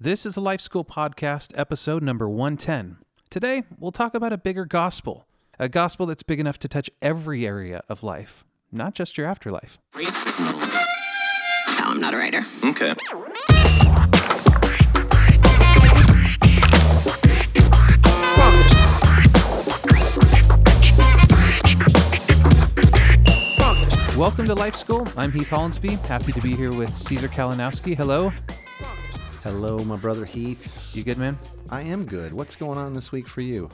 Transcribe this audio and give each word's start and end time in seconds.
This 0.00 0.24
is 0.24 0.36
the 0.36 0.40
Life 0.40 0.60
School 0.60 0.84
Podcast, 0.84 1.50
episode 1.58 2.04
number 2.04 2.28
110. 2.28 2.98
Today, 3.30 3.64
we'll 3.80 3.90
talk 3.90 4.14
about 4.14 4.32
a 4.32 4.38
bigger 4.38 4.64
gospel, 4.64 5.26
a 5.58 5.68
gospel 5.68 6.06
that's 6.06 6.22
big 6.22 6.38
enough 6.38 6.56
to 6.60 6.68
touch 6.68 6.88
every 7.02 7.44
area 7.44 7.82
of 7.88 8.04
life, 8.04 8.44
not 8.70 8.94
just 8.94 9.18
your 9.18 9.26
afterlife. 9.26 9.76
No, 9.96 10.02
I'm 11.80 11.98
not 11.98 12.14
a 12.14 12.16
writer. 12.16 12.42
Okay. 12.64 12.94
Welcome 24.16 24.46
to 24.46 24.54
Life 24.54 24.76
School. 24.76 25.08
I'm 25.16 25.32
Heath 25.32 25.48
Hollinsby. 25.48 25.98
Happy 26.02 26.30
to 26.30 26.40
be 26.40 26.54
here 26.54 26.72
with 26.72 26.96
Caesar 26.96 27.26
Kalinowski. 27.26 27.96
Hello. 27.96 28.32
Hello, 29.42 29.78
my 29.84 29.96
brother 29.96 30.24
Heath. 30.24 30.74
You 30.94 31.04
good, 31.04 31.18
man? 31.18 31.38
I 31.70 31.82
am 31.82 32.04
good. 32.04 32.32
What's 32.34 32.56
going 32.56 32.78
on 32.78 32.92
this 32.94 33.12
week 33.12 33.28
for 33.28 33.40
you? 33.40 33.70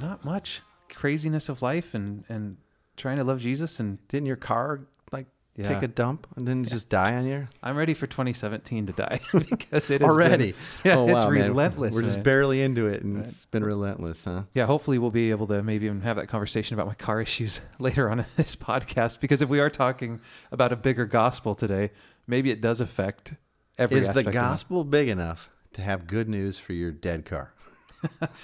Not 0.00 0.24
much. 0.24 0.62
Craziness 0.88 1.48
of 1.48 1.62
life 1.62 1.94
and, 1.94 2.24
and 2.28 2.56
trying 2.96 3.16
to 3.16 3.24
love 3.24 3.40
Jesus. 3.40 3.80
And 3.80 4.06
Didn't 4.08 4.26
your 4.26 4.36
car 4.36 4.80
like 5.12 5.26
Yeah. 5.56 5.68
take 5.68 5.82
a 5.82 5.88
dump 5.88 6.26
and 6.36 6.46
then 6.46 6.64
just 6.64 6.88
die 6.88 7.16
on 7.16 7.26
you 7.26 7.48
I'm 7.62 7.76
ready 7.76 7.92
for 7.94 8.06
2017 8.06 8.86
to 8.86 8.92
die 8.92 9.20
because 9.32 9.90
it 9.90 10.00
is 10.00 10.08
already? 10.08 10.54
yeah, 10.84 10.96
oh, 10.96 11.08
it's 11.08 11.24
wow, 11.24 11.30
man. 11.30 11.48
relentless. 11.48 11.94
We're 11.94 12.02
just 12.02 12.16
man. 12.18 12.22
barely 12.24 12.62
into 12.62 12.86
it, 12.86 13.02
and 13.02 13.18
it's 13.18 13.46
been 13.46 13.64
relentless, 13.64 14.24
huh? 14.24 14.44
Yeah, 14.54 14.66
hopefully 14.66 14.98
we'll 14.98 15.10
be 15.10 15.30
able 15.30 15.48
to 15.48 15.62
maybe 15.62 15.86
even 15.86 16.00
have 16.02 16.16
that 16.16 16.28
conversation 16.28 16.74
about 16.74 16.86
my 16.86 16.94
car 16.94 17.20
issues 17.28 17.60
later 17.78 18.08
on 18.10 18.20
in 18.20 18.26
this 18.36 18.54
podcast. 18.56 19.20
Because 19.20 19.42
if 19.42 19.48
we 19.48 19.58
are 19.60 19.70
talking 19.70 20.20
about 20.52 20.72
a 20.72 20.76
bigger 20.76 21.04
gospel 21.04 21.54
today, 21.54 21.90
maybe 22.26 22.50
it 22.50 22.60
does 22.60 22.80
affect 22.80 23.34
every 23.78 23.98
Is 23.98 24.04
the 24.06 24.10
aspect 24.10 24.28
of 24.28 24.34
life. 24.34 24.42
gospel 24.42 24.84
big 24.84 25.08
enough 25.08 25.50
to 25.74 25.82
have 25.82 26.06
good 26.06 26.28
news 26.28 26.58
for 26.58 26.72
your 26.72 26.92
dead 26.92 27.24
car? 27.24 27.52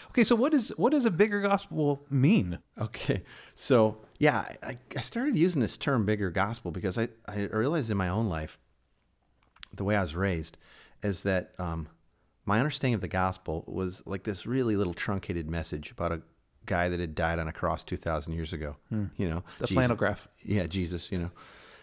Okay, 0.09 0.25
so 0.25 0.35
what 0.35 0.55
is 0.55 0.71
what 0.79 0.91
does 0.91 1.05
a 1.05 1.11
bigger 1.11 1.43
gospel 1.43 2.03
mean? 2.09 2.61
Okay, 2.81 3.23
so 3.55 3.99
yeah, 4.19 4.47
I, 4.63 4.79
I 4.97 5.01
started 5.03 5.37
using 5.37 5.61
this 5.61 5.77
term 5.77 6.07
"bigger 6.07 6.31
gospel" 6.31 6.71
because 6.71 6.97
I, 6.97 7.09
I 7.29 7.41
realized 7.43 7.91
in 7.91 7.99
my 7.99 8.09
own 8.09 8.27
life, 8.31 8.57
the 9.75 9.85
way 9.85 9.97
I 9.97 10.01
was 10.01 10.17
raised, 10.17 10.57
is 11.03 11.25
that 11.25 11.53
um, 11.59 11.89
my 12.47 12.59
understanding 12.59 12.95
of 12.95 13.03
the 13.03 13.09
gospel 13.09 13.65
was 13.67 14.03
like 14.07 14.23
this 14.25 14.47
really 14.47 14.77
little 14.77 14.95
truncated 14.95 15.47
message 15.51 15.91
about 15.91 16.13
a 16.13 16.23
guy 16.65 16.89
that 16.89 16.99
had 16.99 17.15
died 17.15 17.39
on 17.39 17.47
a 17.47 17.53
cross 17.53 17.85
two 17.85 17.99
thousand 17.99 18.33
years 18.33 18.55
ago. 18.55 18.77
You 18.91 19.29
know, 19.29 19.45
The 19.59 19.67
Jesus- 19.67 19.75
flannel 19.75 19.97
graph. 19.97 20.27
Yeah, 20.43 20.69
Jesus. 20.69 21.13
You 21.13 21.19
know, 21.19 21.31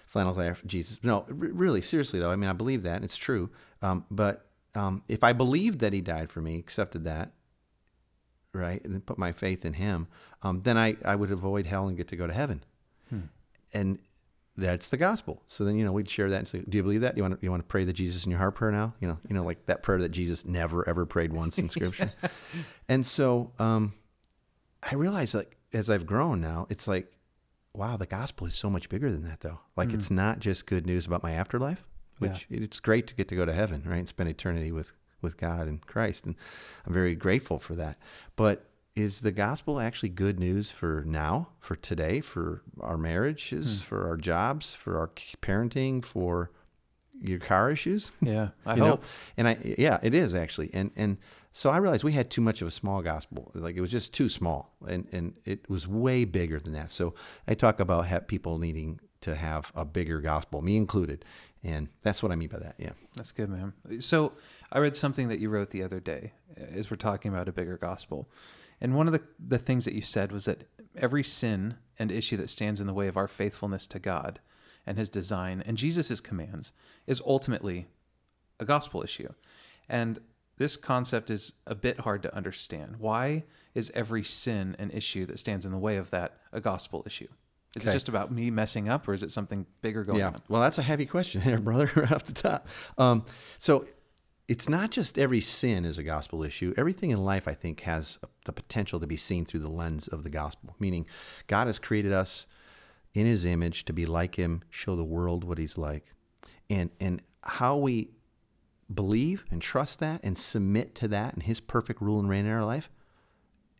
flannel 0.07 0.33
graph, 0.33 0.63
Jesus. 0.65 0.99
No, 1.03 1.25
really, 1.29 1.81
seriously 1.81 2.19
though, 2.19 2.31
I 2.31 2.35
mean, 2.35 2.49
I 2.49 2.53
believe 2.53 2.83
that 2.83 2.95
and 2.95 3.05
it's 3.05 3.17
true. 3.17 3.49
Um, 3.81 4.05
but 4.09 4.47
um, 4.73 5.03
if 5.07 5.23
I 5.23 5.33
believed 5.33 5.79
that 5.79 5.93
he 5.93 6.01
died 6.01 6.31
for 6.31 6.41
me, 6.41 6.57
accepted 6.57 7.03
that, 7.03 7.31
right, 8.53 8.83
and 8.83 8.93
then 8.93 9.01
put 9.01 9.17
my 9.17 9.31
faith 9.31 9.65
in 9.65 9.73
him, 9.73 10.07
um, 10.41 10.61
then 10.61 10.77
I, 10.77 10.95
I 11.05 11.15
would 11.15 11.31
avoid 11.31 11.67
hell 11.67 11.87
and 11.87 11.97
get 11.97 12.07
to 12.09 12.15
go 12.15 12.25
to 12.25 12.33
heaven. 12.33 12.63
And 13.73 13.99
that's 14.55 14.89
the 14.89 14.97
gospel. 14.97 15.43
So 15.45 15.63
then, 15.63 15.77
you 15.77 15.85
know, 15.85 15.91
we'd 15.91 16.09
share 16.09 16.29
that 16.29 16.39
and 16.39 16.47
say, 16.47 16.63
do 16.67 16.77
you 16.77 16.83
believe 16.83 17.01
that? 17.01 17.15
Do 17.15 17.19
You 17.19 17.23
want 17.23 17.39
to, 17.39 17.45
you 17.45 17.51
want 17.51 17.61
to 17.61 17.67
pray 17.67 17.83
the 17.83 17.93
Jesus 17.93 18.25
in 18.25 18.31
your 18.31 18.39
heart 18.39 18.55
prayer 18.55 18.71
now? 18.71 18.93
You 18.99 19.07
know, 19.07 19.19
you 19.27 19.35
know, 19.35 19.43
like 19.43 19.67
that 19.67 19.83
prayer 19.83 19.99
that 19.99 20.09
Jesus 20.09 20.45
never, 20.45 20.87
ever 20.89 21.05
prayed 21.05 21.31
once 21.31 21.59
in 21.59 21.69
scripture. 21.69 22.11
and 22.89 23.05
so, 23.05 23.51
um, 23.59 23.93
I 24.81 24.95
realize 24.95 25.35
like, 25.35 25.57
as 25.73 25.89
I've 25.89 26.05
grown 26.05 26.41
now, 26.41 26.65
it's 26.69 26.87
like, 26.87 27.11
wow, 27.77 27.95
the 27.95 28.07
gospel 28.07 28.47
is 28.47 28.55
so 28.55 28.69
much 28.69 28.89
bigger 28.89 29.11
than 29.11 29.23
that 29.23 29.41
though. 29.41 29.59
Like 29.75 29.93
it's 29.93 30.09
mm. 30.09 30.15
not 30.15 30.39
just 30.39 30.65
good 30.65 30.85
news 30.85 31.05
about 31.05 31.23
my 31.23 31.31
afterlife, 31.31 31.85
which 32.17 32.47
it's 32.49 32.79
great 32.79 33.07
to 33.07 33.15
get 33.15 33.27
to 33.29 33.35
go 33.35 33.45
to 33.45 33.53
heaven, 33.53 33.83
right? 33.85 33.97
And 33.97 34.07
spend 34.07 34.29
eternity 34.29 34.71
with, 34.71 34.91
with 35.21 35.37
God 35.37 35.67
and 35.67 35.85
Christ. 35.85 36.25
And 36.25 36.35
I'm 36.85 36.93
very 36.93 37.15
grateful 37.15 37.59
for 37.59 37.75
that. 37.75 37.97
But 38.35 38.65
is 38.95 39.21
the 39.21 39.31
gospel 39.31 39.79
actually 39.79 40.09
good 40.09 40.39
news 40.39 40.71
for 40.71 41.03
now, 41.05 41.49
for 41.59 41.75
today, 41.75 42.19
for 42.19 42.63
our 42.81 42.97
marriages, 42.97 43.83
hmm. 43.83 43.87
for 43.87 44.07
our 44.07 44.17
jobs, 44.17 44.73
for 44.73 44.97
our 44.97 45.09
parenting, 45.41 46.03
for 46.03 46.49
your 47.21 47.39
car 47.39 47.69
issues? 47.69 48.11
Yeah, 48.21 48.49
I 48.65 48.71
hope. 48.77 48.79
know 48.79 48.99
and 49.37 49.47
i 49.47 49.75
yeah 49.77 49.99
it 50.01 50.13
is 50.13 50.33
actually 50.33 50.69
and 50.73 50.91
and 50.95 51.17
so 51.57 51.69
i 51.69 51.77
realized 51.77 52.03
we 52.03 52.13
had 52.13 52.29
too 52.29 52.41
much 52.41 52.61
of 52.61 52.67
a 52.67 52.71
small 52.71 53.01
gospel 53.01 53.51
like 53.53 53.75
it 53.75 53.81
was 53.81 53.91
just 53.91 54.13
too 54.13 54.29
small 54.29 54.75
and 54.87 55.07
and 55.11 55.33
it 55.45 55.69
was 55.69 55.87
way 55.87 56.25
bigger 56.25 56.59
than 56.59 56.73
that 56.73 56.91
so 56.91 57.13
i 57.47 57.53
talk 57.53 57.79
about 57.79 58.27
people 58.27 58.57
needing 58.57 58.99
to 59.21 59.35
have 59.35 59.71
a 59.75 59.83
bigger 59.83 60.21
gospel 60.21 60.61
me 60.61 60.77
included 60.77 61.25
and 61.63 61.89
that's 62.01 62.21
what 62.21 62.31
i 62.31 62.35
mean 62.35 62.49
by 62.49 62.59
that 62.59 62.75
yeah 62.77 62.93
That's 63.17 63.31
good, 63.31 63.49
man. 63.49 63.73
So 63.99 64.33
I 64.71 64.77
read 64.77 64.95
something 64.95 65.27
that 65.29 65.39
you 65.39 65.49
wrote 65.49 65.71
the 65.71 65.83
other 65.83 65.99
day 65.99 66.33
as 66.55 66.89
we're 66.89 66.97
talking 66.97 67.33
about 67.33 67.49
a 67.49 67.51
bigger 67.51 67.77
gospel. 67.77 68.29
And 68.79 68.95
one 68.95 69.07
of 69.07 69.13
the, 69.13 69.23
the 69.39 69.57
things 69.57 69.85
that 69.85 69.95
you 69.95 70.03
said 70.03 70.31
was 70.31 70.45
that 70.45 70.65
every 70.95 71.23
sin 71.23 71.77
and 71.97 72.11
issue 72.11 72.37
that 72.37 72.51
stands 72.51 72.79
in 72.79 72.85
the 72.85 72.93
way 72.93 73.07
of 73.07 73.17
our 73.17 73.27
faithfulness 73.27 73.87
to 73.87 73.99
God 73.99 74.39
and 74.85 74.99
his 74.99 75.09
design 75.09 75.63
and 75.65 75.77
Jesus' 75.77 76.21
commands 76.21 76.73
is 77.07 77.21
ultimately 77.25 77.87
a 78.59 78.65
gospel 78.65 79.01
issue. 79.01 79.33
And 79.89 80.19
this 80.57 80.75
concept 80.75 81.29
is 81.29 81.53
a 81.65 81.75
bit 81.75 82.01
hard 82.01 82.23
to 82.23 82.35
understand. 82.35 82.97
Why 82.97 83.43
is 83.75 83.91
every 83.93 84.23
sin 84.23 84.75
an 84.79 84.91
issue 84.91 85.25
that 85.27 85.39
stands 85.39 85.65
in 85.65 85.71
the 85.71 85.77
way 85.77 85.97
of 85.97 86.09
that 86.09 86.39
a 86.51 86.59
gospel 86.59 87.03
issue? 87.05 87.27
Is 87.75 87.85
it 87.85 87.93
just 87.93 88.09
about 88.09 88.31
me 88.31 88.49
messing 88.49 88.89
up 88.89 89.07
or 89.07 89.13
is 89.13 89.21
it 89.21 89.31
something 89.31 89.65
bigger 89.81 90.03
going 90.03 90.19
yeah 90.19 90.29
on? 90.29 90.37
well 90.49 90.61
that's 90.61 90.77
a 90.77 90.81
heavy 90.81 91.05
question 91.05 91.41
there 91.45 91.59
brother 91.59 91.91
right 91.95 92.11
off 92.11 92.23
the 92.23 92.33
top 92.33 92.67
um, 92.97 93.23
so 93.57 93.85
it's 94.47 94.67
not 94.69 94.89
just 94.89 95.19
every 95.19 95.41
sin 95.41 95.85
is 95.85 95.97
a 95.97 96.03
gospel 96.03 96.43
issue 96.43 96.73
everything 96.77 97.11
in 97.11 97.23
life 97.23 97.47
i 97.47 97.53
think 97.53 97.81
has 97.81 98.17
the 98.45 98.53
potential 98.53 98.99
to 98.99 99.05
be 99.05 99.17
seen 99.17 99.45
through 99.45 99.59
the 99.59 99.69
lens 99.69 100.07
of 100.07 100.23
the 100.23 100.29
gospel 100.29 100.75
meaning 100.79 101.05
god 101.47 101.67
has 101.67 101.77
created 101.77 102.11
us 102.11 102.47
in 103.13 103.25
his 103.25 103.45
image 103.45 103.85
to 103.85 103.93
be 103.93 104.05
like 104.05 104.35
him 104.35 104.63
show 104.69 104.95
the 104.95 105.03
world 105.03 105.43
what 105.43 105.57
he's 105.57 105.77
like 105.77 106.13
and 106.69 106.89
and 106.99 107.21
how 107.43 107.77
we 107.77 108.09
believe 108.93 109.45
and 109.51 109.61
trust 109.61 109.99
that 109.99 110.21
and 110.23 110.37
submit 110.37 110.95
to 110.95 111.07
that 111.09 111.33
and 111.33 111.43
his 111.43 111.59
perfect 111.59 112.01
rule 112.01 112.19
and 112.19 112.29
reign 112.29 112.45
in 112.45 112.51
our 112.51 112.65
life 112.65 112.89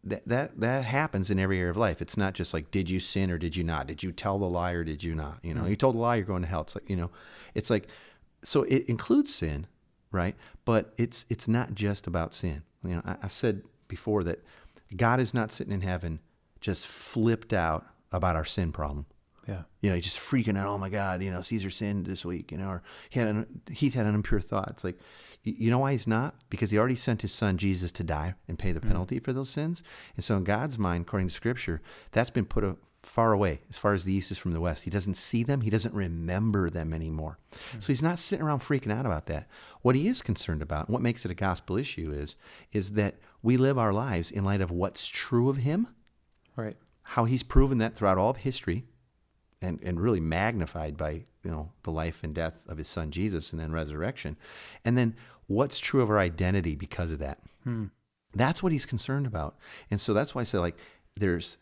that 0.04 0.28
that 0.28 0.60
that 0.60 0.86
happens 0.86 1.30
in 1.30 1.40
every 1.40 1.60
area 1.60 1.72
of 1.72 1.78
life. 1.78 2.02
It's 2.02 2.18
not 2.18 2.34
just 2.34 2.54
like 2.54 2.72
did 2.72 2.90
you 2.90 3.00
sin 3.00 3.30
or 3.32 3.38
did 3.38 3.56
you 3.56 3.64
not? 3.64 3.88
Did 3.88 4.04
you 4.04 4.12
tell 4.12 4.38
the 4.40 4.46
lie 4.46 4.72
or 4.72 4.84
did 4.84 5.04
you 5.04 5.16
not? 5.16 5.40
You 5.44 5.54
know, 5.54 5.62
mm-hmm. 5.62 5.70
you 5.72 5.76
told 5.76 5.96
a 5.96 6.00
lie, 6.00 6.16
you're 6.16 6.26
going 6.26 6.42
to 6.42 6.48
hell. 6.48 6.62
It's 6.62 6.76
like 6.76 6.90
you 6.90 6.96
know, 6.96 7.12
it's 7.54 7.70
like 7.70 7.88
so 8.44 8.64
it 8.64 8.86
includes 8.88 9.34
sin, 9.34 9.68
right? 10.12 10.36
But 10.66 10.94
it's 10.98 11.26
it's 11.30 11.48
not 11.48 11.74
just 11.74 12.08
about 12.08 12.34
sin. 12.34 12.64
You 12.84 12.96
know, 12.96 13.02
I, 13.06 13.18
I've 13.24 13.34
said 13.34 13.64
before 13.88 14.24
that 14.24 14.44
God 14.96 15.20
is 15.20 15.34
not 15.34 15.52
sitting 15.52 15.74
in 15.74 15.82
heaven 15.82 16.20
just 16.62 16.88
flipped 16.88 17.54
out 17.54 17.86
about 18.12 18.36
our 18.36 18.46
sin 18.46 18.72
problem. 18.72 19.06
Yeah. 19.48 19.64
You 19.82 19.90
know, 19.90 19.96
he's 19.96 20.06
just 20.06 20.20
freaking 20.20 20.58
out. 20.58 20.68
Oh 20.68 20.78
my 20.78 20.90
God, 20.90 21.22
you 21.24 21.32
know, 21.32 21.42
Caesar 21.42 21.70
sinned 21.70 22.06
this 22.06 22.26
week. 22.26 22.52
You 22.52 22.58
know, 22.58 22.68
or 22.68 22.84
he 23.10 23.20
had 23.20 23.30
an, 23.30 23.62
Heath 23.72 23.94
had 23.94 24.06
an 24.06 24.16
impure 24.16 24.42
thought. 24.42 24.70
It's 24.72 24.84
like, 24.84 25.00
you 25.44 25.72
know 25.72 25.80
why 25.80 25.94
he's 25.94 26.08
not? 26.08 26.36
Because 26.50 26.72
he 26.72 26.78
already 26.78 26.96
sent 26.96 27.22
his 27.22 27.32
son 27.32 27.58
Jesus 27.58 27.92
to 27.94 28.04
die 28.04 28.36
and 28.48 28.60
pay 28.60 28.72
the 28.72 28.80
mm-hmm. 28.80 28.90
penalty 28.90 29.20
for 29.20 29.32
those 29.32 29.50
sins. 29.50 29.82
And 30.16 30.24
so, 30.24 30.36
in 30.36 30.44
God's 30.44 30.78
mind, 30.78 31.04
according 31.04 31.30
to 31.30 31.34
Scripture, 31.34 31.82
that's 32.12 32.30
been 32.30 32.46
put 32.46 32.66
a, 32.66 32.76
far 33.02 33.32
away, 33.32 33.62
as 33.70 33.78
far 33.78 33.94
as 33.94 34.04
the 34.04 34.14
east 34.14 34.32
is 34.32 34.38
from 34.38 34.52
the 34.52 34.60
west. 34.60 34.84
He 34.84 34.90
doesn't 34.90 35.16
see 35.16 35.44
them. 35.44 35.62
He 35.62 35.70
doesn't 35.70 35.96
remember 35.96 36.70
them 36.70 36.94
anymore. 36.94 37.40
Hmm. 37.72 37.80
So 37.80 37.88
he's 37.88 38.04
not 38.04 38.20
sitting 38.20 38.46
around 38.46 38.60
freaking 38.60 38.92
out 38.92 39.06
about 39.06 39.28
that. 39.28 39.48
What 39.82 39.96
he 39.96 40.08
is 40.08 40.22
concerned 40.22 40.62
about, 40.62 40.88
and 40.88 40.94
what 40.94 41.02
makes 41.02 41.26
it 41.26 41.32
a 41.32 41.36
gospel 41.36 41.78
issue, 41.78 42.12
is 42.12 42.36
is 42.72 42.94
that 42.94 43.16
we 43.42 43.58
live 43.58 43.78
our 43.78 43.94
lives 43.94 44.30
in 44.30 44.44
light 44.44 44.62
of 44.62 44.72
what's 44.72 45.08
true 45.08 45.50
of 45.50 45.58
him 45.58 45.88
Right. 46.56 46.76
how 47.06 47.26
he's 47.26 47.44
proven 47.44 47.78
that 47.78 47.96
throughout 47.96 48.18
all 48.18 48.32
of 48.32 48.38
history 48.38 48.86
and, 49.62 49.80
and 49.84 50.00
really 50.00 50.20
magnified 50.20 50.98
by 50.98 51.26
you 51.44 51.52
know 51.52 51.72
the 51.84 51.92
life 51.92 52.24
and 52.24 52.34
death 52.34 52.64
of 52.68 52.78
his 52.78 52.88
son 52.88 53.12
Jesus 53.12 53.52
and 53.52 53.62
then 53.62 53.72
resurrection. 53.72 54.38
And 54.84 54.98
then 54.98 55.16
what's 55.48 55.80
true 55.80 56.02
of 56.02 56.10
our 56.10 56.20
identity 56.20 56.76
because 56.76 57.12
of 57.12 57.20
that. 57.20 57.40
Hmm. 57.64 57.86
That's 58.34 58.62
what 58.62 58.72
he's 58.72 58.86
concerned 58.86 59.26
about. 59.26 59.58
And 59.90 60.00
so 60.00 60.14
that's 60.14 60.36
why 60.36 60.42
I 60.42 60.46
say 60.46 60.58
like 60.58 60.78
there's 61.16 61.58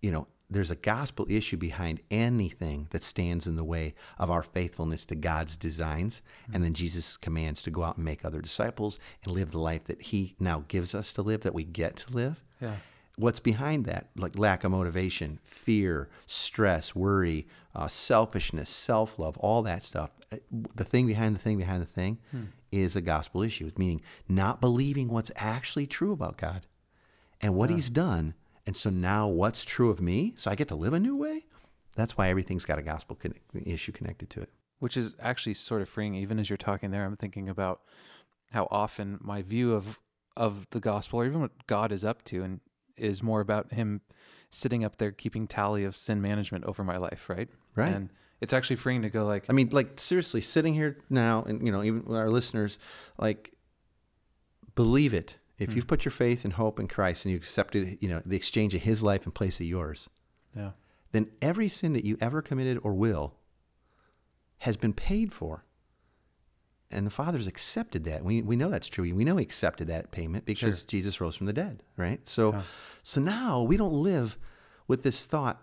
you 0.00 0.10
know 0.10 0.26
there's 0.50 0.70
a 0.70 0.76
gospel 0.76 1.26
issue 1.30 1.56
behind 1.56 2.02
anything 2.10 2.86
that 2.90 3.02
stands 3.02 3.46
in 3.46 3.56
the 3.56 3.64
way 3.64 3.94
of 4.18 4.30
our 4.30 4.42
faithfulness 4.42 5.06
to 5.06 5.14
God's 5.14 5.56
designs 5.56 6.20
and 6.52 6.62
then 6.62 6.74
Jesus' 6.74 7.16
commands 7.16 7.62
to 7.62 7.70
go 7.70 7.82
out 7.82 7.96
and 7.96 8.04
make 8.04 8.22
other 8.22 8.42
disciples 8.42 9.00
and 9.24 9.32
live 9.32 9.52
the 9.52 9.58
life 9.58 9.84
that 9.84 10.02
he 10.02 10.34
now 10.38 10.64
gives 10.68 10.94
us 10.94 11.12
to 11.14 11.22
live 11.22 11.40
that 11.42 11.54
we 11.54 11.64
get 11.64 11.96
to 11.96 12.12
live 12.12 12.44
Yeah. 12.60 12.76
What's 13.22 13.40
behind 13.40 13.84
that? 13.86 14.08
Like 14.16 14.38
lack 14.38 14.64
of 14.64 14.72
motivation 14.72 15.38
fear 15.44 16.08
stress 16.26 16.94
worry 16.94 17.46
uh, 17.74 17.88
selfishness 17.88 18.68
self-love 18.68 19.36
all 19.38 19.62
that 19.62 19.84
stuff. 19.84 20.10
Uh, 20.30 20.36
the 20.74 20.84
thing 20.84 21.06
behind 21.06 21.34
the 21.34 21.40
thing 21.40 21.56
behind 21.56 21.82
the 21.82 21.86
thing 21.86 22.18
is 22.70 22.96
a 22.96 23.00
gospel 23.00 23.42
issue. 23.42 23.70
Meaning 23.76 24.02
not 24.28 24.60
believing 24.60 25.08
what's 25.08 25.30
actually 25.36 25.86
true 25.86 26.12
about 26.12 26.36
god 26.36 26.66
and 27.40 27.54
what 27.54 27.70
he's 27.70 27.90
done. 27.90 28.34
And 28.66 28.76
so 28.76 28.90
now 28.90 29.26
what's 29.26 29.64
true 29.64 29.90
of 29.90 30.00
me? 30.00 30.34
So 30.36 30.50
i 30.50 30.54
get 30.54 30.68
to 30.68 30.76
live 30.76 30.92
a 30.92 31.00
new 31.00 31.16
way? 31.16 31.46
That's 31.96 32.16
why 32.16 32.28
everything's 32.28 32.64
got 32.64 32.78
a 32.78 32.82
gospel 32.82 33.16
conne- 33.16 33.34
issue 33.54 33.92
connected 33.92 34.30
to 34.30 34.40
it. 34.40 34.50
Which 34.78 34.96
is 34.96 35.14
actually 35.20 35.54
sort 35.54 35.82
of 35.82 35.88
freeing. 35.88 36.14
Even 36.14 36.38
as 36.38 36.48
you're 36.48 36.56
talking 36.56 36.90
there, 36.90 37.04
I'm 37.04 37.16
thinking 37.16 37.48
about 37.48 37.80
how 38.52 38.68
often 38.70 39.18
my 39.20 39.42
view 39.42 39.74
of 39.74 39.98
of 40.36 40.66
the 40.70 40.80
gospel 40.80 41.20
or 41.20 41.26
even 41.26 41.40
what 41.40 41.66
God 41.66 41.92
is 41.92 42.04
up 42.04 42.24
to 42.24 42.42
and 42.42 42.60
is 42.96 43.22
more 43.22 43.40
about 43.40 43.72
him 43.72 44.00
sitting 44.50 44.84
up 44.84 44.96
there 44.96 45.10
keeping 45.10 45.46
tally 45.46 45.84
of 45.84 45.96
sin 45.96 46.20
management 46.20 46.64
over 46.64 46.84
my 46.84 46.96
life, 46.96 47.28
right? 47.28 47.48
Right. 47.74 47.94
And 47.94 48.10
it's 48.40 48.52
actually 48.52 48.76
freeing 48.76 49.02
to 49.02 49.10
go 49.10 49.24
like 49.24 49.46
I 49.48 49.52
mean, 49.52 49.70
like 49.72 49.98
seriously, 49.98 50.40
sitting 50.40 50.74
here 50.74 50.98
now, 51.08 51.42
and 51.42 51.64
you 51.64 51.72
know, 51.72 51.82
even 51.82 52.04
our 52.08 52.28
listeners, 52.28 52.78
like, 53.18 53.52
believe 54.74 55.14
it. 55.14 55.38
If 55.58 55.70
hmm. 55.70 55.76
you've 55.76 55.86
put 55.86 56.04
your 56.04 56.12
faith 56.12 56.44
and 56.44 56.54
hope 56.54 56.80
in 56.80 56.88
Christ 56.88 57.24
and 57.24 57.30
you 57.30 57.36
accepted, 57.36 57.98
you 58.00 58.08
know, 58.08 58.20
the 58.24 58.36
exchange 58.36 58.74
of 58.74 58.82
His 58.82 59.04
life 59.04 59.26
in 59.26 59.32
place 59.32 59.60
of 59.60 59.66
yours, 59.66 60.10
yeah. 60.56 60.72
then 61.12 61.30
every 61.40 61.68
sin 61.68 61.92
that 61.92 62.04
you 62.04 62.18
ever 62.20 62.42
committed 62.42 62.78
or 62.82 62.94
will 62.94 63.36
has 64.58 64.76
been 64.76 64.92
paid 64.92 65.32
for. 65.32 65.64
And 66.92 67.06
the 67.06 67.10
Father's 67.10 67.46
accepted 67.46 68.04
that. 68.04 68.24
We, 68.24 68.42
we 68.42 68.56
know 68.56 68.68
that's 68.70 68.88
true. 68.88 69.04
We 69.14 69.24
know 69.24 69.36
He 69.36 69.42
accepted 69.42 69.88
that 69.88 70.10
payment 70.10 70.44
because 70.44 70.80
Sure. 70.80 70.86
Jesus 70.88 71.20
rose 71.20 71.36
from 71.36 71.46
the 71.46 71.52
dead, 71.52 71.82
right? 71.96 72.26
So, 72.28 72.52
Yeah. 72.52 72.62
so 73.02 73.20
now 73.20 73.62
we 73.62 73.76
don't 73.76 73.92
live 73.94 74.38
with 74.88 75.02
this 75.02 75.26
thought 75.26 75.62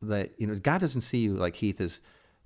that 0.00 0.32
you 0.38 0.46
know 0.46 0.56
God 0.56 0.80
doesn't 0.80 1.02
see 1.02 1.18
you 1.18 1.34
like 1.34 1.56
Heath 1.56 1.80
is 1.80 2.00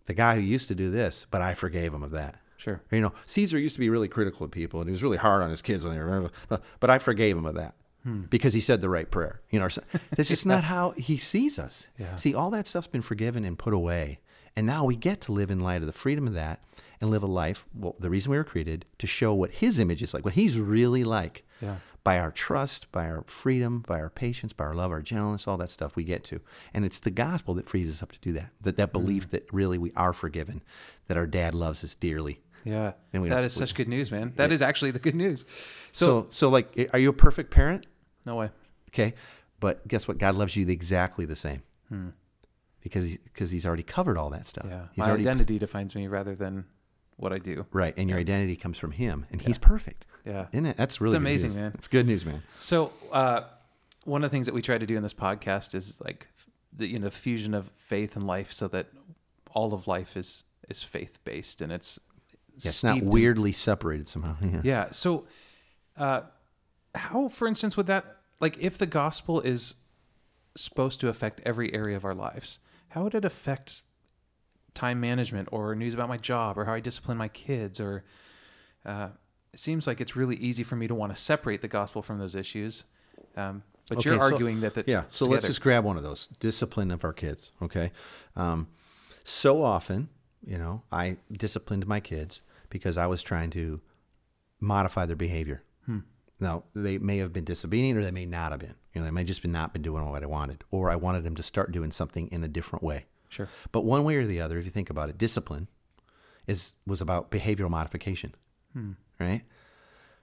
the 0.05 0.14
guy 0.14 0.34
who 0.37 0.40
used 0.43 0.69
to 0.69 0.75
do 0.75 0.90
this, 0.90 1.26
but 1.31 1.40
I 1.43 1.55
forgave 1.55 1.93
him 1.94 2.02
of 2.02 2.11
that. 2.12 2.38
Sure. 2.58 2.81
You 2.90 3.00
know, 3.00 3.12
Caesar 3.26 3.58
used 3.58 3.75
to 3.76 3.81
be 3.81 3.90
really 3.90 4.08
critical 4.08 4.44
of 4.44 4.50
people, 4.50 4.81
and 4.81 4.88
he 4.88 4.93
was 4.93 5.02
really 5.02 5.17
hard 5.19 5.43
on 5.43 5.50
his 5.50 5.62
kids 5.62 5.84
when 5.84 5.94
they 5.94 6.02
were, 6.02 6.31
but, 6.49 6.62
but 6.81 6.90
I 6.90 6.99
forgave 6.99 7.37
him 7.37 7.44
of 7.46 7.55
that 7.55 7.75
Hmm. 8.02 8.22
because 8.31 8.55
he 8.55 8.61
said 8.61 8.81
the 8.81 8.88
right 8.88 9.11
prayer. 9.11 9.40
You 9.50 9.58
know, 9.58 9.69
this 10.17 10.31
is 10.31 10.46
not 10.46 10.62
how 10.75 10.93
he 10.93 11.17
sees 11.17 11.58
us. 11.58 11.88
Yeah. 11.99 12.14
See, 12.17 12.34
all 12.34 12.50
that 12.52 12.67
stuff's 12.69 12.87
been 12.87 13.02
forgiven 13.02 13.44
and 13.44 13.58
put 13.58 13.75
away, 13.75 14.20
and 14.56 14.67
now 14.67 14.85
we 14.85 14.97
get 14.97 15.20
to 15.23 15.32
live 15.32 15.50
in 15.50 15.61
light 15.61 15.81
of 15.82 15.87
the 15.87 15.93
freedom 15.93 16.26
of 16.26 16.35
that 16.35 16.61
and 17.00 17.11
live 17.11 17.23
a 17.23 17.26
life. 17.26 17.67
Well, 17.75 17.94
the 18.00 18.11
reason 18.11 18.31
we 18.31 18.38
were 18.38 18.44
created 18.44 18.87
to 18.99 19.06
show 19.06 19.35
what 19.35 19.50
His 19.53 19.79
image 19.79 20.03
is 20.03 20.14
like, 20.14 20.25
what 20.25 20.35
He's 20.35 20.58
really 20.58 21.05
like. 21.05 21.44
Yeah. 21.61 21.76
By 22.05 22.20
our 22.20 22.31
trust, 22.31 22.93
by 22.93 23.06
our 23.06 23.25
freedom, 23.26 23.82
by 23.87 23.99
our 23.99 24.08
patience, 24.11 24.53
by 24.53 24.64
our 24.64 24.75
love, 24.76 24.93
our 24.93 25.03
gentleness, 25.03 25.49
all 25.49 25.56
that 25.56 25.70
stuff 25.70 25.97
we 25.97 26.05
get 26.05 26.23
to. 26.25 26.41
And 26.73 26.85
it's 26.85 27.00
the 27.00 27.11
gospel 27.11 27.53
that 27.55 27.69
frees 27.69 27.91
us 27.91 28.00
up 28.03 28.12
to 28.12 28.20
do 28.20 28.32
that. 28.32 28.50
That 28.61 28.76
that 28.76 28.91
Hmm. 28.91 28.93
belief 28.93 29.29
that 29.31 29.53
really 29.53 29.76
we 29.76 29.93
are 29.97 30.12
forgiven, 30.12 30.62
that 31.08 31.17
our 31.17 31.26
dad 31.26 31.53
loves 31.55 31.82
us 31.82 31.94
dearly. 31.97 32.41
Yeah. 32.64 32.93
And 33.12 33.23
we 33.25 33.29
That 33.29 33.44
is 33.44 33.53
such 33.55 33.75
good 33.75 33.88
news, 33.88 34.11
man. 34.12 34.32
That 34.37 34.53
is 34.53 34.62
actually 34.62 34.93
the 34.93 34.99
good 35.00 35.14
news. 35.17 35.44
So, 35.93 36.06
So, 36.06 36.26
so 36.31 36.49
like, 36.49 36.88
are 36.93 36.99
you 36.99 37.11
a 37.11 37.12
perfect 37.12 37.50
parent? 37.50 37.87
no 38.25 38.37
way. 38.37 38.50
Okay, 38.91 39.14
but 39.61 39.87
guess 39.88 40.06
what? 40.08 40.19
God 40.19 40.35
loves 40.37 40.56
you 40.56 40.67
exactly 40.69 41.26
the 41.26 41.37
same 41.37 41.62
because 42.87 43.17
because 43.19 43.50
He's 43.50 43.67
already 43.67 43.83
covered 43.83 44.17
all 44.19 44.31
that 44.31 44.47
stuff. 44.47 44.67
Yeah. 44.69 44.87
He's 44.93 44.99
My 44.99 45.09
already 45.09 45.23
identity 45.29 45.59
defines 45.59 45.94
me 45.94 46.06
rather 46.06 46.35
than 46.35 46.65
what 47.17 47.33
I 47.33 47.38
do. 47.38 47.67
right, 47.73 47.94
and 47.97 48.09
your 48.11 48.19
identity 48.19 48.56
comes 48.56 48.79
from 48.79 48.93
Him, 48.93 49.27
and 49.31 49.41
He's 49.41 49.59
perfect. 49.59 50.06
Yeah. 50.25 50.47
Isn't 50.53 50.67
it? 50.67 50.77
That's 50.77 51.00
really 51.00 51.17
amazing, 51.17 51.50
news. 51.50 51.59
man. 51.59 51.73
It's 51.75 51.88
good 51.88 52.06
news, 52.06 52.25
man. 52.27 52.43
So, 52.59 52.93
uh, 53.12 53.43
one 54.05 54.23
of 54.25 54.31
the 54.31 54.35
things 54.35 54.47
that 54.47 54.55
we 54.55 54.61
try 54.62 54.77
to 54.79 54.87
do 54.87 54.97
in 54.97 55.03
this 55.03 55.15
podcast 55.15 55.75
is 55.75 56.00
like 56.00 56.27
the 56.77 56.87
you 56.87 56.99
know 56.99 57.11
fusion 57.11 57.55
of 57.55 57.71
faith 57.77 58.17
and 58.17 58.27
life, 58.27 58.53
so 58.53 58.69
that 58.69 58.87
all 59.53 59.73
of 59.75 59.87
life 59.87 60.17
is 60.17 60.44
is 60.69 60.82
faith 60.82 61.19
based 61.25 61.62
and 61.62 61.71
it's 61.73 61.99
Yeah, 62.59 62.69
it's 62.71 62.82
not 62.85 62.91
steeped 62.93 63.05
in- 63.05 63.11
weirdly 63.11 63.53
separated 63.53 64.09
somehow. 64.09 64.37
Yeah. 64.43 64.61
yeah. 64.65 64.87
So, 64.91 65.27
uh, 65.97 66.23
how, 66.94 67.29
for 67.29 67.47
instance, 67.49 67.77
would 67.77 67.87
that 67.87 68.17
like 68.41 68.59
if 68.59 68.77
the 68.79 68.87
gospel 68.87 69.41
is 69.41 69.75
supposed 70.55 71.00
to 71.00 71.09
affect 71.09 71.41
every 71.44 71.73
area 71.75 71.97
of 71.97 72.05
our 72.05 72.15
lives, 72.15 72.59
how 72.96 73.02
would 73.02 73.14
it 73.14 73.26
affect 73.26 73.82
time 74.72 74.98
management 75.00 75.50
or 75.52 75.75
news 75.75 75.93
about 75.93 76.08
my 76.08 76.16
job 76.16 76.56
or 76.56 76.64
how 76.64 76.72
I 76.72 76.81
discipline 76.81 77.19
my 77.19 77.28
kids? 77.28 77.78
Or 77.78 78.04
uh, 78.87 79.08
it 79.52 79.60
seems 79.60 79.87
like 79.87 80.00
it's 80.00 80.16
really 80.16 80.37
easy 80.37 80.62
for 80.62 80.76
me 80.76 80.88
to 80.88 80.94
want 80.94 81.14
to 81.14 81.20
separate 81.20 81.60
the 81.60 81.69
gospel 81.69 82.00
from 82.00 82.19
those 82.19 82.34
issues. 82.34 82.84
Um, 83.37 83.62
but 83.90 84.02
you're 84.02 84.14
Okay, 84.14 84.22
so- 84.22 84.32
arguing 84.32 84.60
that 84.62 84.72
that 84.75 84.88
Yeah. 84.88 85.04
So 85.08 85.26
let's 85.26 85.46
just 85.46 85.60
grab 85.60 85.84
one 85.84 85.98
of 85.98 86.04
those 86.04 86.28
discipline 86.40 86.90
of 86.90 87.04
our 87.04 87.12
kids. 87.12 87.52
Okay. 87.60 87.93
Um, 88.34 88.69
so 89.25 89.62
often, 89.62 90.08
you 90.43 90.56
know, 90.56 90.82
I 90.90 91.19
disciplined 91.31 91.87
my 91.87 92.00
kids 92.00 92.40
because 92.70 92.96
I 92.96 93.06
was 93.06 93.22
trying 93.22 93.50
to 93.50 93.82
modify 94.58 95.04
their 95.04 95.16
behavior. 95.16 95.62
Hmm. 96.38 96.44
Now 96.44 96.65
they 96.75 96.99
may 96.99 97.19
have 97.19 97.33
been 97.33 97.44
disobedient, 97.44 97.99
or 97.99 98.05
they 98.05 98.11
may 98.11 98.27
not 98.27 98.53
have 98.53 98.61
been. 98.61 98.75
You 98.93 99.00
know, 99.00 99.05
they 99.06 99.11
may 99.11 99.25
just 99.25 99.43
been 99.43 99.53
not 99.53 99.73
been 99.73 99.83
doing 99.83 100.09
what 100.09 100.23
I 100.23 100.27
wanted, 100.27 100.65
or 100.71 100.91
I 100.91 100.97
wanted 100.97 101.25
them 101.25 101.35
to 101.37 101.43
start 101.43 101.73
doing 101.73 101.91
something 101.91 102.29
in 102.29 102.43
a 102.44 102.49
different 102.49 102.83
way. 102.83 103.06
Sure. 103.29 103.49
But 103.73 103.85
one 103.85 104.05
way 104.05 104.17
or 104.17 104.27
the 104.27 104.41
other, 104.41 104.59
if 104.59 104.65
you 104.65 104.71
think 104.71 104.91
about 104.91 105.09
it, 105.11 105.19
discipline 105.19 105.69
is 106.47 106.75
was 106.87 107.00
about 107.00 107.31
behavioral 107.31 107.71
modification, 107.71 108.35
right? 109.19 109.43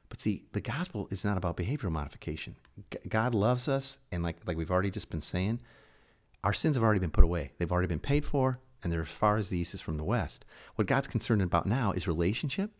But 0.09 0.19
see, 0.19 0.45
the 0.51 0.61
gospel 0.61 1.07
is 1.11 1.25
not 1.25 1.37
about 1.37 1.57
behavioral 1.57 1.91
modification. 1.91 2.55
G- 2.91 2.99
God 3.09 3.33
loves 3.35 3.67
us, 3.67 3.97
and 4.11 4.23
like 4.23 4.37
like 4.47 4.57
we've 4.57 4.71
already 4.71 4.91
just 4.91 5.09
been 5.09 5.21
saying, 5.21 5.59
our 6.43 6.53
sins 6.53 6.75
have 6.75 6.83
already 6.83 6.99
been 6.99 7.11
put 7.11 7.23
away. 7.23 7.51
They've 7.57 7.71
already 7.71 7.87
been 7.87 7.99
paid 7.99 8.23
for, 8.25 8.59
and 8.81 8.91
they're 8.91 9.01
as 9.01 9.09
far 9.09 9.37
as 9.37 9.49
the 9.49 9.57
east 9.57 9.73
is 9.73 9.81
from 9.81 9.97
the 9.97 10.03
west. 10.03 10.45
What 10.75 10.87
God's 10.87 11.07
concerned 11.07 11.41
about 11.41 11.65
now 11.65 11.91
is 11.91 12.07
relationship, 12.07 12.71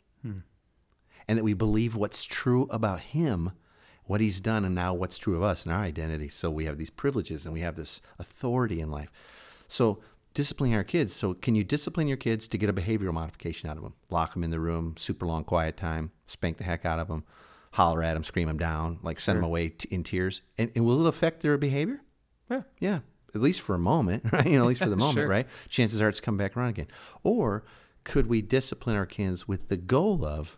and 1.28 1.38
that 1.38 1.44
we 1.44 1.54
believe 1.54 1.96
what's 1.96 2.26
true 2.26 2.68
about 2.70 3.00
Him, 3.00 3.52
what 4.06 4.22
He's 4.22 4.40
done, 4.40 4.66
and 4.66 4.76
now 4.76 4.94
what's 4.94 5.18
true 5.18 5.36
of 5.36 5.44
us 5.44 5.66
and 5.66 5.74
our 5.74 5.82
identity. 5.84 6.30
So 6.30 6.50
we 6.52 6.66
have 6.66 6.78
these 6.78 6.90
privileges 6.90 7.46
and 7.46 7.54
we 7.54 7.62
have 7.62 7.76
this 7.76 8.02
authority 8.20 8.82
in 8.82 8.92
life. 8.92 9.10
So 9.68 10.02
disciplining 10.34 10.76
our 10.76 10.84
kids. 10.84 11.14
So 11.14 11.34
can 11.36 11.54
you 11.56 11.64
discipline 11.64 12.08
your 12.08 12.18
kids 12.18 12.48
to 12.48 12.58
get 12.58 12.70
a 12.70 12.74
behavioral 12.74 13.14
modification 13.14 13.70
out 13.70 13.78
of 13.78 13.84
them? 13.84 13.94
Lock 14.10 14.34
them 14.34 14.44
in 14.44 14.50
the 14.50 14.60
room, 14.60 14.96
super 14.98 15.26
long 15.28 15.44
quiet 15.44 15.78
time, 15.78 16.12
spank 16.26 16.58
the 16.58 16.64
heck 16.64 16.86
out 16.86 17.00
of 17.00 17.08
them, 17.08 17.24
holler 17.74 18.02
at 18.04 18.16
them, 18.16 18.24
scream 18.24 18.48
them 18.48 18.58
down, 18.58 18.98
like 19.04 19.20
send 19.20 19.38
them 19.38 19.44
away 19.44 19.70
t- 19.70 19.88
in 19.92 20.04
tears, 20.04 20.42
and, 20.58 20.72
and 20.76 20.86
will 20.86 21.06
it 21.06 21.10
affect 21.10 21.42
their 21.42 21.58
behavior? 21.58 22.02
Yeah. 22.50 22.62
Yeah, 22.80 23.00
at 23.36 23.42
least 23.42 23.62
for 23.62 23.76
a 23.76 23.80
moment, 23.80 24.24
right? 24.34 24.46
You 24.46 24.54
know, 24.58 24.64
at 24.64 24.68
least 24.70 24.82
for 24.84 24.90
the 24.90 24.96
moment, 25.08 25.20
Sure. 25.26 25.28
right? 25.28 25.48
Chances 25.70 26.02
are 26.02 26.10
it's 26.10 26.20
come 26.20 26.36
back 26.38 26.58
around 26.58 26.70
again. 26.70 26.88
Or 27.24 27.64
could 28.04 28.26
we 28.28 28.42
discipline 28.42 28.96
our 28.96 29.06
kids 29.06 29.48
with 29.48 29.70
the 29.70 29.78
goal 29.78 30.26
of 30.26 30.58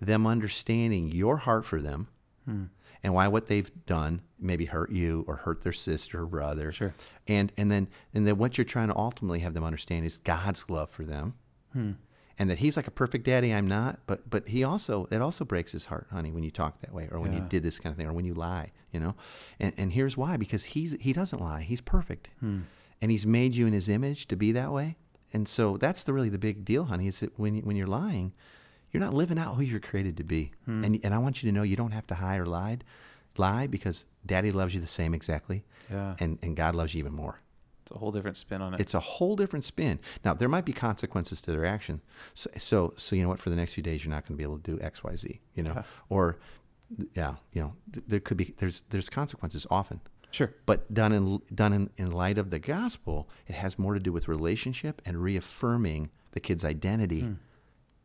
them 0.00 0.26
understanding 0.26 1.10
your 1.10 1.38
heart 1.38 1.64
for 1.64 1.80
them 1.80 2.08
hmm. 2.44 2.64
and 3.02 3.14
why 3.14 3.28
what 3.28 3.46
they've 3.46 3.70
done 3.86 4.22
maybe 4.38 4.66
hurt 4.66 4.90
you 4.90 5.24
or 5.26 5.36
hurt 5.36 5.62
their 5.62 5.72
sister 5.72 6.22
or 6.22 6.26
brother. 6.26 6.72
Sure. 6.72 6.94
And 7.26 7.52
and 7.56 7.70
then 7.70 7.88
and 8.14 8.26
then 8.26 8.38
what 8.38 8.56
you're 8.56 8.64
trying 8.64 8.88
to 8.88 8.96
ultimately 8.96 9.40
have 9.40 9.54
them 9.54 9.64
understand 9.64 10.06
is 10.06 10.18
God's 10.18 10.68
love 10.68 10.90
for 10.90 11.04
them. 11.04 11.34
Hmm. 11.72 11.92
And 12.40 12.48
that 12.50 12.58
he's 12.58 12.76
like 12.76 12.86
a 12.86 12.92
perfect 12.92 13.24
daddy, 13.24 13.52
I'm 13.52 13.66
not, 13.66 13.98
but 14.06 14.30
but 14.30 14.48
he 14.48 14.62
also 14.62 15.08
it 15.10 15.20
also 15.20 15.44
breaks 15.44 15.72
his 15.72 15.86
heart, 15.86 16.06
honey, 16.12 16.30
when 16.30 16.44
you 16.44 16.52
talk 16.52 16.80
that 16.82 16.94
way, 16.94 17.08
or 17.10 17.18
when 17.18 17.32
you 17.32 17.40
did 17.40 17.64
this 17.64 17.80
kind 17.80 17.92
of 17.92 17.96
thing, 17.96 18.06
or 18.06 18.12
when 18.12 18.24
you 18.24 18.32
lie, 18.32 18.70
you 18.92 19.00
know. 19.00 19.16
And 19.58 19.72
and 19.76 19.92
here's 19.92 20.16
why: 20.16 20.36
because 20.36 20.62
he's 20.64 20.96
he 21.00 21.12
doesn't 21.12 21.40
lie, 21.40 21.62
he's 21.62 21.80
perfect, 21.80 22.30
hmm. 22.38 22.60
and 23.02 23.10
he's 23.10 23.26
made 23.26 23.56
you 23.56 23.66
in 23.66 23.72
his 23.72 23.88
image 23.88 24.28
to 24.28 24.36
be 24.36 24.52
that 24.52 24.70
way. 24.70 24.96
And 25.32 25.48
so 25.48 25.76
that's 25.76 26.04
the 26.04 26.12
really 26.12 26.28
the 26.28 26.38
big 26.38 26.64
deal, 26.64 26.84
honey, 26.84 27.08
is 27.08 27.18
that 27.20 27.36
when 27.36 27.58
when 27.62 27.74
you're 27.74 27.88
lying, 27.88 28.32
you're 28.92 29.02
not 29.02 29.14
living 29.14 29.38
out 29.38 29.54
who 29.56 29.62
you're 29.62 29.80
created 29.80 30.16
to 30.16 30.24
be. 30.24 30.52
Hmm. 30.64 30.84
And 30.84 31.00
and 31.04 31.14
I 31.14 31.18
want 31.18 31.42
you 31.42 31.50
to 31.50 31.54
know 31.54 31.62
you 31.62 31.76
don't 31.76 31.92
have 31.92 32.06
to 32.08 32.14
hide 32.16 32.40
or 32.40 32.46
lie, 32.46 32.78
lie 33.36 33.66
because 33.66 34.06
Daddy 34.24 34.50
loves 34.52 34.74
you 34.74 34.80
the 34.80 34.86
same 34.86 35.14
exactly, 35.14 35.64
Yeah. 35.90 36.16
and 36.18 36.38
and 36.42 36.56
God 36.56 36.74
loves 36.74 36.94
you 36.94 37.00
even 37.00 37.12
more. 37.12 37.40
It's 37.82 37.92
a 37.96 37.98
whole 37.98 38.12
different 38.12 38.36
spin 38.36 38.60
on 38.60 38.74
it. 38.74 38.80
It's 38.80 38.92
a 38.94 39.00
whole 39.00 39.34
different 39.36 39.64
spin. 39.64 39.98
Now 40.24 40.34
there 40.34 40.48
might 40.48 40.64
be 40.66 40.72
consequences 40.74 41.40
to 41.42 41.50
their 41.52 41.64
action. 41.64 42.00
So 42.34 42.50
so, 42.58 42.92
so 42.96 43.16
you 43.16 43.22
know 43.22 43.28
what? 43.30 43.40
For 43.40 43.50
the 43.50 43.56
next 43.56 43.74
few 43.74 43.82
days, 43.82 44.04
you're 44.04 44.10
not 44.14 44.24
going 44.26 44.36
to 44.36 44.38
be 44.38 44.42
able 44.44 44.58
to 44.58 44.76
do 44.76 44.78
X, 44.82 45.02
Y, 45.02 45.16
Z. 45.16 45.40
You 45.54 45.62
know, 45.62 45.72
Yeah. 45.76 45.82
or 46.10 46.38
yeah, 47.14 47.34
you 47.52 47.60
know, 47.62 47.72
th- 47.92 48.04
there 48.08 48.20
could 48.20 48.36
be 48.36 48.54
there's 48.58 48.82
there's 48.90 49.08
consequences 49.08 49.66
often. 49.70 50.00
sure. 50.30 50.54
But 50.66 50.92
done 50.92 51.12
in 51.12 51.40
done 51.54 51.72
in, 51.72 51.90
in 51.96 52.10
light 52.12 52.36
of 52.38 52.50
the 52.50 52.58
gospel, 52.58 53.28
it 53.46 53.54
has 53.54 53.78
more 53.78 53.94
to 53.94 54.00
do 54.00 54.12
with 54.12 54.28
relationship 54.28 55.00
and 55.06 55.16
reaffirming 55.22 56.10
the 56.32 56.40
kid's 56.40 56.64
identity 56.64 57.22
hmm. 57.22 57.32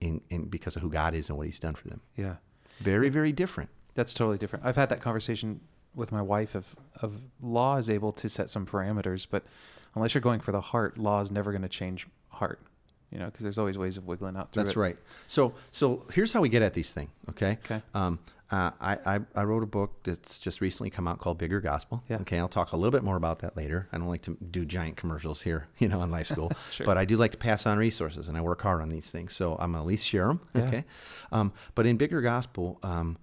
In, 0.04 0.22
in 0.30 0.46
because 0.46 0.76
of 0.76 0.82
who 0.82 0.90
God 0.90 1.16
is 1.16 1.30
and 1.30 1.38
what 1.38 1.46
He's 1.46 1.60
done 1.60 1.76
for 1.76 1.88
them. 1.88 2.02
Yeah. 2.16 2.36
Very 2.80 3.10
very 3.10 3.32
different. 3.32 3.70
That's 3.96 4.14
totally 4.14 4.38
different. 4.38 4.66
I've 4.66 4.76
had 4.76 4.90
that 4.90 5.02
conversation 5.02 5.62
with 5.96 6.12
my 6.12 6.22
wife 6.22 6.56
of 6.56 6.76
of 7.02 7.22
law 7.42 7.78
is 7.78 7.90
able 7.90 8.12
to 8.14 8.28
set 8.30 8.50
some 8.50 8.66
parameters, 8.66 9.28
but 9.30 9.44
unless 9.96 10.14
you're 10.14 10.22
going 10.22 10.40
for 10.40 10.52
the 10.52 10.62
heart, 10.62 10.98
law 10.98 11.22
is 11.22 11.32
never 11.32 11.52
going 11.52 11.62
to 11.62 11.70
change 11.70 12.08
heart. 12.30 12.60
You 13.12 13.20
know, 13.20 13.26
because 13.26 13.44
there's 13.44 13.60
always 13.60 13.78
ways 13.78 13.96
of 13.96 14.08
wiggling 14.08 14.36
out 14.36 14.52
through 14.52 14.64
That's 14.64 14.76
it. 14.76 14.80
right. 14.80 14.98
So 15.28 15.54
so 15.72 16.04
here's 16.12 16.34
how 16.34 16.42
we 16.42 16.50
get 16.50 16.64
at 16.64 16.74
these 16.74 16.92
things. 16.92 17.12
Okay. 17.30 17.58
Okay. 17.64 17.82
Um, 17.94 18.20
uh, 18.54 18.72
I, 18.80 18.98
I 19.16 19.20
I 19.36 19.44
wrote 19.46 19.64
a 19.64 19.68
book 19.68 19.92
that's 20.04 20.38
just 20.40 20.62
recently 20.62 20.90
come 20.92 21.08
out 21.08 21.18
called 21.20 21.38
Bigger 21.40 21.60
Gospel. 21.60 22.04
Yeah. 22.08 22.18
Okay. 22.22 22.38
I'll 22.38 22.48
talk 22.48 22.72
a 22.72 22.78
little 22.78 22.92
bit 22.92 23.04
more 23.04 23.16
about 23.16 23.40
that 23.40 23.58
later. 23.58 23.88
I 23.92 23.98
don't 23.98 24.08
like 24.08 24.22
to 24.24 24.38
do 24.52 24.64
giant 24.66 24.96
commercials 24.96 25.42
here, 25.42 25.68
you 25.80 25.88
know, 25.88 26.02
in 26.04 26.10
my 26.10 26.24
school, 26.32 26.52
Sure. 26.72 26.86
but 26.86 26.98
I 26.98 27.06
do 27.06 27.18
like 27.18 27.32
to 27.32 27.38
pass 27.38 27.66
on 27.66 27.78
resources, 27.78 28.28
and 28.28 28.38
I 28.38 28.42
work 28.42 28.62
hard 28.62 28.82
on 28.82 28.90
these 28.90 29.10
things. 29.10 29.34
So 29.36 29.54
I'm 29.56 29.72
gonna 29.72 29.80
at 29.84 29.88
least 29.88 30.06
share 30.08 30.28
them. 30.28 30.42
Yeah. 30.54 30.62
Okay. 30.68 30.84
Um, 31.32 31.52
but 31.74 31.86
in 31.86 31.98
Bigger 31.98 32.22
Gospel, 32.22 32.80
um, 32.84 33.18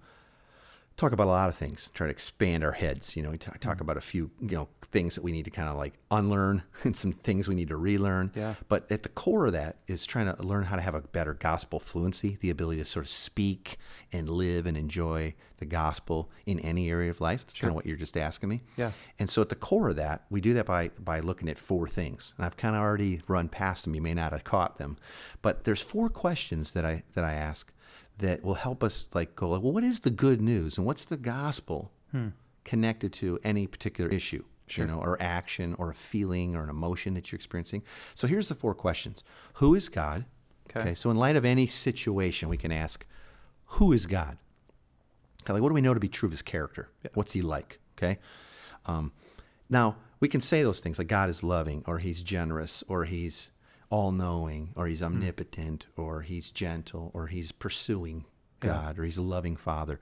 talk 0.97 1.13
about 1.13 1.25
a 1.25 1.31
lot 1.31 1.49
of 1.49 1.55
things, 1.55 1.89
try 1.95 2.05
to 2.07 2.11
expand 2.11 2.63
our 2.63 2.73
heads. 2.73 3.15
You 3.15 3.23
know, 3.23 3.31
we 3.31 3.37
talk, 3.37 3.59
talk 3.59 3.77
Mm. 3.77 3.81
about 3.81 3.97
a 3.97 4.01
few, 4.01 4.29
you 4.39 4.55
know, 4.55 4.69
things 4.83 5.15
that 5.15 5.23
we 5.23 5.31
need 5.31 5.45
to 5.45 5.51
kind 5.51 5.67
of 5.67 5.75
like 5.75 5.95
unlearn 6.11 6.61
and 6.83 6.95
some 6.95 7.11
things 7.11 7.47
we 7.47 7.55
need 7.55 7.69
to 7.69 7.77
relearn. 7.77 8.31
Yeah. 8.35 8.53
But 8.67 8.91
at 8.91 9.01
the 9.03 9.09
core 9.09 9.47
of 9.47 9.53
that 9.53 9.77
is 9.87 10.05
trying 10.05 10.33
to 10.33 10.43
learn 10.43 10.63
how 10.65 10.75
to 10.75 10.81
have 10.81 10.93
a 10.93 11.01
better 11.01 11.33
gospel 11.33 11.79
fluency, 11.79 12.37
the 12.39 12.49
ability 12.51 12.81
to 12.81 12.85
sort 12.85 13.05
of 13.05 13.09
speak 13.09 13.77
and 14.13 14.29
live 14.29 14.65
and 14.67 14.77
enjoy 14.77 15.33
the 15.57 15.65
gospel 15.65 16.29
in 16.45 16.59
any 16.59 16.89
area 16.89 17.09
of 17.09 17.19
life. 17.21 17.41
That's 17.45 17.55
kind 17.55 17.69
of 17.69 17.75
what 17.75 17.85
you're 17.85 17.97
just 17.97 18.17
asking 18.17 18.49
me. 18.49 18.61
Yeah. 18.77 18.91
And 19.17 19.29
so 19.29 19.41
at 19.41 19.49
the 19.49 19.55
core 19.55 19.89
of 19.89 19.95
that, 19.95 20.25
we 20.29 20.39
do 20.41 20.53
that 20.53 20.65
by 20.65 20.89
by 20.99 21.19
looking 21.19 21.49
at 21.49 21.57
four 21.57 21.87
things. 21.87 22.33
And 22.37 22.45
I've 22.45 22.57
kind 22.57 22.75
of 22.75 22.81
already 22.81 23.21
run 23.27 23.47
past 23.49 23.85
them. 23.85 23.95
You 23.95 24.01
may 24.01 24.13
not 24.13 24.33
have 24.33 24.43
caught 24.43 24.77
them, 24.77 24.97
but 25.41 25.63
there's 25.63 25.81
four 25.81 26.09
questions 26.09 26.73
that 26.73 26.85
I 26.85 27.03
that 27.13 27.23
I 27.23 27.33
ask 27.33 27.71
that 28.17 28.43
will 28.43 28.55
help 28.55 28.83
us 28.83 29.07
like 29.13 29.35
go 29.35 29.49
like, 29.49 29.61
well, 29.63 29.71
what 29.71 29.83
is 29.83 30.01
the 30.01 30.09
good 30.11 30.41
news 30.41 30.77
and 30.77 30.85
what's 30.85 31.05
the 31.05 31.17
gospel 31.17 31.91
connected 32.63 33.11
to 33.13 33.39
any 33.43 33.65
particular 33.67 34.09
issue, 34.11 34.43
you 34.83 34.85
know, 34.85 34.99
or 34.99 35.21
action 35.21 35.75
or 35.79 35.89
a 35.89 35.93
feeling 35.93 36.55
or 36.55 36.63
an 36.63 36.69
emotion 36.69 37.13
that 37.15 37.31
you're 37.31 37.37
experiencing. 37.37 37.81
So 38.15 38.27
here's 38.27 38.47
the 38.47 38.55
four 38.55 38.73
questions: 38.75 39.23
Who 39.55 39.75
is 39.75 39.89
God? 39.89 40.25
Okay. 40.75 40.93
So 40.95 41.09
in 41.09 41.17
light 41.17 41.35
of 41.35 41.45
any 41.45 41.67
situation, 41.67 42.47
we 42.49 42.57
can 42.57 42.71
ask, 42.71 43.05
Who 43.65 43.91
is 43.93 44.05
God? 44.05 44.37
Okay, 45.43 45.53
like 45.53 45.61
what 45.61 45.69
do 45.69 45.75
we 45.75 45.81
know 45.81 45.93
to 45.93 45.99
be 45.99 46.07
true 46.09 46.27
of 46.27 46.31
His 46.31 46.41
character? 46.41 46.89
What's 47.15 47.33
He 47.33 47.41
like? 47.41 47.79
Okay. 47.97 48.19
Um, 48.85 49.11
now 49.69 49.95
we 50.19 50.27
can 50.27 50.41
say 50.41 50.61
those 50.63 50.79
things 50.79 50.97
like 50.99 51.07
God 51.07 51.29
is 51.29 51.43
loving, 51.43 51.83
or 51.87 51.97
He's 51.99 52.21
generous, 52.21 52.83
or 52.87 53.05
He's 53.05 53.51
all-knowing, 53.91 54.73
or 54.75 54.87
He's 54.87 55.01
mm. 55.01 55.07
omnipotent, 55.07 55.85
or 55.95 56.23
He's 56.23 56.49
gentle, 56.49 57.11
or 57.13 57.27
He's 57.27 57.51
pursuing 57.51 58.25
God, 58.59 58.97
or 58.97 59.03
He's 59.03 59.17
a 59.17 59.21
loving 59.21 59.55
Father. 59.55 59.99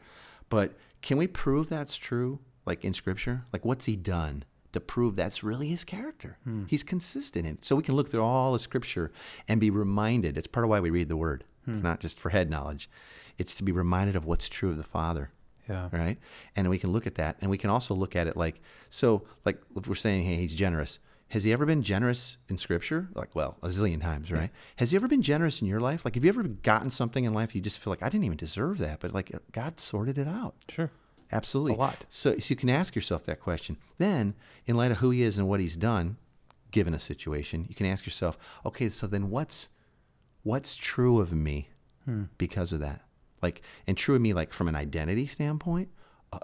But 0.47 0.77
can 1.01 1.17
we 1.17 1.27
prove 1.27 1.67
that's 1.67 1.97
true, 1.97 2.39
like 2.65 2.85
in 2.85 2.93
Scripture? 2.93 3.43
Like 3.51 3.65
what's 3.65 3.85
He 3.85 3.97
done 3.97 4.45
to 4.71 4.79
prove 4.79 5.15
that's 5.15 5.43
really 5.43 5.67
His 5.67 5.83
character? 5.83 6.37
Hmm. 6.43 6.65
He's 6.67 6.83
consistent 6.83 7.45
in. 7.45 7.55
It. 7.55 7.65
So 7.65 7.75
we 7.75 7.83
can 7.83 7.95
look 7.95 8.09
through 8.09 8.23
all 8.23 8.53
the 8.53 8.59
Scripture 8.59 9.11
and 9.47 9.59
be 9.59 9.69
reminded. 9.69 10.37
It's 10.37 10.47
part 10.47 10.63
of 10.63 10.69
why 10.69 10.79
we 10.79 10.89
read 10.89 11.09
the 11.09 11.17
Word. 11.17 11.43
It's 11.67 11.79
hmm. 11.79 11.87
not 11.87 11.99
just 11.99 12.19
for 12.19 12.29
head 12.29 12.49
knowledge. 12.49 12.89
It's 13.37 13.55
to 13.55 13.63
be 13.63 13.71
reminded 13.71 14.15
of 14.15 14.25
what's 14.25 14.49
true 14.49 14.69
of 14.69 14.77
the 14.77 14.83
Father 14.83 15.31
Yeah. 15.69 15.87
right? 15.91 16.17
And 16.55 16.69
we 16.69 16.77
can 16.77 16.91
look 16.91 17.07
at 17.07 17.15
that, 17.15 17.37
and 17.41 17.49
we 17.49 17.57
can 17.57 17.69
also 17.69 17.93
look 17.93 18.15
at 18.15 18.27
it 18.27 18.35
like 18.35 18.61
so. 18.89 19.23
Like 19.45 19.61
if 19.75 19.87
we're 19.87 19.95
saying, 19.95 20.23
hey, 20.25 20.35
he's 20.35 20.55
generous. 20.55 20.99
Has 21.29 21.43
he 21.43 21.53
ever 21.53 21.65
been 21.65 21.83
generous 21.83 22.37
in 22.47 22.57
Scripture? 22.57 23.09
Like, 23.13 23.35
well, 23.35 23.57
a 23.61 23.67
zillion 23.67 24.01
times, 24.01 24.31
right? 24.31 24.49
Has 24.77 24.91
he 24.91 24.95
ever 24.95 25.07
been 25.07 25.21
generous 25.21 25.61
in 25.61 25.67
your 25.67 25.79
life? 25.79 26.03
Like, 26.03 26.15
have 26.15 26.23
you 26.23 26.29
ever 26.29 26.43
gotten 26.43 26.89
something 26.89 27.23
in 27.23 27.33
life 27.33 27.53
you 27.53 27.61
just 27.61 27.77
feel 27.79 27.91
like 27.91 28.01
I 28.01 28.09
didn't 28.09 28.25
even 28.25 28.37
deserve 28.37 28.79
that, 28.79 28.99
but 28.99 29.13
like 29.13 29.31
God 29.51 29.79
sorted 29.79 30.17
it 30.17 30.27
out? 30.27 30.55
Sure. 30.69 30.89
Absolutely. 31.31 31.73
A 31.75 31.77
lot. 31.77 32.05
So, 32.09 32.37
so 32.39 32.47
you 32.49 32.55
can 32.55 32.69
ask 32.69 32.95
yourself 32.95 33.23
that 33.25 33.39
question. 33.39 33.77
Then, 33.99 34.33
in 34.65 34.75
light 34.75 34.89
of 34.91 34.97
who 34.97 35.11
he 35.11 35.21
is 35.21 35.37
and 35.37 35.47
what 35.47 35.59
he's 35.59 35.77
done, 35.77 36.17
given 36.71 36.95
a 36.95 36.99
situation, 36.99 37.65
you 37.69 37.75
can 37.75 37.85
ask 37.85 38.05
yourself, 38.05 38.37
okay, 38.65 38.89
so 38.89 39.05
then 39.05 39.29
what's 39.29 39.69
what's 40.43 40.75
true 40.75 41.19
of 41.19 41.31
me 41.33 41.69
Hmm. 42.05 42.23
because 42.39 42.73
of 42.73 42.79
that? 42.79 43.01
Like, 43.43 43.61
and 43.85 43.95
true 43.95 44.15
of 44.15 44.21
me, 44.21 44.33
like 44.33 44.51
from 44.51 44.67
an 44.67 44.75
identity 44.75 45.27
standpoint, 45.27 45.89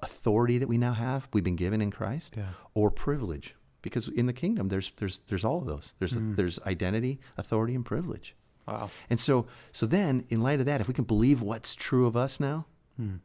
authority 0.04 0.58
that 0.60 0.68
we 0.68 0.78
now 0.78 0.94
have, 0.94 1.28
we've 1.34 1.44
been 1.44 1.56
given 1.56 1.82
in 1.82 1.90
Christ, 1.92 2.36
Yeah. 2.38 2.50
or 2.76 2.92
privilege, 2.92 3.56
because 3.86 4.08
in 4.10 4.26
the 4.26 4.34
kingdom, 4.34 4.68
there's 4.70 4.92
there's 4.98 5.20
there's 5.28 5.46
all 5.46 5.60
of 5.60 5.68
those. 5.68 5.94
There's 6.00 6.14
Hmm. 6.16 6.34
there's 6.36 6.60
identity, 6.66 7.20
authority, 7.38 7.76
and 7.76 7.86
privilege. 7.86 8.36
Wow. 8.68 8.90
And 9.12 9.20
so, 9.20 9.46
so 9.72 9.86
then, 9.86 10.26
in 10.30 10.42
light 10.42 10.60
of 10.60 10.66
that, 10.66 10.82
if 10.82 10.88
we 10.88 10.94
can 10.96 11.04
believe 11.06 11.40
what's 11.42 11.76
true 11.76 12.08
of 12.08 12.16
us 12.18 12.40
now, 12.40 12.66
Hmm. 12.98 13.18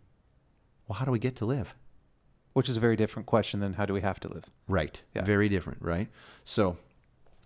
well, 0.86 0.98
how 0.98 1.04
do 1.06 1.10
we 1.12 1.18
get 1.18 1.34
to 1.36 1.46
live? 1.46 1.74
Which 2.52 2.68
is 2.68 2.76
a 2.76 2.80
very 2.80 2.96
different 2.96 3.26
question 3.26 3.60
than 3.60 3.72
how 3.74 3.86
do 3.86 3.94
we 3.94 4.02
have 4.02 4.20
to 4.20 4.28
live? 4.28 4.44
Right. 4.68 5.02
Yeah. 5.14 5.24
Very 5.24 5.48
different, 5.48 5.80
right? 5.82 6.08
So 6.44 6.76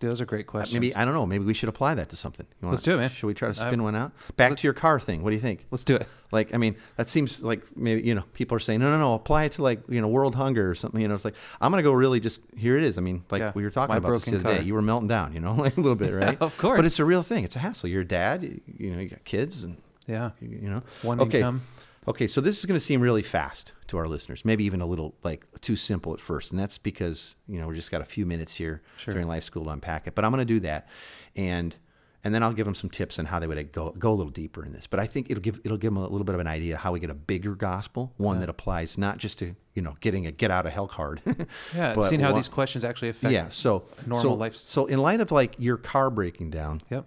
Those 0.09 0.21
are 0.21 0.27
great 0.27 0.47
uh, 0.47 0.51
questions. 0.51 0.75
maybe 0.75 0.95
I 0.95 1.05
don't 1.05 1.15
know. 1.15 1.27
Maybe 1.27 1.45
we 1.45 1.55
should 1.55 1.69
apply 1.69 1.95
that 1.95 2.09
to 2.11 2.17
something. 2.17 2.47
You 2.63 2.69
Let's 2.69 2.83
do 2.83 2.95
it, 2.95 2.99
man. 2.99 3.09
Should 3.09 3.27
we 3.27 3.35
try 3.35 3.49
to 3.49 3.55
spin 3.55 3.69
I'm- 3.81 3.83
one 3.83 3.97
out? 3.97 4.13
Back 4.37 4.57
to 4.57 4.67
your 4.67 4.75
car 4.75 4.99
thing. 5.01 5.23
What 5.23 5.31
do 5.31 5.37
you 5.37 5.43
think? 5.43 5.67
Let's 5.71 5.85
do 5.85 5.97
it. 5.97 6.07
Like, 6.33 6.53
I 6.53 6.57
mean, 6.59 6.75
that 6.97 7.09
seems 7.09 7.45
like 7.45 7.65
maybe 7.77 8.03
you 8.03 8.15
know 8.15 8.25
people 8.35 8.57
are 8.57 8.61
saying 8.61 8.81
no, 8.81 8.91
no, 8.91 8.99
no. 8.99 9.15
Apply 9.15 9.45
it 9.45 9.53
to 9.53 9.63
like 9.63 9.81
you 9.89 10.01
know 10.01 10.09
world 10.09 10.35
hunger 10.35 10.69
or 10.71 10.75
something. 10.75 11.01
You 11.01 11.09
know, 11.09 11.15
it's 11.15 11.25
like 11.25 11.37
I'm 11.61 11.71
gonna 11.71 11.83
go 11.85 11.93
really 11.93 12.19
just 12.21 12.43
here 12.57 12.77
it 12.77 12.83
is. 12.83 12.99
I 12.99 13.03
mean, 13.03 13.25
like 13.31 13.41
Yeah. 13.41 13.53
we 13.55 13.63
were 13.63 13.71
talking 13.71 13.93
My 13.95 13.99
about 13.99 14.15
this 14.15 14.25
the 14.25 14.37
other 14.37 14.57
day. 14.59 14.63
You 14.63 14.75
were 14.75 14.83
melting 14.83 15.09
down. 15.09 15.33
You 15.33 15.41
know, 15.41 15.53
like 15.67 15.77
a 15.77 15.81
little 15.81 15.97
bit, 15.97 16.13
right? 16.13 16.37
Of 16.41 16.57
course. 16.59 16.77
But 16.79 16.85
it's 16.87 16.99
a 16.99 17.05
real 17.05 17.23
thing. 17.23 17.45
It's 17.45 17.57
a 17.57 17.61
hassle. 17.61 17.89
You're 17.89 18.03
a 18.03 18.07
dad. 18.07 18.43
You, 18.43 18.61
you 18.79 18.91
know, 18.93 19.01
you 19.01 19.09
got 19.09 19.23
kids 19.25 19.63
and 19.65 19.77
Yeah. 20.07 20.31
you 20.41 20.49
you 20.63 20.69
know 20.69 20.83
One 21.03 21.21
okay. 21.21 21.39
income. 21.39 21.63
Okay, 22.07 22.27
so 22.27 22.41
this 22.41 22.59
is 22.59 22.67
going 22.67 22.77
to 22.79 22.85
seem 22.85 23.01
really 23.01 23.23
fast 23.23 23.73
to 23.87 23.97
our 23.97 24.07
listeners, 24.07 24.45
maybe 24.45 24.65
even 24.65 24.81
a 24.81 24.87
little 24.87 25.15
like 25.23 25.45
too 25.61 25.77
simple 25.77 26.13
at 26.13 26.21
first, 26.21 26.51
and 26.51 26.61
that's 26.61 26.77
because 26.79 27.37
you 27.49 27.59
know 27.59 27.69
we 27.69 27.75
just 27.75 27.91
got 27.91 28.01
a 28.01 28.05
few 28.05 28.27
minutes 28.27 28.55
here 28.57 28.83
Sure. 28.99 29.15
during 29.15 29.27
life 29.29 29.45
school 29.45 29.65
to 29.65 29.71
unpack 29.71 30.07
it. 30.07 30.15
But 30.15 30.25
I'm 30.25 30.31
going 30.31 30.47
to 30.47 30.55
do 30.55 30.61
that, 30.61 30.89
and 31.35 31.75
and 32.23 32.35
then 32.35 32.43
I'll 32.43 32.53
give 32.55 32.65
them 32.67 32.75
some 32.75 32.89
tips 32.91 33.19
on 33.19 33.27
how 33.27 33.39
they 33.39 33.47
would 33.47 33.73
go 33.73 33.91
go 33.93 34.13
a 34.13 34.15
little 34.15 34.31
deeper 34.33 34.65
in 34.65 34.73
this. 34.73 34.87
But 34.87 35.01
I 35.01 35.07
think 35.07 35.31
it'll 35.31 35.41
give 35.43 35.61
it'll 35.65 35.79
give 35.79 35.93
them 35.95 36.03
a 36.03 36.07
little 36.09 36.25
bit 36.25 36.35
of 36.35 36.41
an 36.43 36.47
idea 36.47 36.77
how 36.77 36.93
we 36.93 37.01
get 37.01 37.09
a 37.11 37.15
bigger 37.15 37.55
gospel, 37.55 38.13
one 38.19 38.41
that 38.41 38.49
applies 38.51 38.99
not 38.99 39.17
just 39.19 39.39
to 39.39 39.57
you 39.75 39.81
know 39.83 39.97
getting 40.01 40.27
a 40.27 40.31
get 40.31 40.51
out 40.51 40.67
of 40.67 40.73
hell 40.73 40.89
card. 40.89 41.23
Yeah. 41.75 41.95
but 41.95 42.05
seeing 42.05 42.21
how 42.21 42.29
one- 42.33 42.37
these 42.37 42.49
questions 42.49 42.85
actually 42.85 43.09
affect. 43.09 43.33
yeah. 43.33 43.49
So 43.49 43.85
normal 44.07 44.21
so, 44.23 44.35
life- 44.35 44.57
So 44.57 44.87
in 44.87 44.99
light 44.99 45.21
of 45.21 45.33
like 45.33 45.57
your 45.59 45.79
car 45.79 46.11
breaking 46.11 46.51
down, 46.51 46.83
Yep. 46.91 47.07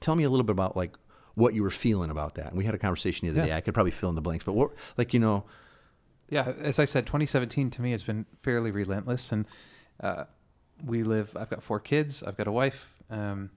tell 0.00 0.16
me 0.16 0.24
a 0.24 0.30
little 0.30 0.44
bit 0.44 0.52
about 0.52 0.74
like 0.76 0.96
what 1.34 1.54
you 1.54 1.62
were 1.62 1.70
feeling 1.70 2.10
about 2.10 2.34
that. 2.34 2.48
And 2.48 2.56
we 2.58 2.64
had 2.64 2.74
a 2.74 2.78
conversation 2.78 3.26
the 3.26 3.32
other 3.32 3.40
Yeah. 3.40 3.54
day. 3.54 3.56
I 3.56 3.60
could 3.60 3.74
probably 3.74 3.90
fill 3.92 4.08
in 4.10 4.14
the 4.14 4.20
blanks, 4.22 4.44
but 4.44 4.52
what 4.54 4.72
like 4.96 5.14
you 5.14 5.20
know. 5.20 5.44
Yeah, 6.28 6.52
as 6.60 6.78
I 6.78 6.86
said, 6.86 7.04
2017 7.06 7.70
to 7.72 7.82
me 7.82 7.90
has 7.90 8.02
been 8.02 8.24
fairly 8.42 8.70
relentless, 8.70 9.32
and 9.32 9.44
uh, 10.00 10.24
we 10.84 11.02
live. 11.02 11.36
I've 11.36 11.50
got 11.50 11.62
four 11.62 11.78
kids. 11.78 12.22
I've 12.22 12.36
got 12.38 12.46
a 12.46 12.52
wife. 12.52 12.90
Um, 13.10 13.50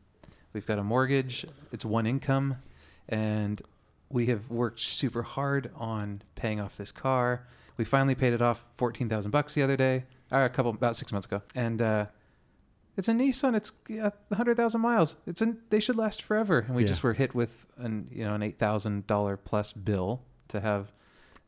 we've 0.52 0.66
got 0.66 0.78
a 0.78 0.84
mortgage. 0.84 1.46
It's 1.72 1.86
one 1.86 2.06
income, 2.06 2.58
and 3.08 3.62
we 4.10 4.26
have 4.28 4.50
worked 4.50 4.82
super 4.82 5.24
hard 5.24 5.72
on 5.76 6.22
paying 6.36 6.60
off 6.60 6.76
this 6.76 6.92
car. 6.92 7.48
We 7.78 7.86
finally 7.86 8.16
paid 8.16 8.34
it 8.34 8.42
off, 8.42 8.66
fourteen 8.76 9.08
thousand 9.10 9.32
bucks 9.32 9.54
the 9.54 9.64
other 9.64 9.78
day, 9.78 10.04
or 10.32 10.44
a 10.44 10.50
couple 10.50 10.72
about 10.72 10.98
six 10.98 11.14
months 11.14 11.28
ago, 11.28 11.42
and 11.56 11.82
uh, 11.82 12.06
it's 12.98 13.08
a 13.08 13.12
Nissan. 13.12 13.56
It's 13.56 13.72
a 13.90 14.12
hundred 14.36 14.58
thousand 14.58 14.82
miles. 14.82 15.18
It's 15.28 15.42
an 15.42 15.60
they 15.70 15.80
should 15.80 15.96
last 15.98 16.22
forever, 16.22 16.60
and 16.60 16.76
we 16.76 16.84
Yeah. 16.84 16.88
just 16.90 17.04
were 17.04 17.14
hit 17.14 17.34
with 17.36 17.68
an 17.78 18.08
you 18.12 18.24
know 18.24 18.34
an 18.36 18.44
eight 18.44 18.58
thousand 18.58 19.08
dollar 19.08 19.38
plus 19.38 19.72
bill 19.74 20.22
to 20.50 20.60
have 20.62 20.92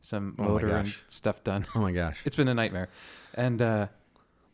some 0.00 0.34
Oh 0.38 0.44
motor 0.44 0.68
and 0.68 0.94
stuff 1.08 1.42
done. 1.44 1.66
Oh 1.74 1.80
my 1.80 1.92
gosh. 1.92 2.22
It's 2.24 2.36
been 2.36 2.48
a 2.48 2.54
nightmare, 2.54 2.88
and 3.34 3.60
uh, 3.62 3.86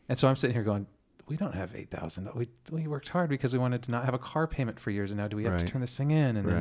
and 0.09 0.17
so 0.17 0.27
I'm 0.27 0.35
sitting 0.35 0.53
here 0.55 0.63
going, 0.63 0.87
we 1.27 1.35
don't 1.37 1.53
have 1.55 1.75
eight 1.75 1.89
thousand. 1.91 2.29
We 2.35 2.49
we 2.71 2.87
worked 2.87 3.09
hard 3.09 3.29
because 3.29 3.53
we 3.53 3.59
wanted 3.59 3.83
to 3.83 3.91
not 3.91 4.05
have 4.05 4.13
a 4.13 4.19
car 4.19 4.47
payment 4.47 4.79
for 4.79 4.91
years, 4.91 5.11
and 5.11 5.19
now 5.19 5.27
do 5.27 5.35
we 5.37 5.43
have 5.43 5.53
Right. 5.53 5.61
to 5.65 5.67
turn 5.67 5.81
this 5.81 5.95
thing 5.97 6.11
in? 6.11 6.37
And 6.37 6.45
Right. 6.47 6.53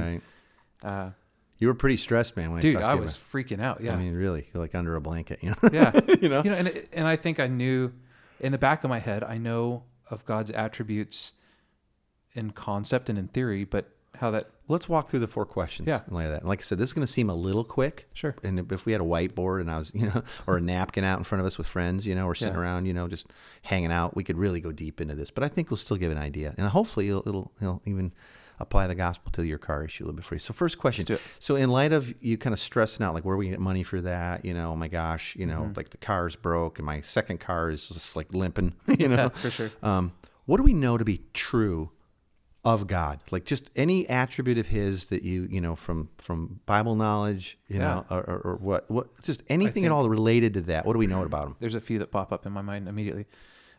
then, 0.83 0.91
uh, 0.91 1.11
You 1.59 1.69
were 1.69 1.75
pretty 1.75 1.97
stressed, 1.97 2.37
man. 2.37 2.50
When 2.50 2.61
dude, 2.62 2.76
I, 2.76 2.81
talked 2.81 2.93
I 2.93 2.95
was 3.00 3.14
about- 3.17 3.31
freaking 3.33 3.61
out. 3.62 3.81
Yeah, 3.81 3.95
I 3.95 3.97
mean, 3.97 4.14
really, 4.14 4.49
you're 4.53 4.62
like 4.62 4.75
under 4.75 4.97
a 4.97 5.00
blanket, 5.00 5.38
you 5.43 5.50
know. 5.50 5.57
yeah. 5.73 5.93
you 6.21 6.29
know. 6.29 6.43
you 6.43 6.50
know, 6.50 6.57
and 6.57 6.87
and 6.93 7.07
I 7.07 7.17
think 7.17 7.38
I 7.41 7.47
knew 7.47 7.93
in 8.41 8.53
the 8.53 8.59
back 8.59 8.83
of 8.85 8.91
my 8.91 8.99
head, 8.99 9.23
I 9.23 9.38
know 9.38 9.85
of 10.14 10.25
God's 10.25 10.50
attributes 10.50 11.33
in 12.35 12.50
concept 12.50 13.09
and 13.11 13.18
in 13.18 13.28
theory, 13.28 13.64
but 13.64 13.90
how 14.16 14.30
that 14.30 14.49
Let's 14.66 14.88
walk 14.88 15.09
through 15.09 15.18
the 15.21 15.26
four 15.26 15.44
questions. 15.44 15.88
Yeah. 15.88 16.00
light 16.09 16.28
that. 16.28 16.40
And 16.40 16.49
like 16.49 16.61
I 16.61 16.62
said, 16.62 16.78
this 16.78 16.88
is 16.88 16.92
going 16.94 17.06
to 17.06 17.12
seem 17.12 17.28
a 17.28 17.35
little 17.35 17.64
quick. 17.64 18.09
Sure. 18.14 18.35
And 18.42 18.73
if 18.73 18.87
we 18.87 18.92
had 18.92 19.00
a 19.02 19.04
whiteboard 19.04 19.61
and 19.61 19.71
I 19.71 19.76
was, 19.76 19.92
you 19.94 20.06
know, 20.06 20.23
or 20.47 20.56
a 20.56 20.61
napkin 20.61 21.04
out 21.04 21.18
in 21.18 21.25
front 21.25 21.40
of 21.40 21.47
us 21.47 21.59
with 21.59 21.66
friends, 21.66 22.06
you 22.06 22.14
know, 22.14 22.26
or 22.26 22.35
sitting 22.35 22.54
Yeah. 22.54 22.61
around, 22.61 22.87
you 22.87 22.94
know, 22.94 23.06
just 23.09 23.26
hanging 23.62 23.92
out, 23.92 24.16
we 24.16 24.25
could 24.25 24.38
really 24.38 24.61
go 24.61 24.73
deep 24.73 25.00
into 25.02 25.14
this. 25.14 25.30
But 25.30 25.44
I 25.44 25.49
think 25.49 25.71
we'll 25.71 25.76
still 25.76 25.97
give 25.99 26.11
an 26.12 26.18
idea, 26.18 26.54
and 26.56 26.66
hopefully 26.68 27.09
it'll, 27.09 27.28
it'll, 27.28 27.52
it'll 27.61 27.83
even 27.85 28.12
apply 28.61 28.87
the 28.87 28.95
gospel 28.95 29.31
to 29.33 29.45
your 29.45 29.59
car 29.59 29.85
issue 29.85 30.05
a 30.05 30.07
little 30.07 30.17
bit 30.17 30.25
for 30.25 30.35
you. 30.35 30.39
So 30.39 30.53
first 30.55 30.79
question. 30.79 31.07
So 31.39 31.57
in 31.57 31.71
light 31.71 31.93
of 31.93 32.15
you 32.23 32.39
kind 32.39 32.53
of 32.53 32.61
stressing 32.61 33.05
out, 33.05 33.15
like 33.15 33.25
where 33.25 33.37
we 33.37 33.49
get 33.49 33.61
money 33.61 33.83
for 33.83 34.01
that, 34.03 34.45
you 34.45 34.55
know, 34.55 34.73
oh 34.73 34.77
my 34.77 34.89
gosh, 34.89 35.35
you 35.37 35.47
know, 35.47 35.63
Mm-hmm. 35.63 35.73
like 35.77 35.91
the 35.91 35.97
car's 35.99 36.37
broke 36.37 36.79
and 36.79 36.87
my 36.87 37.01
second 37.01 37.41
car 37.41 37.71
is 37.71 37.89
just 37.89 38.17
like 38.17 38.33
limping, 38.35 38.75
you 38.99 39.09
know, 39.09 39.17
Yeah, 39.17 39.29
for 39.29 39.51
sure. 39.51 39.71
Um, 39.83 40.13
what 40.47 40.59
do 40.59 40.63
we 40.63 40.75
know 40.75 40.99
to 40.99 41.05
be 41.05 41.23
true 41.33 41.91
of 42.65 42.87
God? 42.87 43.21
Like 43.31 43.45
just 43.45 43.71
any 43.77 44.09
attribute 44.09 44.59
of 44.59 44.69
His 44.69 45.07
that 45.11 45.23
you 45.23 45.47
you 45.51 45.61
know 45.61 45.75
from 45.75 46.09
from 46.19 46.61
Bible 46.67 46.95
knowledge, 46.95 47.59
you 47.69 47.79
know, 47.79 48.05
or, 48.11 48.21
or, 48.21 48.39
or 48.41 48.57
what 48.57 48.91
what 48.91 49.23
just 49.23 49.43
anything 49.49 49.85
at 49.85 49.93
all 49.93 50.09
related 50.09 50.55
to 50.55 50.61
that. 50.63 50.87
What 50.87 50.93
do 50.95 50.99
we 50.99 51.07
know 51.07 51.23
about 51.23 51.49
Him? 51.49 51.57
there's 51.61 51.75
a 51.75 51.81
few 51.81 51.99
that 51.99 52.11
pop 52.11 52.33
up 52.33 52.47
in 52.47 52.53
my 52.53 52.63
mind 52.63 52.89
immediately. 52.89 53.27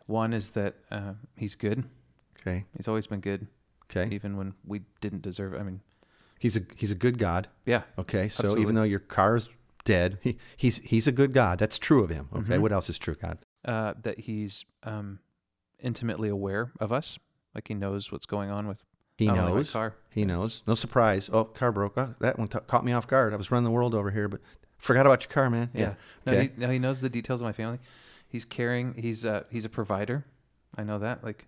One 0.07 0.33
is 0.33 0.51
that 0.51 0.75
uh, 0.91 1.13
he's 1.35 1.55
good. 1.55 1.83
Okay, 2.41 2.65
He's 2.77 2.87
always 2.87 3.07
been 3.07 3.21
good, 3.21 3.47
okay. 3.89 4.13
even 4.13 4.37
when 4.37 4.53
we 4.65 4.81
didn't 5.01 5.21
deserve 5.21 5.53
it. 5.53 5.59
I 5.59 5.63
mean, 5.63 5.81
He's 6.39 6.57
a 6.57 6.61
He's 6.75 6.91
a 6.91 6.95
good 6.95 7.17
God. 7.17 7.47
yeah, 7.65 7.83
Okay, 7.97 8.27
so 8.29 8.43
Absolutely. 8.43 8.61
even 8.61 8.75
though 8.75 8.83
your 8.83 8.99
car's 8.99 9.49
dead, 9.85 10.17
he, 10.21 10.37
he's 10.57 10.79
He's 10.79 11.07
a 11.07 11.11
good 11.11 11.33
God. 11.33 11.59
That's 11.59 11.79
true 11.79 12.03
of 12.03 12.09
Him. 12.09 12.27
Okay, 12.35 12.57
Mhm. 12.57 12.59
what 12.61 12.71
else 12.71 12.89
is 12.89 12.97
true, 12.99 13.15
God? 13.15 13.37
uh, 13.63 13.93
that 14.03 14.19
he's 14.19 14.63
um, 14.83 15.17
intimately 15.79 16.29
aware 16.29 16.71
of 16.79 16.91
us. 16.93 17.17
Like 17.55 17.67
he 17.67 17.73
knows 17.73 18.11
what's 18.11 18.25
going 18.27 18.51
on 18.51 18.67
with 18.67 18.83
He 19.17 19.25
not 19.27 19.35
knows. 19.37 19.71
car. 19.71 19.95
He 20.11 20.23
knows. 20.25 20.61
No 20.67 20.75
surprise. 20.75 21.29
Oh, 21.33 21.45
car 21.45 21.71
broke. 21.71 21.97
Oh, 21.97 22.13
that 22.19 22.37
one 22.37 22.47
t- 22.47 22.59
caught 22.67 22.85
me 22.85 22.91
off 22.91 23.07
guard. 23.07 23.33
I 23.33 23.37
was 23.37 23.49
running 23.49 23.63
the 23.63 23.71
world 23.71 23.95
over 23.95 24.11
here, 24.11 24.27
but 24.27 24.41
Forgot 24.77 25.05
about 25.07 25.23
your 25.23 25.31
car, 25.31 25.49
man. 25.49 25.69
Yeah. 25.73 25.81
Yeah. 25.81 25.93
No, 26.27 26.33
Okay. 26.33 26.51
he, 26.55 26.61
no, 26.61 26.69
he 26.69 26.77
knows 26.79 26.99
the 27.01 27.09
details 27.09 27.41
of 27.41 27.45
my 27.45 27.53
family. 27.53 27.79
He's 28.27 28.45
caring. 28.45 28.93
He's 28.95 29.25
uh, 29.25 29.43
he's 29.49 29.65
a 29.65 29.69
provider. 29.69 30.25
I 30.77 30.83
know 30.83 30.99
that. 30.99 31.23
Like, 31.23 31.47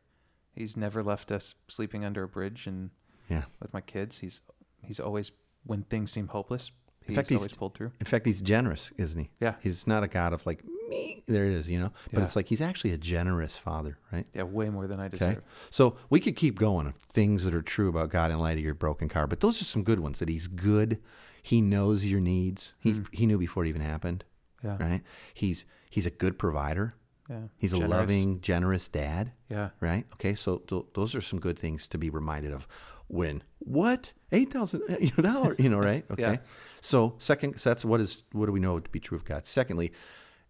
he's 0.58 0.76
never 0.76 1.04
left 1.04 1.32
us 1.32 1.56
sleeping 1.68 2.04
under 2.04 2.24
a 2.24 2.28
bridge 2.28 2.68
and 2.68 2.90
yeah. 3.30 3.44
with 3.62 3.74
my 3.74 3.82
kids. 3.82 4.20
He's 4.20 4.42
he's 4.82 5.00
always 5.00 5.32
when 5.66 5.84
things 5.84 6.12
seem 6.12 6.28
hopeless. 6.28 6.72
He's 7.06 7.16
fact, 7.16 7.30
he's- 7.30 7.40
always 7.40 7.54
pulled 7.56 7.74
through. 7.76 7.92
In 8.00 8.06
fact, 8.06 8.26
he's 8.26 8.42
generous, 8.42 8.92
isn't 8.98 9.20
he? 9.22 9.30
Yeah. 9.40 9.56
He's 9.62 9.88
not 9.88 10.04
a 10.04 10.08
God 10.08 10.34
of 10.34 10.46
like 10.46 10.64
me. 10.90 11.24
There 11.26 11.46
it 11.46 11.54
is, 11.54 11.70
you 11.70 11.80
know. 11.80 11.92
But 12.12 12.20
Yeah. 12.20 12.26
it's 12.26 12.36
like 12.36 12.48
he's 12.48 12.60
actually 12.62 12.92
a 12.92 12.98
generous 12.98 13.58
father, 13.58 13.98
right? 14.12 14.28
Yeah, 14.34 14.44
way 14.44 14.70
more 14.70 14.88
than 14.88 15.00
I 15.00 15.08
deserve. 15.08 15.38
Okay. 15.38 15.46
So 15.70 15.98
we 16.10 16.20
could 16.20 16.36
keep 16.36 16.60
going 16.60 16.88
of 16.88 16.96
things 16.96 17.44
that 17.46 17.56
are 17.56 17.62
true 17.62 17.88
about 17.90 18.10
God 18.10 18.32
in 18.32 18.40
light 18.40 18.58
of 18.58 18.64
your 18.64 18.74
broken 18.74 19.08
car, 19.08 19.26
but 19.28 19.40
those 19.40 19.62
are 19.62 19.66
some 19.66 19.84
good 19.84 20.00
ones. 20.02 20.20
That 20.20 20.28
He's 20.30 20.48
good. 20.48 21.00
He 21.42 21.62
knows 21.62 22.06
your 22.06 22.20
needs. 22.20 22.74
He 22.80 22.94
mm. 22.94 23.08
He 23.14 23.26
knew 23.26 23.38
before 23.38 23.64
it 23.66 23.70
even 23.70 23.82
happened, 23.82 24.26
Yeah. 24.64 24.78
right? 24.80 25.02
He's 25.34 25.64
He's 25.90 26.06
a 26.06 26.12
good 26.12 26.38
provider. 26.38 26.96
Yeah. 27.30 27.48
He's 27.58 27.74
a 27.74 27.78
loving, 27.78 28.40
generous 28.42 28.88
dad, 28.88 29.32
Yeah. 29.50 29.70
right? 29.82 30.06
Okay. 30.14 30.34
So 30.34 30.58
th- 30.60 30.86
those 30.94 31.14
are 31.16 31.22
some 31.22 31.40
good 31.40 31.60
things 31.60 31.88
to 31.90 31.98
be 31.98 32.10
reminded 32.10 32.54
of. 32.54 32.68
When 33.10 33.44
what 33.60 34.12
eight 34.32 34.52
thousand 34.52 34.82
dollars, 35.18 35.56
you 35.60 35.70
know, 35.70 35.80
right? 35.80 36.06
Okay. 36.12 36.22
Yeah. 36.22 36.38
So 36.82 37.16
second, 37.20 37.60
so 37.60 37.70
that's 37.70 37.86
what 37.86 38.02
is 38.02 38.24
what 38.32 38.46
do 38.48 38.52
we 38.52 38.60
know 38.60 38.80
to 38.80 38.90
be 38.90 39.00
true 39.00 39.16
of 39.18 39.24
God? 39.26 39.46
Secondly, 39.46 39.92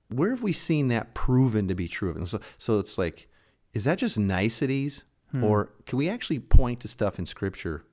where 0.10 0.32
have 0.32 0.42
we 0.44 0.52
seen 0.54 0.88
that 0.88 1.14
proven 1.14 1.68
to 1.68 1.76
be 1.76 1.88
true 1.88 2.10
of 2.10 2.18
him? 2.18 2.26
So, 2.26 2.40
so 2.58 2.80
it's 2.80 2.98
like, 2.98 3.28
is 3.74 3.84
that 3.84 3.98
just 4.00 4.18
niceties, 4.18 5.04
Hmm. 5.32 5.44
or 5.44 5.74
can 5.86 5.98
we 5.98 6.08
actually 6.10 6.40
point 6.40 6.80
to 6.80 6.88
stuff 6.88 7.20
in 7.20 7.26
Scripture 7.26 7.86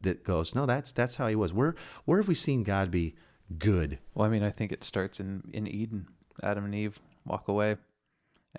that 0.00 0.24
goes, 0.24 0.54
no, 0.54 0.66
that's 0.66 0.90
that's 0.92 1.14
how 1.16 1.28
he 1.28 1.36
was? 1.36 1.52
Where 1.52 1.74
where 2.04 2.18
have 2.18 2.28
we 2.28 2.34
seen 2.34 2.64
God 2.64 2.90
be 2.90 3.14
good? 3.58 3.98
Well, 4.14 4.26
I 4.26 4.30
mean, 4.30 4.42
I 4.42 4.50
think 4.50 4.72
it 4.72 4.82
starts 4.84 5.20
in 5.20 5.48
in 5.52 5.66
Eden. 5.66 6.08
Adam 6.42 6.64
and 6.64 6.74
Eve 6.74 6.98
walk 7.24 7.46
away, 7.48 7.76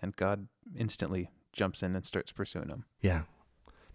and 0.02 0.16
God 0.16 0.48
instantly 0.78 1.30
jumps 1.52 1.84
in 1.84 1.96
and 1.96 2.06
starts 2.06 2.32
pursuing 2.32 2.68
them. 2.68 2.86
Yeah, 3.02 3.24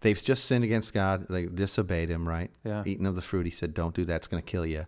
they've 0.00 0.22
just 0.22 0.44
sinned 0.44 0.64
against 0.64 0.92
God. 0.94 1.26
They 1.28 1.46
disobeyed 1.46 2.08
Him, 2.08 2.28
right? 2.28 2.50
Yeah. 2.64 2.82
Eating 2.86 3.06
of 3.06 3.14
the 3.14 3.22
fruit, 3.22 3.46
He 3.46 3.50
said, 3.52 3.74
"Don't 3.74 3.94
do 3.94 4.04
that; 4.04 4.16
it's 4.16 4.26
going 4.26 4.42
to 4.42 4.46
kill 4.50 4.66
you." 4.66 4.86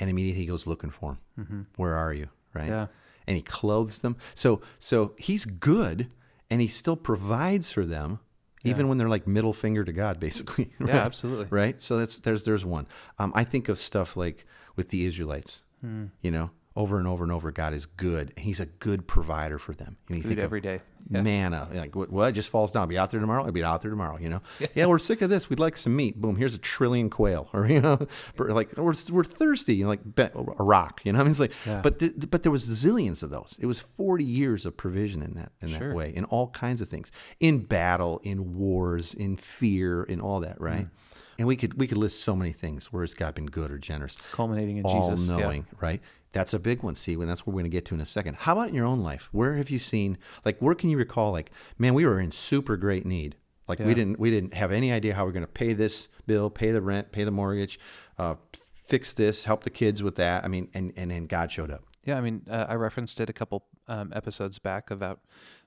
And 0.00 0.08
immediately 0.10 0.42
He 0.42 0.46
goes 0.46 0.66
looking 0.66 0.90
for 0.90 1.18
Him. 1.36 1.66
Where 1.76 1.94
are 1.94 2.12
you? 2.12 2.28
Right? 2.54 2.64
Mm-hmm. 2.64 2.72
Yeah. 2.72 2.86
and 3.26 3.36
he 3.36 3.42
clothes 3.42 4.00
them. 4.00 4.16
So 4.34 4.60
so 4.78 5.14
he's 5.18 5.44
good 5.44 6.10
and 6.50 6.60
he 6.62 6.66
still 6.66 6.96
provides 6.96 7.70
for 7.70 7.84
them 7.84 8.20
even 8.64 8.88
when 8.88 8.96
they're 8.98 9.08
like 9.08 9.26
middle 9.26 9.52
finger 9.52 9.84
to 9.84 9.92
God 9.92 10.18
basically. 10.18 10.70
Yeah, 10.80 10.96
absolutely. 11.04 11.46
Right? 11.50 11.80
So 11.80 11.96
that's 11.98 12.18
there's 12.20 12.44
there's 12.44 12.64
one. 12.64 12.86
Um, 13.18 13.32
I 13.34 13.44
think 13.44 13.68
of 13.68 13.78
stuff 13.78 14.16
like 14.16 14.46
with 14.76 14.88
the 14.88 15.04
Israelites. 15.06 15.62
Hmm. 15.82 16.06
You 16.22 16.30
know, 16.30 16.50
over 16.78 16.98
and 16.98 17.08
over 17.08 17.24
and 17.24 17.32
over 17.32 17.50
God 17.50 17.74
is 17.74 17.86
good. 17.86 18.32
He's 18.36 18.60
a 18.60 18.66
good 18.66 19.08
provider 19.08 19.58
for 19.58 19.74
them. 19.74 19.96
And 20.08 20.16
you 20.16 20.22
Food 20.22 20.28
think 20.28 20.38
of 20.38 20.44
every 20.44 20.60
day. 20.60 20.80
Yeah. 21.10 21.22
Manna, 21.22 21.68
like 21.72 21.96
what? 21.96 22.10
Well, 22.12 22.26
it 22.26 22.32
just 22.32 22.50
falls 22.50 22.70
down. 22.70 22.82
I'll 22.82 22.86
Be 22.86 22.98
out 22.98 23.10
there 23.10 23.18
tomorrow. 23.20 23.44
I'll 23.44 23.50
be 23.50 23.64
out 23.64 23.80
there 23.82 23.90
tomorrow. 23.90 24.16
You 24.18 24.28
know. 24.28 24.42
Yeah. 24.74 24.86
we're 24.86 24.98
sick 24.98 25.20
of 25.22 25.30
this. 25.30 25.50
We'd 25.50 25.58
like 25.58 25.76
some 25.76 25.96
meat. 25.96 26.20
Boom. 26.20 26.36
Here's 26.36 26.54
a 26.54 26.58
trillion 26.58 27.10
quail. 27.10 27.48
Or 27.54 27.66
you 27.66 27.80
know, 27.80 27.96
but 28.36 28.50
like 28.50 28.76
we're 28.76 28.94
we're 29.10 29.24
thirsty. 29.24 29.74
You 29.74 29.84
know, 29.84 29.90
like 29.90 30.00
a 30.34 30.42
rock. 30.62 31.00
You 31.04 31.12
know. 31.12 31.18
I 31.20 31.22
mean, 31.24 31.30
it's 31.32 31.40
like, 31.40 31.52
Yeah. 31.66 31.80
but 31.82 31.98
th- 31.98 32.12
but 32.30 32.42
there 32.44 32.52
was 32.52 32.64
zillions 32.68 33.22
of 33.24 33.30
those. 33.30 33.58
It 33.60 33.66
was 33.66 33.80
40 33.80 34.22
years 34.24 34.64
of 34.66 34.76
provision 34.76 35.22
in 35.22 35.34
that 35.34 35.50
in 35.60 35.72
that 35.72 35.78
Sure. 35.78 35.94
way, 35.94 36.10
in 36.14 36.24
all 36.26 36.48
kinds 36.50 36.80
of 36.80 36.88
things, 36.88 37.10
in 37.40 37.64
battle, 37.64 38.20
in 38.22 38.54
wars, 38.56 39.14
in 39.14 39.36
fear, 39.36 40.02
in 40.04 40.20
all 40.20 40.38
that. 40.40 40.60
Right. 40.60 40.84
Mm. 40.86 40.90
And 41.38 41.46
we 41.46 41.54
could 41.56 41.74
we 41.74 41.86
could 41.86 41.98
list 41.98 42.20
so 42.22 42.34
many 42.36 42.52
things. 42.52 42.92
Where 42.92 43.02
has 43.04 43.14
God 43.14 43.34
been 43.34 43.46
good 43.46 43.70
or 43.70 43.78
generous? 43.78 44.16
Culminating 44.32 44.78
in 44.78 44.84
all 44.84 45.08
Jesus. 45.10 45.28
Yeah. 45.28 45.36
knowing, 45.36 45.66
right? 45.80 46.02
That's 46.32 46.52
a 46.52 46.58
big 46.58 46.82
one, 46.82 46.94
see, 46.94 47.14
and 47.14 47.28
that's 47.28 47.46
what 47.46 47.54
we're 47.54 47.62
going 47.62 47.70
to 47.70 47.76
get 47.76 47.84
to 47.86 47.94
in 47.94 48.00
a 48.00 48.06
second. 48.06 48.36
How 48.36 48.52
about 48.52 48.68
in 48.68 48.74
your 48.74 48.86
own 48.86 49.00
life? 49.00 49.28
Where 49.32 49.56
have 49.56 49.70
you 49.70 49.78
seen, 49.78 50.18
like, 50.44 50.58
where 50.60 50.74
can 50.74 50.90
you 50.90 50.98
recall, 50.98 51.32
like, 51.32 51.50
man, 51.78 51.94
we 51.94 52.04
were 52.04 52.20
in 52.20 52.30
super 52.32 52.76
great 52.76 53.06
need. 53.06 53.36
Like, 53.66 53.80
we 53.80 53.94
didn't, 53.94 54.18
we 54.18 54.30
didn't 54.30 54.54
have 54.54 54.72
any 54.72 54.92
idea 54.92 55.14
how 55.14 55.26
we're 55.26 55.32
going 55.32 55.42
to 55.42 55.46
pay 55.52 55.74
this 55.74 56.08
bill, 56.26 56.48
pay 56.48 56.70
the 56.70 56.80
rent, 56.80 57.12
pay 57.12 57.24
the 57.24 57.30
mortgage, 57.30 57.78
uh, 58.18 58.36
fix 58.84 59.12
this, 59.12 59.44
help 59.44 59.64
the 59.64 59.70
kids 59.70 60.02
with 60.02 60.14
that. 60.16 60.42
I 60.44 60.48
mean, 60.48 60.70
and 60.72 60.92
and 60.96 61.10
then 61.10 61.26
God 61.26 61.52
showed 61.52 61.70
up. 61.70 61.84
Yeah, 62.04 62.16
I 62.16 62.22
mean, 62.22 62.42
uh, 62.50 62.64
I 62.66 62.74
referenced 62.76 63.20
it 63.20 63.28
a 63.28 63.34
couple 63.34 63.66
um, 63.86 64.10
episodes 64.16 64.58
back 64.58 64.90
about 64.90 65.20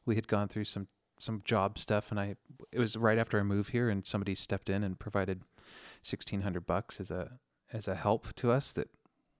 we 0.07 0.15
had 0.15 0.27
gone 0.27 0.47
through 0.47 0.65
some 0.65 0.87
some 1.19 1.43
job 1.45 1.77
stuff, 1.77 2.09
and 2.09 2.19
I 2.19 2.35
it 2.71 2.79
was 2.79 2.97
right 2.97 3.19
after 3.19 3.39
I 3.39 3.43
moved 3.43 3.71
here, 3.71 3.89
and 3.89 4.07
somebody 4.07 4.33
stepped 4.33 4.69
in 4.69 4.83
and 4.83 4.97
provided 4.97 5.41
sixteen 6.01 6.41
hundred 6.41 6.65
bucks 6.65 6.99
as 6.99 7.11
a 7.11 7.37
as 7.71 7.87
a 7.87 7.93
help 7.93 8.33
to 8.37 8.51
us. 8.51 8.71
That 8.71 8.89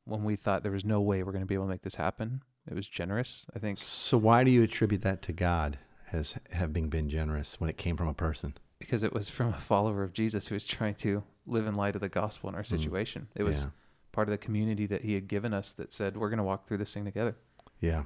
when 0.05 0.23
we 0.23 0.35
thought 0.35 0.63
there 0.63 0.71
was 0.71 0.85
no 0.85 1.01
way 1.01 1.23
we're 1.23 1.31
going 1.31 1.43
to 1.43 1.47
be 1.47 1.53
able 1.55 1.65
to 1.65 1.69
make 1.71 1.83
this 1.83 1.95
happen, 1.95 2.41
it 2.69 2.73
was 2.75 2.87
generous. 2.87 3.45
I 3.55 3.59
think 3.59 3.77
So 3.77 4.17
why 4.17 4.43
do 4.43 4.51
you 4.51 4.63
attribute 4.63 5.01
that 5.01 5.21
to 5.23 5.33
God 5.33 5.77
as 6.11 6.35
having 6.51 6.89
been 6.89 7.09
generous 7.09 7.59
when 7.59 7.69
it 7.69 7.77
came 7.77 7.95
from 7.97 8.07
a 8.07 8.13
person? 8.13 8.55
because 8.79 9.03
it 9.03 9.13
was 9.13 9.29
from 9.29 9.49
a 9.49 9.59
follower 9.59 10.01
of 10.01 10.11
Jesus 10.11 10.47
who 10.47 10.55
was 10.55 10.65
trying 10.65 10.95
to 10.95 11.21
live 11.45 11.67
in 11.67 11.75
light 11.75 11.93
of 11.93 12.01
the 12.01 12.09
gospel 12.09 12.49
in 12.49 12.55
our 12.55 12.63
situation. 12.63 13.27
It 13.35 13.43
was 13.43 13.59
Mm. 13.59 13.65
Yeah. 13.65 13.71
part 14.11 14.27
of 14.27 14.31
the 14.31 14.39
community 14.39 14.87
that 14.87 15.03
He 15.03 15.13
had 15.13 15.27
given 15.27 15.53
us 15.53 15.71
that 15.73 15.93
said 15.93 16.17
we're 16.17 16.29
going 16.29 16.39
to 16.39 16.43
walk 16.43 16.65
through 16.67 16.79
this 16.79 16.91
thing 16.91 17.05
together. 17.05 17.35
Yeah. 17.79 18.05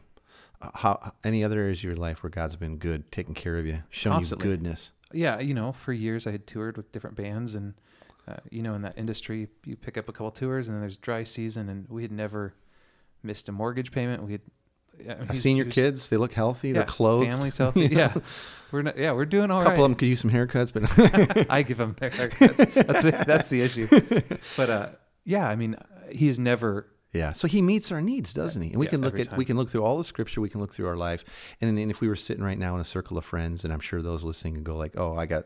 Uh, 0.62 0.72
how 0.76 1.14
any 1.24 1.46
other 1.46 1.62
areas 1.62 1.80
of 1.80 1.86
your 1.86 1.96
life 1.96 2.24
where 2.24 2.30
God's 2.30 2.58
been 2.58 2.78
good, 2.78 3.10
taking 3.10 3.34
care 3.34 3.58
of 3.58 3.66
you, 3.66 3.84
showing 3.90 4.16
Constantly. 4.16 4.50
you 4.50 4.54
goodness? 4.58 4.92
yeah, 5.14 5.40
you 5.40 5.54
know, 5.54 5.72
for 5.72 5.94
years 5.94 6.28
I 6.28 6.32
had 6.32 6.46
toured 6.46 6.76
with 6.76 6.92
different 6.92 7.16
bands, 7.16 7.56
and 7.56 7.74
uh, 8.28 8.36
you 8.50 8.62
know, 8.62 8.74
in 8.74 8.82
that 8.84 8.98
industry, 8.98 9.48
you 9.66 9.76
pick 9.76 9.98
up 9.98 10.10
a 10.10 10.12
couple 10.12 10.32
tours, 10.32 10.68
and 10.68 10.76
then 10.76 10.82
there's 10.82 10.98
dry 10.98 11.24
season, 11.24 11.70
and 11.70 11.88
we 11.90 12.02
had 12.02 12.12
never 12.12 12.54
missed 13.24 13.48
a 13.50 13.52
mortgage 13.52 13.92
payment. 13.92 14.24
We 14.26 14.32
had. 14.34 14.42
yeah, 15.04 15.16
I've 15.30 15.38
seen 15.38 15.58
your 15.58 15.66
kids; 15.68 16.10
they 16.10 16.18
look 16.18 16.34
healthy, 16.34 16.70
Yeah, 16.70 16.74
they're 16.76 16.84
clothed. 16.86 17.30
Family's 17.30 17.58
healthy. 17.64 17.90
Know? 17.90 17.98
Yeah, 18.00 18.14
we're 18.72 18.82
not, 18.82 18.98
yeah 18.98 19.12
we're 19.12 19.26
doing 19.26 19.52
all 19.52 19.62
A 19.62 19.64
right. 19.64 19.70
couple 19.70 19.86
of 19.86 19.92
them 19.92 19.98
could 19.98 20.08
use 20.08 20.20
some 20.22 20.32
haircuts, 20.32 20.72
but 20.74 21.50
I 21.52 21.62
give 21.62 21.78
them 21.78 21.94
haircuts. 21.96 22.74
That's 22.88 23.06
it. 23.06 23.28
That's 23.28 23.50
the 23.50 23.62
issue. 23.62 23.88
But 24.58 24.70
uh, 24.70 24.90
yeah, 25.24 25.48
I 25.48 25.56
mean, 25.56 25.76
he's 26.12 26.40
never. 26.40 26.88
yeah. 27.14 27.32
So 27.32 27.48
he 27.48 27.62
meets 27.62 27.92
our 27.92 28.02
needs, 28.02 28.34
doesn't 28.34 28.62
he? 28.62 28.70
And 28.72 28.80
we 28.80 28.86
Yeah, 28.86 28.92
can 28.92 29.02
look 29.02 29.20
at 29.20 29.36
we 29.38 29.46
can 29.46 29.58
look 29.58 29.70
through 29.70 29.84
all 29.84 29.98
the 29.98 30.04
scripture, 30.04 30.40
we 30.42 30.50
can 30.50 30.62
look 30.62 30.72
through 30.74 30.88
our 30.88 30.96
life, 30.98 31.24
and, 31.62 31.78
and 31.78 31.92
if 31.92 32.00
we 32.02 32.08
were 32.08 32.16
sitting 32.16 32.44
right 32.44 32.58
now 32.58 32.74
in 32.76 32.82
a 32.82 32.86
circle 32.86 33.18
of 33.18 33.26
friends, 33.26 33.64
and 33.64 33.72
I'm 33.74 33.80
sure 33.80 34.02
those 34.02 34.24
listening 34.24 34.56
can 34.56 34.64
go 34.64 34.76
like, 34.78 34.94
"Oh, 35.00 35.16
I 35.18 35.26
got 35.26 35.46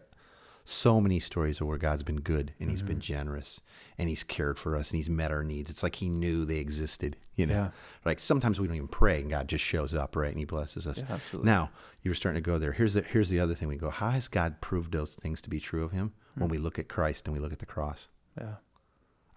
so 0.69 1.01
many 1.01 1.19
stories 1.19 1.59
of 1.61 1.67
where 1.67 1.77
God's 1.77 2.03
been 2.03 2.21
good 2.21 2.53
and 2.59 2.69
He's 2.69 2.79
Mm-hmm. 2.79 2.87
been 2.87 2.99
generous 2.99 3.61
and 3.97 4.07
He's 4.09 4.23
cared 4.23 4.57
for 4.59 4.75
us 4.77 4.91
and 4.91 4.97
He's 4.97 5.09
met 5.09 5.31
our 5.31 5.43
needs." 5.43 5.69
It's 5.71 5.83
like 5.83 5.95
He 5.95 6.09
knew 6.09 6.45
they 6.45 6.57
existed, 6.57 7.17
you 7.35 7.45
know. 7.45 7.53
Yeah. 7.55 7.69
Like 8.05 8.19
sometimes 8.19 8.59
we 8.59 8.67
don't 8.67 8.75
even 8.77 8.87
pray 8.87 9.21
and 9.21 9.29
God 9.29 9.47
just 9.47 9.63
shows 9.63 9.93
up, 9.95 10.15
right, 10.15 10.29
and 10.29 10.37
He 10.39 10.45
blesses 10.45 10.85
us. 10.87 10.99
Yeah, 10.99 11.05
absolutely. 11.15 11.51
Now 11.51 11.71
you 12.01 12.11
were 12.11 12.15
starting 12.15 12.41
to 12.41 12.45
go 12.47 12.57
there. 12.57 12.71
Here's 12.73 12.93
the 12.93 13.01
here's 13.01 13.29
the 13.29 13.39
other 13.39 13.53
thing 13.55 13.67
we 13.67 13.75
go. 13.77 13.89
How 13.89 14.11
has 14.11 14.27
God 14.27 14.61
proved 14.61 14.91
those 14.91 15.15
things 15.15 15.41
to 15.41 15.49
be 15.49 15.59
true 15.59 15.83
of 15.83 15.91
Him 15.91 16.13
Hmm. 16.35 16.41
when 16.41 16.49
we 16.49 16.57
look 16.59 16.77
at 16.79 16.87
Christ 16.87 17.27
and 17.27 17.35
we 17.35 17.41
look 17.41 17.53
at 17.53 17.59
the 17.59 17.65
cross? 17.65 18.07
Yeah. 18.39 18.55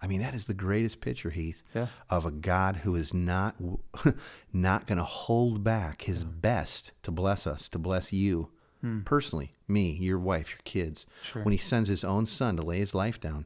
I 0.01 0.07
mean, 0.07 0.19
that 0.19 0.33
is 0.35 0.47
the 0.47 0.53
greatest 0.53 0.99
picture, 0.99 1.29
Heath, 1.29 1.63
Yeah. 1.73 1.87
of 2.09 2.25
a 2.25 2.31
God 2.31 2.77
who 2.83 2.93
is 2.95 3.13
not 3.13 3.55
not 4.53 4.85
going 4.87 4.97
to 4.97 5.03
hold 5.03 5.63
back 5.63 6.03
His 6.03 6.23
best 6.23 6.91
to 7.03 7.11
bless 7.11 7.47
us, 7.47 7.69
to 7.69 7.79
bless 7.79 8.11
you 8.13 8.51
Hmm. 8.83 8.99
personally, 9.01 9.53
me, 9.65 9.93
your 9.93 10.19
wife, 10.19 10.51
your 10.51 10.59
kids. 10.65 11.05
Sure. 11.23 11.41
When 11.43 11.53
He 11.53 11.57
sends 11.57 11.87
His 11.87 12.03
own 12.03 12.25
Son 12.25 12.57
to 12.57 12.61
lay 12.61 12.79
His 12.79 12.93
life 12.93 13.17
down, 13.17 13.45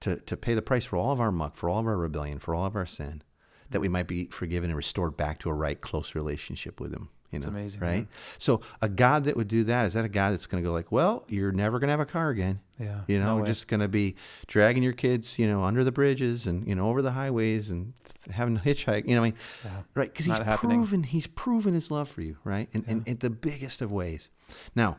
to 0.00 0.20
to 0.20 0.36
pay 0.36 0.54
the 0.54 0.62
price 0.62 0.84
for 0.84 0.96
all 0.96 1.10
of 1.10 1.18
our 1.20 1.32
muck, 1.32 1.56
for 1.56 1.68
all 1.68 1.80
of 1.80 1.86
our 1.86 1.98
rebellion, 1.98 2.38
for 2.38 2.54
all 2.54 2.64
of 2.66 2.76
our 2.76 2.86
sin, 2.86 3.22
that 3.70 3.80
we 3.80 3.88
might 3.88 4.06
be 4.06 4.26
forgiven 4.26 4.70
and 4.70 4.76
restored 4.76 5.16
back 5.16 5.40
to 5.40 5.50
a 5.50 5.54
right, 5.54 5.80
close 5.80 6.14
relationship 6.14 6.80
with 6.80 6.92
Him. 6.94 7.08
You 7.30 7.40
know, 7.40 7.48
amazing, 7.48 7.80
right? 7.82 7.90
man. 7.96 8.08
So 8.38 8.62
a 8.80 8.88
God 8.88 9.24
that 9.24 9.36
would 9.36 9.48
do 9.48 9.62
that 9.64 9.84
is 9.84 9.92
that 9.92 10.04
a 10.04 10.08
God 10.08 10.30
that's 10.32 10.46
going 10.46 10.62
to 10.62 10.66
go 10.66 10.72
like, 10.72 10.90
well, 10.90 11.24
you're 11.28 11.52
never 11.52 11.78
going 11.78 11.88
to 11.88 11.92
have 11.92 12.00
a 12.00 12.06
car 12.06 12.30
again. 12.30 12.60
Yeah. 12.80 13.00
You 13.06 13.18
know, 13.20 13.38
no 13.40 13.44
just 13.44 13.68
going 13.68 13.80
to 13.80 13.88
be 13.88 14.14
dragging 14.46 14.82
your 14.82 14.94
kids, 14.94 15.38
you 15.38 15.46
know, 15.46 15.62
under 15.64 15.84
the 15.84 15.92
bridges 15.92 16.46
and 16.46 16.66
you 16.66 16.74
know 16.74 16.88
over 16.88 17.02
the 17.02 17.10
highways 17.12 17.70
and 17.70 17.92
th- 17.96 18.34
having 18.34 18.56
to 18.56 18.62
hitchhike. 18.62 19.06
You 19.06 19.14
know, 19.14 19.20
what 19.20 19.26
I 19.26 19.30
mean, 19.30 19.34
Yeah. 19.64 19.70
right? 19.94 20.10
Because 20.12 20.26
he's 20.26 20.38
happening. 20.38 20.78
proven 20.78 21.02
he's 21.02 21.26
proven 21.26 21.74
his 21.74 21.90
love 21.90 22.08
for 22.08 22.22
you, 22.22 22.38
right? 22.44 22.68
And 22.72 22.84
in, 22.86 23.02
in 23.04 23.18
the 23.18 23.30
biggest 23.30 23.82
of 23.82 23.92
ways. 23.92 24.30
Now, 24.74 24.96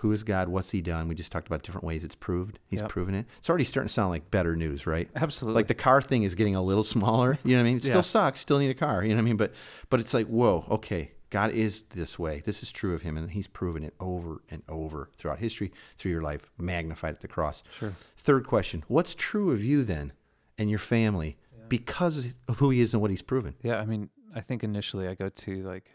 who 0.00 0.12
is 0.12 0.24
God? 0.24 0.48
What's 0.48 0.72
He 0.72 0.82
done? 0.82 1.08
We 1.08 1.14
just 1.14 1.32
talked 1.32 1.46
about 1.46 1.62
different 1.62 1.84
ways 1.84 2.04
it's 2.04 2.14
proved. 2.14 2.58
He's 2.66 2.80
Yep. 2.82 2.90
proven 2.90 3.14
it. 3.14 3.26
It's 3.38 3.48
already 3.48 3.64
starting 3.64 3.88
to 3.88 3.92
sound 3.94 4.10
like 4.10 4.30
better 4.30 4.54
news, 4.54 4.86
right? 4.86 5.08
Absolutely. 5.16 5.54
Like 5.60 5.68
the 5.68 5.74
car 5.74 6.02
thing 6.02 6.22
is 6.22 6.34
getting 6.34 6.54
a 6.56 6.62
little 6.62 6.84
smaller. 6.96 7.38
You 7.44 7.52
know 7.56 7.62
what 7.62 7.68
I 7.68 7.70
mean? 7.70 7.76
It 7.78 7.82
still 7.82 7.96
Yeah. 7.96 8.00
sucks. 8.02 8.40
Still 8.40 8.58
need 8.58 8.70
a 8.70 8.74
car. 8.74 9.02
You 9.02 9.10
know 9.10 9.14
what 9.16 9.20
I 9.22 9.24
mean? 9.24 9.36
But 9.36 9.52
but 9.90 10.00
it's 10.00 10.12
like 10.12 10.26
whoa, 10.26 10.66
okay. 10.70 11.12
God 11.30 11.50
is 11.50 11.82
this 11.84 12.18
way. 12.18 12.40
This 12.44 12.62
is 12.62 12.70
true 12.70 12.94
of 12.94 13.02
Him, 13.02 13.16
and 13.16 13.30
He's 13.30 13.48
proven 13.48 13.82
it 13.82 13.94
over 13.98 14.42
and 14.50 14.62
over 14.68 15.10
throughout 15.16 15.38
history, 15.38 15.72
through 15.96 16.12
your 16.12 16.22
life, 16.22 16.50
magnified 16.58 17.14
at 17.14 17.20
the 17.20 17.28
cross. 17.28 17.62
Sure. 17.78 17.92
Third 18.16 18.46
question: 18.46 18.84
What's 18.88 19.14
true 19.14 19.50
of 19.50 19.62
you 19.64 19.82
then, 19.82 20.12
and 20.56 20.70
your 20.70 20.78
family, 20.78 21.36
because 21.68 22.28
of 22.48 22.58
who 22.60 22.70
He 22.70 22.80
is 22.80 22.92
and 22.94 23.00
what 23.00 23.10
He's 23.10 23.22
proven? 23.22 23.54
Yeah, 23.62 23.80
I 23.80 23.84
mean, 23.86 24.10
I 24.34 24.40
think 24.40 24.62
initially 24.62 25.08
I 25.08 25.14
go 25.14 25.28
to 25.28 25.62
like 25.62 25.92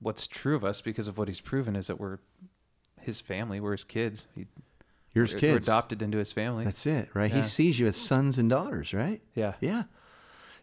what's 0.00 0.26
true 0.26 0.56
of 0.56 0.64
us 0.64 0.80
because 0.80 1.06
of 1.06 1.16
what 1.16 1.28
he's 1.28 1.40
proven 1.40 1.76
is 1.76 1.86
that 1.86 2.00
we're 2.00 2.18
his 3.00 3.20
family, 3.20 3.60
we're 3.60 3.72
his 3.72 3.84
kids. 3.84 4.26
He, 4.34 4.46
You're 5.12 5.24
His 5.24 5.34
we're, 5.34 5.40
kids. 5.40 5.52
we're 5.68 5.72
adopted 5.74 6.02
into 6.02 6.18
his 6.18 6.32
family. 6.32 6.64
That's 6.64 6.84
it, 6.86 7.08
right? 7.14 7.30
He 7.30 7.44
sees 7.44 7.78
you 7.78 7.86
as 7.86 7.96
sons 7.96 8.38
and 8.38 8.50
daughters, 8.50 8.92
right? 8.92 9.22
yeah. 9.34 9.54
Yeah. 9.60 9.84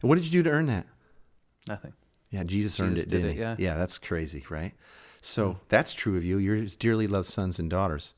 And 0.02 0.10
what 0.10 0.16
did 0.16 0.26
you 0.26 0.32
do 0.32 0.44
to 0.44 0.50
earn 0.50 0.66
that? 0.68 0.86
Nothing. 1.68 1.94
Yeah, 2.30 2.44
Jesus, 2.44 2.80
earned 2.80 2.96
Jesus 2.96 3.08
it, 3.08 3.10
did 3.10 3.16
didn't 3.18 3.30
it, 3.32 3.34
he? 3.34 3.40
yeah. 3.40 3.56
yeah, 3.58 3.76
that's 3.78 3.98
crazy, 3.98 4.44
right? 4.50 4.74
So 5.22 5.60
that's 5.68 5.94
true 5.94 6.16
of 6.18 6.24
you. 6.24 6.38
You're 6.38 6.56
his 6.56 6.78
dearly 6.78 7.08
loved 7.08 7.28
sons 7.28 7.60
and 7.60 7.70
daughters. 7.70 8.14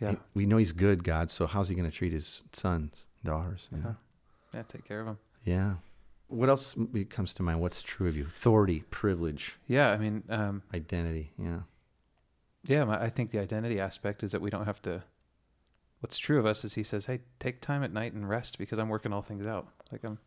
Yeah. 0.00 0.16
We 0.34 0.46
know 0.46 0.58
he's 0.58 0.72
good, 0.72 1.02
God. 1.04 1.30
So 1.30 1.46
how's 1.46 1.68
he 1.68 1.74
going 1.74 1.90
to 1.90 1.96
treat 1.96 2.12
his 2.12 2.44
sons, 2.52 3.06
daughters? 3.24 3.68
Yeah. 3.72 3.78
Uh-huh. 3.78 3.92
Yeah. 4.54 4.62
Take 4.68 4.84
care 4.84 5.00
of 5.00 5.06
them. 5.06 5.18
yeah. 5.44 5.74
What 6.30 6.50
else 6.50 6.76
comes 7.08 7.32
to 7.34 7.42
mind? 7.42 7.60
What's 7.60 7.80
true 7.80 8.06
of 8.06 8.14
you? 8.14 8.24
Authority, 8.24 8.84
privilege, 8.90 9.58
Yeah. 9.66 9.88
I 9.88 9.96
mean, 9.96 10.24
um, 10.28 10.62
identity. 10.74 11.32
Yeah. 11.38 11.60
yeah. 12.66 12.84
I 13.00 13.08
think 13.08 13.30
the 13.30 13.38
identity 13.38 13.80
aspect 13.80 14.22
is 14.22 14.32
that 14.32 14.42
we 14.42 14.50
don't 14.50 14.66
have 14.66 14.82
to. 14.82 15.02
What's 16.00 16.18
true 16.18 16.38
of 16.38 16.44
us 16.44 16.64
is 16.64 16.74
he 16.74 16.82
says, 16.82 17.06
"Hey, 17.06 17.20
take 17.40 17.62
time 17.62 17.82
at 17.82 17.92
night 17.94 18.12
and 18.12 18.28
rest 18.28 18.58
because 18.58 18.78
I'm 18.78 18.90
working 18.90 19.10
all 19.12 19.22
things 19.22 19.46
out. 19.46 19.68
Like 19.90 20.04
I'm, 20.04 20.18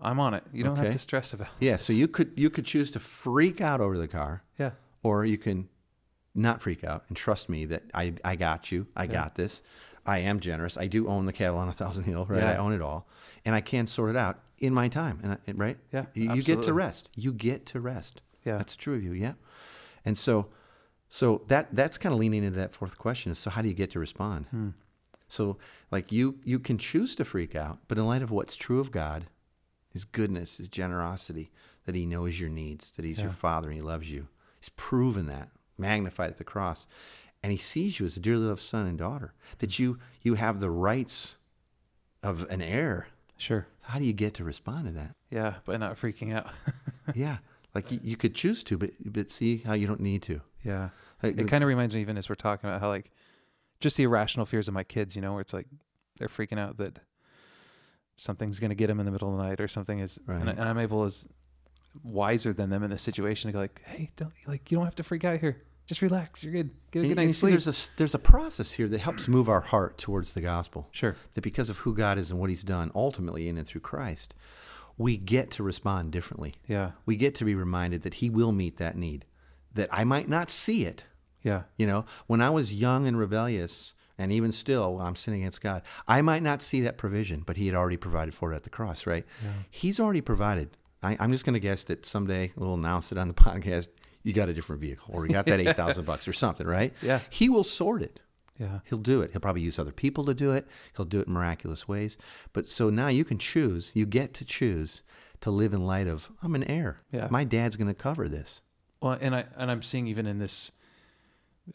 I'm 0.00 0.20
on 0.20 0.34
it. 0.34 0.44
You 0.52 0.64
don't 0.64 0.76
have 0.76 0.92
to 0.92 0.98
stress 0.98 1.32
about." 1.32 1.48
It. 1.60 1.64
Yeah. 1.66 1.76
So 1.76 1.92
you 1.92 2.08
could 2.08 2.32
you 2.36 2.50
could 2.50 2.64
choose 2.66 2.90
to 2.92 3.00
freak 3.00 3.60
out 3.60 3.80
over 3.80 3.96
the 3.98 4.08
car, 4.08 4.42
Yeah. 4.58 4.72
or 5.02 5.24
you 5.24 5.38
can 5.38 5.68
not 6.34 6.60
freak 6.60 6.84
out 6.84 7.04
and 7.08 7.16
trust 7.16 7.48
me 7.48 7.64
that 7.66 7.84
I 7.94 8.14
I 8.24 8.36
got 8.36 8.70
you. 8.72 8.86
I 8.96 9.04
Yeah. 9.04 9.12
got 9.12 9.34
this. 9.36 9.62
I 10.04 10.18
am 10.18 10.38
generous. 10.38 10.76
I 10.78 10.86
do 10.86 11.08
own 11.08 11.26
the 11.26 11.32
cattle 11.32 11.58
on 11.58 11.68
a 11.68 11.72
thousand 11.72 12.04
hill, 12.04 12.26
right? 12.26 12.42
Yeah. 12.42 12.52
I 12.52 12.56
own 12.56 12.72
it 12.72 12.80
all, 12.80 13.08
and 13.44 13.54
I 13.54 13.60
can 13.60 13.86
sort 13.86 14.10
it 14.10 14.16
out 14.16 14.40
in 14.58 14.72
my 14.72 14.88
time. 14.88 15.18
And 15.22 15.32
I, 15.32 15.38
right? 15.52 15.78
Yeah, 15.92 16.06
You, 16.14 16.34
you 16.34 16.42
get 16.42 16.62
to 16.62 16.72
rest. 16.72 17.10
You 17.16 17.32
get 17.32 17.66
to 17.66 17.80
rest. 17.80 18.20
Yeah. 18.44 18.58
That's 18.58 18.76
true 18.76 18.94
of 18.94 19.02
you. 19.02 19.12
Yeah. 19.12 19.32
And 20.04 20.16
so, 20.16 20.48
so 21.08 21.42
that 21.48 21.74
that's 21.74 21.98
kind 21.98 22.12
of 22.12 22.20
leaning 22.20 22.44
into 22.44 22.58
that 22.58 22.72
fourth 22.72 22.96
question 22.98 23.32
is 23.32 23.38
so 23.38 23.50
how 23.50 23.62
do 23.62 23.68
you 23.68 23.74
get 23.74 23.90
to 23.92 23.98
respond? 23.98 24.46
Hmm. 24.50 24.68
So 25.28 25.58
like 25.90 26.12
you 26.12 26.38
you 26.44 26.58
can 26.60 26.78
choose 26.78 27.16
to 27.16 27.24
freak 27.24 27.56
out, 27.56 27.80
but 27.88 27.98
in 27.98 28.04
light 28.06 28.22
of 28.22 28.30
what's 28.30 28.54
true 28.56 28.78
of 28.78 28.92
God, 28.92 29.26
His 29.96 30.04
goodness, 30.04 30.58
His 30.58 30.68
generosity, 30.68 31.50
that 31.86 31.94
He 31.94 32.04
knows 32.04 32.38
your 32.38 32.50
needs, 32.50 32.90
that 32.92 33.04
He's 33.04 33.20
your 33.20 33.30
Father 33.30 33.68
and 33.68 33.76
He 33.76 33.82
loves 33.82 34.12
you. 34.12 34.28
He's 34.60 34.68
proven 34.68 35.26
that, 35.26 35.48
magnified 35.78 36.30
at 36.30 36.36
the 36.36 36.44
cross, 36.44 36.86
and 37.42 37.50
He 37.50 37.58
sees 37.58 37.98
you 37.98 38.06
as 38.06 38.16
a 38.16 38.20
dearly 38.20 38.44
loved 38.46 38.60
son 38.60 38.86
and 38.86 38.98
daughter. 38.98 39.32
That 39.58 39.78
you 39.78 39.98
you 40.22 40.34
have 40.34 40.60
the 40.60 40.70
rights 40.70 41.36
of 42.22 42.48
an 42.50 42.60
heir. 42.60 43.08
Sure. 43.38 43.66
How 43.82 43.98
do 43.98 44.04
you 44.04 44.12
get 44.12 44.34
to 44.34 44.44
respond 44.44 44.86
to 44.86 44.92
that? 44.92 45.14
Yeah, 45.30 45.54
but 45.64 45.80
not 45.80 45.96
freaking 45.98 46.34
out. 46.34 46.48
yeah, 47.14 47.38
like 47.74 47.90
you, 47.90 48.00
you 48.02 48.16
could 48.16 48.34
choose 48.34 48.62
to, 48.64 48.76
but 48.76 48.90
but 49.04 49.30
see 49.30 49.58
how 49.58 49.72
you 49.74 49.86
don't 49.86 50.00
need 50.00 50.22
to. 50.22 50.40
yeah. 50.62 50.90
Like, 51.22 51.38
It 51.38 51.48
kind 51.48 51.64
of 51.64 51.68
reminds 51.68 51.94
me, 51.94 52.02
even 52.02 52.18
as 52.18 52.28
we're 52.28 52.34
talking 52.34 52.68
about 52.68 52.82
how, 52.82 52.88
like, 52.88 53.10
just 53.80 53.96
the 53.96 54.02
irrational 54.02 54.44
fears 54.44 54.68
of 54.68 54.74
my 54.74 54.84
kids, 54.84 55.16
you 55.16 55.22
know, 55.22 55.32
where 55.32 55.40
it's 55.40 55.54
like 55.54 55.66
they're 56.18 56.28
freaking 56.28 56.58
out 56.58 56.76
that 56.76 56.98
something's 58.16 58.58
going 58.60 58.70
to 58.70 58.74
get 58.74 58.86
them 58.88 58.98
in 59.00 59.06
the 59.06 59.12
middle 59.12 59.30
of 59.30 59.36
the 59.38 59.42
night 59.44 59.60
or 59.60 59.68
something 59.68 59.98
is, 60.00 60.18
and, 60.28 60.46
Right. 60.46 60.56
and 60.58 60.68
I'm 60.68 60.78
able 60.78 61.04
as 61.04 61.26
wiser 62.02 62.52
than 62.52 62.70
them 62.70 62.82
in 62.82 62.90
the 62.90 62.98
situation 62.98 63.48
to 63.48 63.52
go 63.52 63.58
like, 63.60 63.80
hey, 63.84 64.10
don't 64.16 64.32
like 64.46 64.70
you 64.70 64.76
don't 64.78 64.84
have 64.84 64.96
to 64.96 65.02
freak 65.02 65.24
out 65.24 65.40
here. 65.40 65.62
Just 65.86 66.02
relax. 66.02 66.42
You're 66.42 66.52
good. 66.52 66.70
Get 66.90 67.00
a 67.00 67.02
good 67.08 67.18
and 67.18 67.26
night's 67.28 67.38
sleep. 67.38 67.52
there's 67.52 67.68
a 67.88 67.90
there's 67.96 68.14
a 68.14 68.18
process 68.18 68.72
here 68.72 68.88
that 68.88 68.98
helps 69.00 69.28
move 69.28 69.48
our 69.48 69.60
heart 69.60 69.98
towards 69.98 70.34
the 70.34 70.40
gospel. 70.40 70.88
Sure. 70.90 71.14
That 71.34 71.42
because 71.42 71.70
of 71.70 71.78
who 71.78 71.94
God 71.94 72.18
is 72.18 72.30
and 72.30 72.40
what 72.40 72.50
He's 72.50 72.64
done, 72.64 72.90
ultimately 72.94 73.48
in 73.48 73.56
and 73.56 73.66
through 73.66 73.82
Christ, 73.82 74.34
we 74.98 75.16
get 75.16 75.50
to 75.52 75.62
respond 75.62 76.10
differently. 76.10 76.54
Yeah. 76.66 76.92
We 77.06 77.14
get 77.16 77.36
to 77.36 77.44
be 77.44 77.54
reminded 77.54 78.02
that 78.02 78.14
He 78.14 78.28
will 78.30 78.50
meet 78.52 78.78
that 78.78 78.96
need. 78.96 79.26
That 79.74 79.88
I 79.92 80.02
might 80.04 80.28
not 80.28 80.50
see 80.50 80.84
it. 80.86 81.04
Yeah. 81.42 81.62
You 81.76 81.86
know, 81.86 82.04
when 82.26 82.40
I 82.40 82.50
was 82.50 82.72
young 82.72 83.06
and 83.06 83.16
rebellious, 83.16 83.92
and 84.18 84.32
even 84.32 84.52
still, 84.52 85.00
I'm 85.00 85.16
sinning 85.16 85.42
against 85.42 85.60
God, 85.60 85.82
I 86.08 86.22
might 86.22 86.42
not 86.42 86.62
see 86.62 86.80
that 86.82 86.96
provision, 86.96 87.42
but 87.44 87.56
He 87.56 87.66
had 87.66 87.74
already 87.74 87.96
provided 87.96 88.34
for 88.34 88.52
it 88.52 88.56
at 88.56 88.62
the 88.64 88.70
cross, 88.70 89.06
right? 89.06 89.26
He's 89.70 90.00
already 90.00 90.20
provided. 90.20 90.70
I, 91.02 91.16
I'm 91.20 91.30
just 91.32 91.44
going 91.44 91.54
to 91.54 91.60
guess 91.60 91.84
that 91.84 92.06
someday 92.06 92.52
we'll 92.56 92.74
announce 92.74 93.12
it 93.12 93.18
on 93.18 93.28
the 93.28 93.34
podcast. 93.34 93.88
You 94.22 94.32
got 94.32 94.48
a 94.48 94.54
different 94.54 94.80
vehicle, 94.80 95.14
or 95.14 95.26
you 95.26 95.32
got 95.32 95.46
that 95.46 95.60
eight 95.66 95.76
thousand 95.76 96.04
bucks, 96.04 96.26
or 96.26 96.32
something, 96.32 96.66
right? 96.66 96.92
Yeah. 97.02 97.20
He 97.30 97.48
will 97.48 97.64
sort 97.64 98.02
it. 98.02 98.20
Yeah. 98.58 98.80
He'll 98.84 98.98
do 98.98 99.20
it. 99.20 99.32
He'll 99.32 99.40
probably 99.40 99.62
use 99.62 99.78
other 99.78 99.92
people 99.92 100.24
to 100.24 100.34
do 100.34 100.52
it. 100.52 100.66
He'll 100.96 101.04
do 101.04 101.20
it 101.20 101.26
in 101.26 101.32
miraculous 101.32 101.86
ways. 101.86 102.16
But 102.52 102.68
so 102.68 102.90
now 102.90 103.08
you 103.08 103.24
can 103.24 103.38
choose. 103.38 103.92
You 103.94 104.06
get 104.06 104.32
to 104.34 104.44
choose 104.44 105.02
to 105.42 105.50
live 105.50 105.74
in 105.74 105.86
light 105.86 106.06
of 106.06 106.30
I'm 106.42 106.54
an 106.54 106.64
heir. 106.64 107.02
Yeah. 107.12 107.28
My 107.30 107.44
dad's 107.44 107.76
going 107.76 107.88
to 107.88 107.94
cover 107.94 108.28
this. 108.28 108.62
Well, 109.00 109.18
and 109.20 109.34
I 109.36 109.44
and 109.56 109.70
I'm 109.70 109.82
seeing 109.82 110.06
even 110.06 110.26
in 110.26 110.38
this 110.38 110.72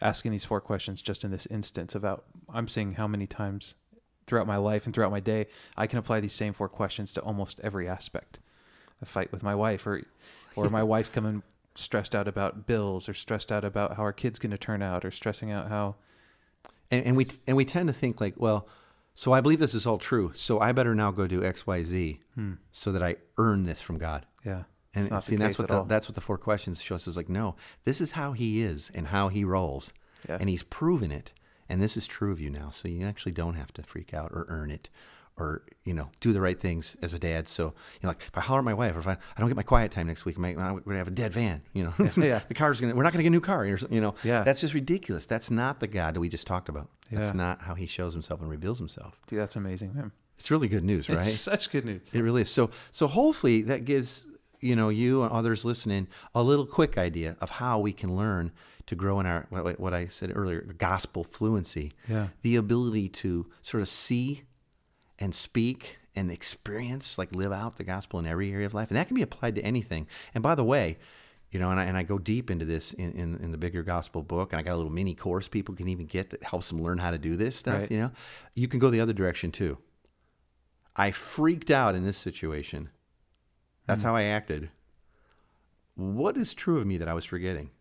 asking 0.01 0.32
these 0.32 0.45
four 0.45 0.62
questions 0.62 1.01
just 1.01 1.23
in 1.23 1.32
this 1.32 1.45
instance 1.47 1.93
about 1.95 2.25
I'm 2.54 2.68
seeing 2.68 2.94
how 2.94 3.08
many 3.08 3.28
times 3.28 3.76
throughout 4.28 4.48
my 4.48 4.58
life 4.58 4.86
and 4.86 4.94
throughout 4.94 5.12
my 5.12 5.20
day 5.20 5.48
I 5.76 5.88
can 5.88 6.00
apply 6.00 6.20
these 6.20 6.34
same 6.34 6.54
four 6.54 6.70
questions 6.70 7.14
to 7.14 7.22
almost 7.22 7.60
every 7.64 7.88
aspect. 7.88 8.40
A 9.02 9.06
fight 9.06 9.32
with 9.32 9.44
my 9.44 9.56
wife 9.56 9.86
or 9.88 10.04
or 10.56 10.70
my 10.70 10.84
wife 10.84 11.12
coming 11.18 11.44
stressed 11.76 12.14
out 12.14 12.28
about 12.28 12.68
bills 12.68 13.08
or 13.08 13.14
stressed 13.14 13.52
out 13.52 13.64
about 13.64 13.96
how 13.96 14.04
our 14.04 14.14
kid's 14.14 14.40
going 14.40 14.52
to 14.52 14.58
turn 14.58 14.82
out 14.82 15.06
or 15.06 15.12
stressing 15.12 15.52
out 15.52 15.70
how 15.70 15.96
And, 16.92 17.06
and 17.06 17.18
we 17.18 17.28
and 17.48 17.58
we 17.58 17.66
tend 17.66 17.88
to 17.88 17.94
think 17.94 18.20
like, 18.22 18.36
well, 18.38 18.68
so 19.16 19.34
I 19.34 19.42
believe 19.42 19.60
this 19.60 19.74
is 19.74 19.86
all 19.86 19.98
true. 19.98 20.32
So 20.36 20.60
I 20.60 20.72
better 20.72 20.96
now 20.96 21.12
go 21.12 21.28
do 21.28 21.44
X, 21.44 21.66
Y, 21.68 21.84
Z, 21.84 22.20
hmm. 22.36 22.54
so 22.72 22.92
that 22.92 23.04
I 23.04 23.18
earn 23.38 23.66
this 23.66 23.82
from 23.82 23.98
God. 23.98 24.26
yeah. 24.46 24.64
And 24.94 25.24
see, 25.24 25.38
the 25.38 25.44
that's 25.46 25.58
what 25.58 25.70
the, 25.70 25.84
that's 25.84 26.10
what 26.10 26.16
the 26.16 26.22
four 26.22 26.38
questions 26.38 26.82
show 26.82 26.96
us 26.96 27.08
is 27.08 27.16
like. 27.16 27.30
No, 27.30 27.56
this 27.86 28.02
is 28.02 28.12
how 28.12 28.34
He 28.34 28.62
is 28.62 28.92
and 28.94 29.08
how 29.08 29.30
He 29.30 29.46
rolls, 29.46 29.94
Yeah. 30.28 30.38
and 30.38 30.50
He's 30.50 30.64
proven 30.64 31.12
it. 31.14 31.32
And 31.72 31.82
this 31.82 31.96
is 31.98 32.06
true 32.08 32.32
of 32.32 32.40
you 32.40 32.50
now. 32.50 32.70
So 32.70 32.88
you 32.88 33.06
actually 33.06 33.32
don't 33.34 33.56
have 33.56 33.72
to 33.74 33.84
freak 33.84 34.14
out 34.14 34.32
or 34.32 34.46
earn 34.50 34.70
it, 34.72 34.90
or 35.38 35.64
you 35.86 35.94
know, 35.94 36.10
do 36.20 36.34
the 36.34 36.42
right 36.42 36.60
things 36.60 36.96
as 37.02 37.14
a 37.14 37.20
dad. 37.20 37.48
So 37.48 37.64
you 37.66 37.72
know, 38.04 38.10
like 38.10 38.22
if 38.22 38.38
I 38.38 38.42
holler 38.42 38.60
at 38.60 38.66
my 38.66 38.74
wife, 38.74 38.96
or 38.96 39.00
if 39.00 39.08
I, 39.08 39.14
I 39.14 39.40
don't 39.40 39.48
get 39.50 39.56
my 39.56 39.64
quiet 39.64 39.92
time 39.92 40.08
next 40.08 40.26
week, 40.26 40.38
my, 40.38 40.54
we're 40.54 40.82
gonna 40.82 40.98
have 40.98 41.08
a 41.08 41.12
dead 41.12 41.32
van. 41.32 41.62
You 41.74 41.86
know, 41.86 41.94
yeah. 42.18 42.40
the 42.48 42.54
car's 42.54 42.82
gonna 42.82 42.94
we're 42.96 43.04
not 43.04 43.14
gonna 43.14 43.24
get 43.24 43.30
a 43.30 43.32
new 43.32 43.42
car. 43.42 43.66
You 43.66 44.02
know, 44.02 44.16
Yeah. 44.24 44.44
that's 44.44 44.62
just 44.62 44.74
ridiculous. 44.74 45.26
That's 45.26 45.50
not 45.50 45.80
the 45.80 45.88
God 45.88 46.16
that 46.16 46.20
we 46.20 46.30
just 46.30 46.46
talked 46.46 46.70
about. 46.70 46.90
That's 47.10 47.30
Yeah. 47.30 47.34
not 47.38 47.62
how 47.64 47.76
He 47.76 47.86
shows 47.88 48.14
Himself 48.14 48.42
and 48.42 48.50
reveals 48.50 48.78
Himself. 48.80 49.20
Dude, 49.28 49.40
that's 49.40 49.56
amazing, 49.56 49.94
man. 49.96 50.12
It's 50.38 50.52
really 50.52 50.68
good 50.68 50.84
news, 50.84 51.08
right? 51.08 51.20
It's 51.20 51.40
such 51.40 51.72
good 51.72 51.86
news. 51.86 52.02
It 52.12 52.22
really 52.22 52.42
is. 52.42 52.50
So 52.52 52.70
so 52.92 53.08
hopefully 53.08 53.62
that 53.64 53.86
gives 53.86 54.26
you 54.60 54.76
know 54.76 54.90
you 54.90 55.24
and 55.24 55.32
others 55.32 55.64
listening 55.66 56.08
a 56.36 56.44
little 56.44 56.66
quick 56.66 56.98
idea 56.98 57.36
of 57.42 57.50
how 57.52 57.80
we 57.80 57.94
can 57.94 58.16
learn 58.16 58.52
to 58.91 58.95
grow 58.97 59.21
in 59.21 59.25
our 59.25 59.47
what, 59.49 59.80
what 59.80 59.93
I 59.93 60.08
said 60.08 60.34
earlier 60.36 60.60
gospel 60.77 61.23
fluency. 61.23 61.93
Yeah. 62.10 62.27
The 62.41 62.58
ability 62.58 63.08
to 63.08 63.49
sort 63.62 63.80
of 63.80 63.88
see 63.88 64.43
and 65.17 65.34
speak 65.34 65.99
and 66.13 66.30
experience 66.30 67.17
like 67.17 67.34
live 67.34 67.54
out 67.54 67.77
the 67.77 67.86
gospel 67.86 68.19
in 68.19 68.25
every 68.25 68.51
area 68.51 68.65
of 68.65 68.73
life 68.73 68.89
and 68.89 68.97
that 68.97 69.08
can 69.08 69.15
be 69.15 69.21
applied 69.21 69.56
to 69.56 69.62
anything. 69.62 70.08
And 70.34 70.43
by 70.43 70.56
the 70.56 70.65
way, 70.65 70.97
you 71.51 71.60
know, 71.60 71.71
and 71.71 71.80
I, 71.80 71.86
and 71.86 71.95
I 71.95 72.04
go 72.04 72.17
deep 72.17 72.51
into 72.51 72.65
this 72.65 72.91
in, 72.91 73.13
in, 73.13 73.38
in 73.38 73.51
the 73.54 73.58
bigger 73.58 73.82
gospel 73.82 74.23
book, 74.23 74.51
and 74.51 74.60
I 74.60 74.63
got 74.63 74.73
a 74.73 74.75
little 74.75 74.91
mini 74.91 75.15
course 75.15 75.47
people 75.47 75.73
can 75.73 75.88
even 75.88 76.06
get 76.06 76.32
that 76.32 76.43
helps 76.43 76.67
them 76.67 76.82
learn 76.82 76.97
how 76.97 77.12
to 77.12 77.17
do 77.17 77.38
this 77.38 77.56
stuff. 77.56 77.80
Right. 77.80 77.91
You 77.91 77.97
know, 77.97 78.12
you 78.56 78.67
can 78.67 78.80
go 78.80 78.89
the 78.89 78.99
other 78.99 79.13
direction 79.13 79.54
too. 79.54 79.77
I 80.97 81.12
freaked 81.12 81.71
out 81.71 81.95
in 81.95 82.04
this 82.04 82.17
situation. 82.17 82.89
That's 83.86 84.01
mm. 84.01 84.06
how 84.06 84.15
I 84.15 84.23
acted. 84.23 84.69
What 85.95 86.36
is 86.36 86.54
true 86.54 86.80
of 86.80 86.88
me 86.88 86.97
that 86.97 87.08
I 87.08 87.13
was 87.13 87.23
forgetting? 87.23 87.71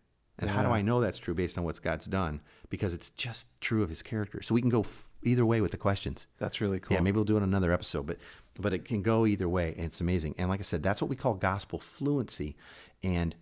And 0.41 0.49
how 0.49 0.63
do 0.63 0.69
I 0.69 0.81
know 0.81 0.99
that's 0.99 1.17
true 1.19 1.33
based 1.33 1.57
on 1.57 1.63
what 1.63 1.81
God's 1.81 2.05
done? 2.05 2.41
Because 2.69 2.93
it's 2.93 3.09
just 3.11 3.47
true 3.61 3.83
of 3.83 3.89
his 3.89 4.01
character. 4.01 4.41
So 4.41 4.53
we 4.55 4.61
can 4.61 4.69
go 4.69 4.81
f- 4.81 5.07
either 5.21 5.45
way 5.45 5.61
with 5.61 5.71
the 5.71 5.77
questions. 5.77 6.27
That's 6.39 6.59
really 6.61 6.79
cool. 6.79 6.95
Yeah, 6.95 7.01
maybe 7.01 7.15
we'll 7.15 7.25
do 7.25 7.35
it 7.35 7.37
in 7.37 7.43
another 7.43 7.71
episode, 7.71 8.07
but 8.07 8.17
but 8.59 8.73
it 8.73 8.83
can 8.85 9.01
go 9.01 9.25
either 9.25 9.47
way, 9.47 9.73
and 9.77 9.85
it's 9.85 10.01
amazing. 10.01 10.35
And 10.37 10.49
like 10.49 10.59
I 10.59 10.63
said, 10.63 10.83
that's 10.83 11.01
what 11.01 11.09
we 11.09 11.15
call 11.15 11.35
gospel 11.35 11.79
fluency, 11.79 12.57
and 13.03 13.35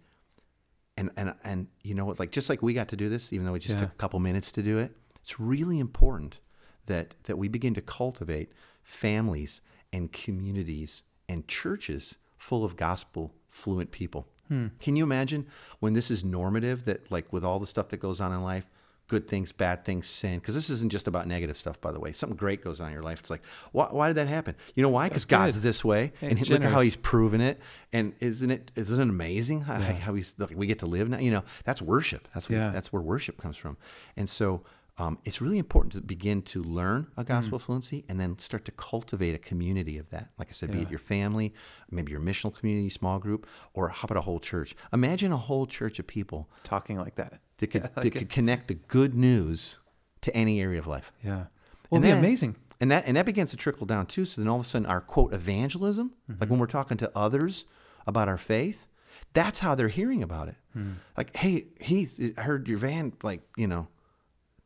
and 0.97 1.09
and 1.15 1.33
and 1.43 1.67
you 1.83 1.93
know 1.95 2.05
what? 2.05 2.19
Like 2.19 2.31
just 2.31 2.49
like 2.49 2.61
we 2.61 2.73
got 2.73 2.89
to 2.89 2.95
do 2.97 3.09
this, 3.09 3.31
even 3.33 3.45
though 3.45 3.53
we 3.53 3.59
just 3.59 3.75
Yeah. 3.75 3.81
took 3.85 3.93
a 3.93 3.97
couple 3.97 4.19
minutes 4.19 4.51
to 4.53 4.61
do 4.61 4.77
it, 4.77 4.95
it's 5.21 5.39
really 5.39 5.79
important 5.79 6.39
that 6.87 7.15
that 7.23 7.37
we 7.37 7.47
begin 7.47 7.73
to 7.75 7.81
cultivate 7.81 8.51
families 8.83 9.61
and 9.93 10.11
communities 10.11 11.03
and 11.27 11.47
churches 11.47 12.17
full 12.37 12.65
of 12.65 12.75
gospel 12.75 13.33
fluent 13.47 13.91
people. 13.91 14.27
Can 14.79 14.95
you 14.95 15.03
imagine 15.03 15.45
when 15.79 15.93
this 15.93 16.09
is 16.09 16.23
normative? 16.23 16.85
That 16.85 17.11
like 17.11 17.31
with 17.31 17.45
all 17.45 17.59
the 17.59 17.67
stuff 17.67 17.89
that 17.89 17.97
goes 17.97 18.19
on 18.19 18.33
in 18.33 18.41
life, 18.43 18.65
good 19.07 19.27
things, 19.27 19.51
bad 19.51 19.85
things, 19.85 20.07
sin. 20.07 20.39
Because 20.39 20.55
this 20.55 20.69
isn't 20.69 20.91
just 20.91 21.07
about 21.07 21.27
negative 21.27 21.57
stuff, 21.57 21.79
by 21.81 21.91
the 21.91 21.99
way. 21.99 22.11
Something 22.13 22.37
great 22.37 22.63
goes 22.63 22.79
on 22.79 22.87
in 22.87 22.93
your 22.93 23.01
life. 23.03 23.19
It's 23.19 23.29
like, 23.29 23.43
why, 23.71 23.85
why 23.91 24.07
did 24.07 24.15
that 24.17 24.27
happen? 24.27 24.55
You 24.75 24.83
know 24.83 24.89
why? 24.89 25.07
Because 25.07 25.25
God's 25.25 25.61
this 25.61 25.83
way, 25.83 26.13
Yeah, 26.21 26.29
and 26.29 26.37
he's 26.39 26.49
look 26.49 26.63
at 26.63 26.71
how. 26.71 26.79
He's 26.81 26.95
proven 26.95 27.41
it. 27.41 27.59
And 27.93 28.13
isn't 28.19 28.51
it 28.51 28.71
isn't 28.75 28.99
it 28.99 29.09
amazing 29.09 29.61
how, 29.61 29.75
how 29.79 30.13
He's 30.13 30.35
like, 30.39 30.51
we 30.55 30.67
get 30.67 30.79
to 30.79 30.85
live 30.85 31.09
now? 31.09 31.17
You 31.19 31.31
know, 31.31 31.43
that's 31.63 31.81
worship. 31.81 32.27
That's 32.33 32.49
what, 32.49 32.55
Yeah. 32.55 32.69
that's 32.69 32.91
where 32.93 33.01
worship 33.01 33.39
comes 33.41 33.57
from. 33.57 33.77
And 34.17 34.29
so. 34.29 34.63
Um, 34.99 35.17
it's 35.23 35.39
really 35.39 35.57
important 35.57 35.93
to 35.93 36.01
begin 36.01 36.41
to 36.43 36.61
learn 36.61 37.07
a 37.15 37.23
gospel 37.23 37.57
Mm. 37.57 37.61
fluency 37.61 38.05
and 38.09 38.19
then 38.19 38.37
start 38.37 38.65
to 38.65 38.71
cultivate 38.73 39.33
a 39.33 39.37
community 39.37 39.97
of 39.97 40.09
that. 40.09 40.31
Like 40.37 40.49
I 40.49 40.51
said, 40.51 40.71
be 40.71 40.81
it 40.81 40.89
your 40.89 40.99
family, 40.99 41.53
maybe 41.89 42.11
your 42.11 42.19
missional 42.21 42.53
community, 42.53 42.89
small 42.89 43.17
group, 43.17 43.47
or 43.73 43.89
how 43.89 44.03
about 44.05 44.17
a 44.17 44.21
whole 44.21 44.39
church? 44.39 44.75
Imagine 44.91 45.31
a 45.31 45.37
whole 45.37 45.65
church 45.65 45.99
of 45.99 46.05
people 46.07 46.49
Talking 46.63 46.97
like 46.97 47.15
that. 47.15 47.39
that 47.59 47.67
could, 47.67 47.81
Yeah, 47.83 47.89
that 47.95 48.03
like 48.03 48.13
could 48.13 48.29
connect 48.29 48.67
the 48.67 48.73
good 48.75 49.13
news 49.15 49.79
to 50.21 50.35
any 50.35 50.61
area 50.61 50.79
of 50.79 50.85
life. 50.87 51.11
Yeah. 51.23 51.45
Well, 51.89 51.97
And 51.97 52.03
then- 52.03 52.17
amazing. 52.17 52.57
And 52.81 52.91
that 52.91 53.03
and 53.07 53.17
that 53.17 53.25
begins 53.25 53.51
to 53.51 53.57
trickle 53.57 53.85
down 53.85 54.05
too. 54.05 54.23
So 54.25 54.41
then 54.41 54.47
all 54.47 54.55
of 54.55 54.61
a 54.61 54.67
sudden 54.67 54.85
our 54.85 55.01
quote 55.01 55.33
evangelism, 55.33 56.13
like 56.39 56.49
when 56.49 56.59
we're 56.59 56.65
talking 56.67 56.95
to 56.97 57.11
others 57.17 57.65
about 58.07 58.29
our 58.29 58.37
faith, 58.37 58.85
that's 59.33 59.59
how 59.59 59.75
they're 59.75 59.89
hearing 59.89 60.23
about 60.23 60.47
it. 60.47 60.55
Like, 61.17 61.35
hey, 61.35 61.67
Heath, 61.81 62.19
I 62.37 62.41
heard 62.43 62.69
your 62.69 62.77
van 62.77 63.11
like, 63.21 63.41
you 63.57 63.67
know, 63.67 63.89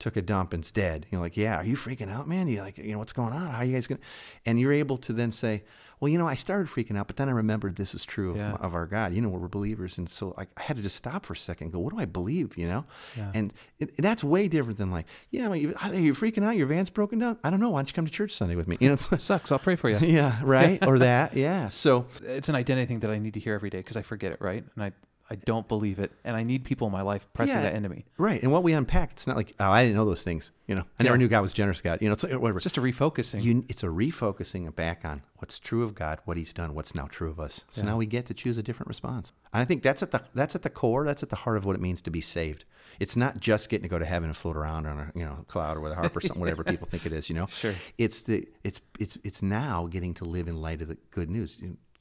took 0.04 0.18
a 0.18 0.22
dump 0.22 0.54
instead. 0.54 1.06
You're 1.12 1.22
like, 1.22 1.38
yeah, 1.38 1.56
are 1.56 1.66
you 1.66 1.76
freaking 1.78 2.12
out, 2.12 2.28
man? 2.28 2.50
You 2.50 2.60
like, 2.62 2.78
you 2.78 2.92
know, 2.92 2.98
what's 3.00 3.14
going 3.14 3.32
on? 3.32 3.48
How 3.52 3.60
are 3.60 3.66
you 3.66 3.74
guys 3.74 3.88
gonna? 3.88 4.02
And 4.46 4.60
you're 4.60 4.74
able 4.74 4.98
to 4.98 5.14
then 5.14 5.32
say, 5.32 5.64
well, 6.02 6.10
you 6.10 6.18
know, 6.18 6.28
I 6.28 6.36
started 6.36 6.68
freaking 6.68 6.98
out, 6.98 7.08
but 7.08 7.16
then 7.16 7.30
I 7.30 7.32
remembered 7.32 7.78
this 7.78 7.96
is 7.96 8.04
true 8.04 8.32
of, 8.32 8.36
Yeah. 8.36 8.52
of 8.56 8.76
our 8.76 8.86
God. 8.86 9.14
You 9.14 9.22
know, 9.22 9.30
we're 9.30 9.48
believers, 9.48 9.98
and 9.98 10.10
so 10.10 10.34
like, 10.38 10.50
I 10.58 10.64
had 10.64 10.76
to 10.76 10.84
just 10.84 10.98
stop 10.98 11.26
for 11.26 11.32
a 11.32 11.38
second. 11.38 11.68
and 11.68 11.74
Go, 11.74 11.80
what 11.80 11.94
do 11.94 12.00
I 12.00 12.06
believe? 12.06 12.58
You 12.58 12.68
know, 12.68 12.86
Yeah. 13.16 13.32
and 13.34 13.54
it, 13.80 13.96
that's 13.98 14.26
way 14.26 14.50
different 14.50 14.78
than 14.78 14.92
like, 14.92 15.06
yeah, 15.32 15.48
well, 15.48 15.56
you, 15.56 15.74
are 15.82 15.94
you 15.96 16.14
freaking 16.14 16.44
out? 16.44 16.58
Your 16.58 16.68
van's 16.68 16.90
broken 16.90 17.20
down. 17.20 17.38
I 17.42 17.50
don't 17.50 17.62
know. 17.62 17.70
Why 17.70 17.80
don't 17.80 17.88
you 17.90 17.94
come 17.94 18.06
to 18.06 18.12
church 18.12 18.32
Sunday 18.32 18.58
with 18.58 18.68
me? 18.68 18.76
You 18.82 18.90
know, 18.90 18.98
like, 19.10 19.22
Sucks. 19.22 19.54
I'll 19.54 19.60
pray 19.60 19.78
for 19.78 19.90
you. 19.90 20.00
yeah, 20.02 20.42
right, 20.44 20.86
or 20.86 21.00
that, 21.00 21.38
yeah. 21.38 21.70
So 21.70 22.08
it's 22.24 22.50
an 22.50 22.56
identity 22.56 22.88
thing 22.88 23.00
that 23.00 23.10
I 23.10 23.20
need 23.20 23.36
to 23.36 23.40
hear 23.40 23.54
every 23.54 23.70
day 23.70 23.78
because 23.78 23.96
I 23.96 24.02
forget 24.02 24.34
it, 24.34 24.42
right? 24.42 24.66
And 24.76 24.84
I, 24.84 24.92
I 25.30 25.36
don't 25.36 25.68
believe 25.68 26.00
it, 26.00 26.12
and 26.26 26.36
I 26.36 26.44
need 26.44 26.64
people 26.66 26.86
in 26.88 26.94
my 26.94 27.02
life 27.02 27.28
pressing 27.34 27.56
Yeah. 27.56 27.62
that 27.64 27.74
into 27.76 27.90
me. 27.90 28.04
right, 28.18 28.42
and 28.44 28.52
what 28.52 28.62
we 28.64 28.74
unpacked, 28.74 29.14
it's 29.14 29.28
not 29.28 29.38
like, 29.38 29.56
oh, 29.60 29.72
I 29.72 29.84
didn't 29.84 29.96
know 29.96 30.06
those 30.06 30.24
things. 30.24 30.52
You 30.68 30.76
know, 30.76 30.84
I 31.00 31.04
never 31.04 31.16
Yeah. 31.16 31.20
knew 31.20 31.28
God 31.30 31.42
was 31.42 31.54
generous. 31.54 31.82
God, 31.82 32.02
you 32.02 32.08
know, 32.10 32.14
it's 32.14 32.24
like, 32.24 32.34
whatever. 32.40 32.58
It's 32.58 32.64
just 32.64 32.78
a 32.78 32.82
refocusing. 32.82 33.42
You, 33.42 33.66
it's 33.70 33.84
a 33.84 33.88
refocusing 33.88 34.74
back 34.76 35.02
on 35.06 35.22
what's 35.38 35.60
true 35.60 35.84
of 35.84 35.96
God, 35.96 36.20
what 36.26 36.38
He's 36.38 36.54
done, 36.54 36.76
what's 36.76 36.94
now 36.94 37.08
true 37.08 37.30
of 37.32 37.40
us. 37.40 37.66
So 37.70 37.82
Yeah. 37.82 37.92
now 37.92 37.98
we 37.98 38.06
get 38.06 38.26
to 38.28 38.34
choose 38.34 38.58
a 38.58 38.64
different 38.64 38.88
response. 38.90 39.34
And 39.54 39.62
I 39.62 39.66
think 39.66 39.82
that's 39.82 40.04
at 40.04 40.12
the 40.12 40.24
that's 40.36 40.56
at 40.56 40.62
the 40.62 40.70
core. 40.70 41.06
That's 41.06 41.24
at 41.24 41.30
the 41.30 41.38
heart 41.38 41.58
of 41.58 41.66
what 41.66 41.76
it 41.76 41.82
means 41.82 42.02
to 42.04 42.12
be 42.12 42.22
saved. 42.22 42.66
It's 43.00 43.16
not 43.16 43.40
just 43.40 43.70
getting 43.70 43.84
to 43.84 43.90
go 43.90 43.98
to 43.98 44.06
heaven 44.06 44.30
and 44.30 44.38
float 44.38 44.56
around 44.58 44.86
on 44.86 45.00
a 45.00 45.12
you 45.16 45.26
know 45.26 45.46
cloud 45.48 45.78
or 45.78 45.80
with 45.82 45.94
a 45.94 45.96
harp 45.96 46.16
or 46.16 46.22
something, 46.22 46.40
whatever 46.42 46.64
people 46.74 46.88
think 46.88 47.06
it 47.06 47.12
is. 47.14 47.30
You 47.30 47.36
know, 47.36 47.48
Sure. 47.48 47.74
It's 47.98 48.22
the 48.24 48.48
it's 48.64 48.82
it's 49.00 49.18
it's 49.24 49.42
now 49.42 49.88
getting 49.88 50.14
to 50.16 50.26
live 50.26 50.48
in 50.48 50.62
light 50.62 50.82
of 50.82 50.90
the 50.90 50.98
good 51.12 51.30
news. 51.30 51.58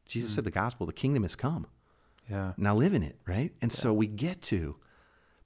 Jesus 0.07 0.31
Hmm. 0.33 0.35
said 0.37 0.45
the 0.45 0.51
gospel, 0.51 0.87
the 0.87 0.93
kingdom 0.93 1.23
has 1.23 1.37
come. 1.37 1.67
Yeah. 2.31 2.53
Now 2.57 2.75
live 2.75 2.95
in 2.95 3.03
it, 3.03 3.17
right? 3.27 3.53
And 3.61 3.71
so 3.73 3.93
we 3.93 4.07
get 4.07 4.41
to, 4.43 4.77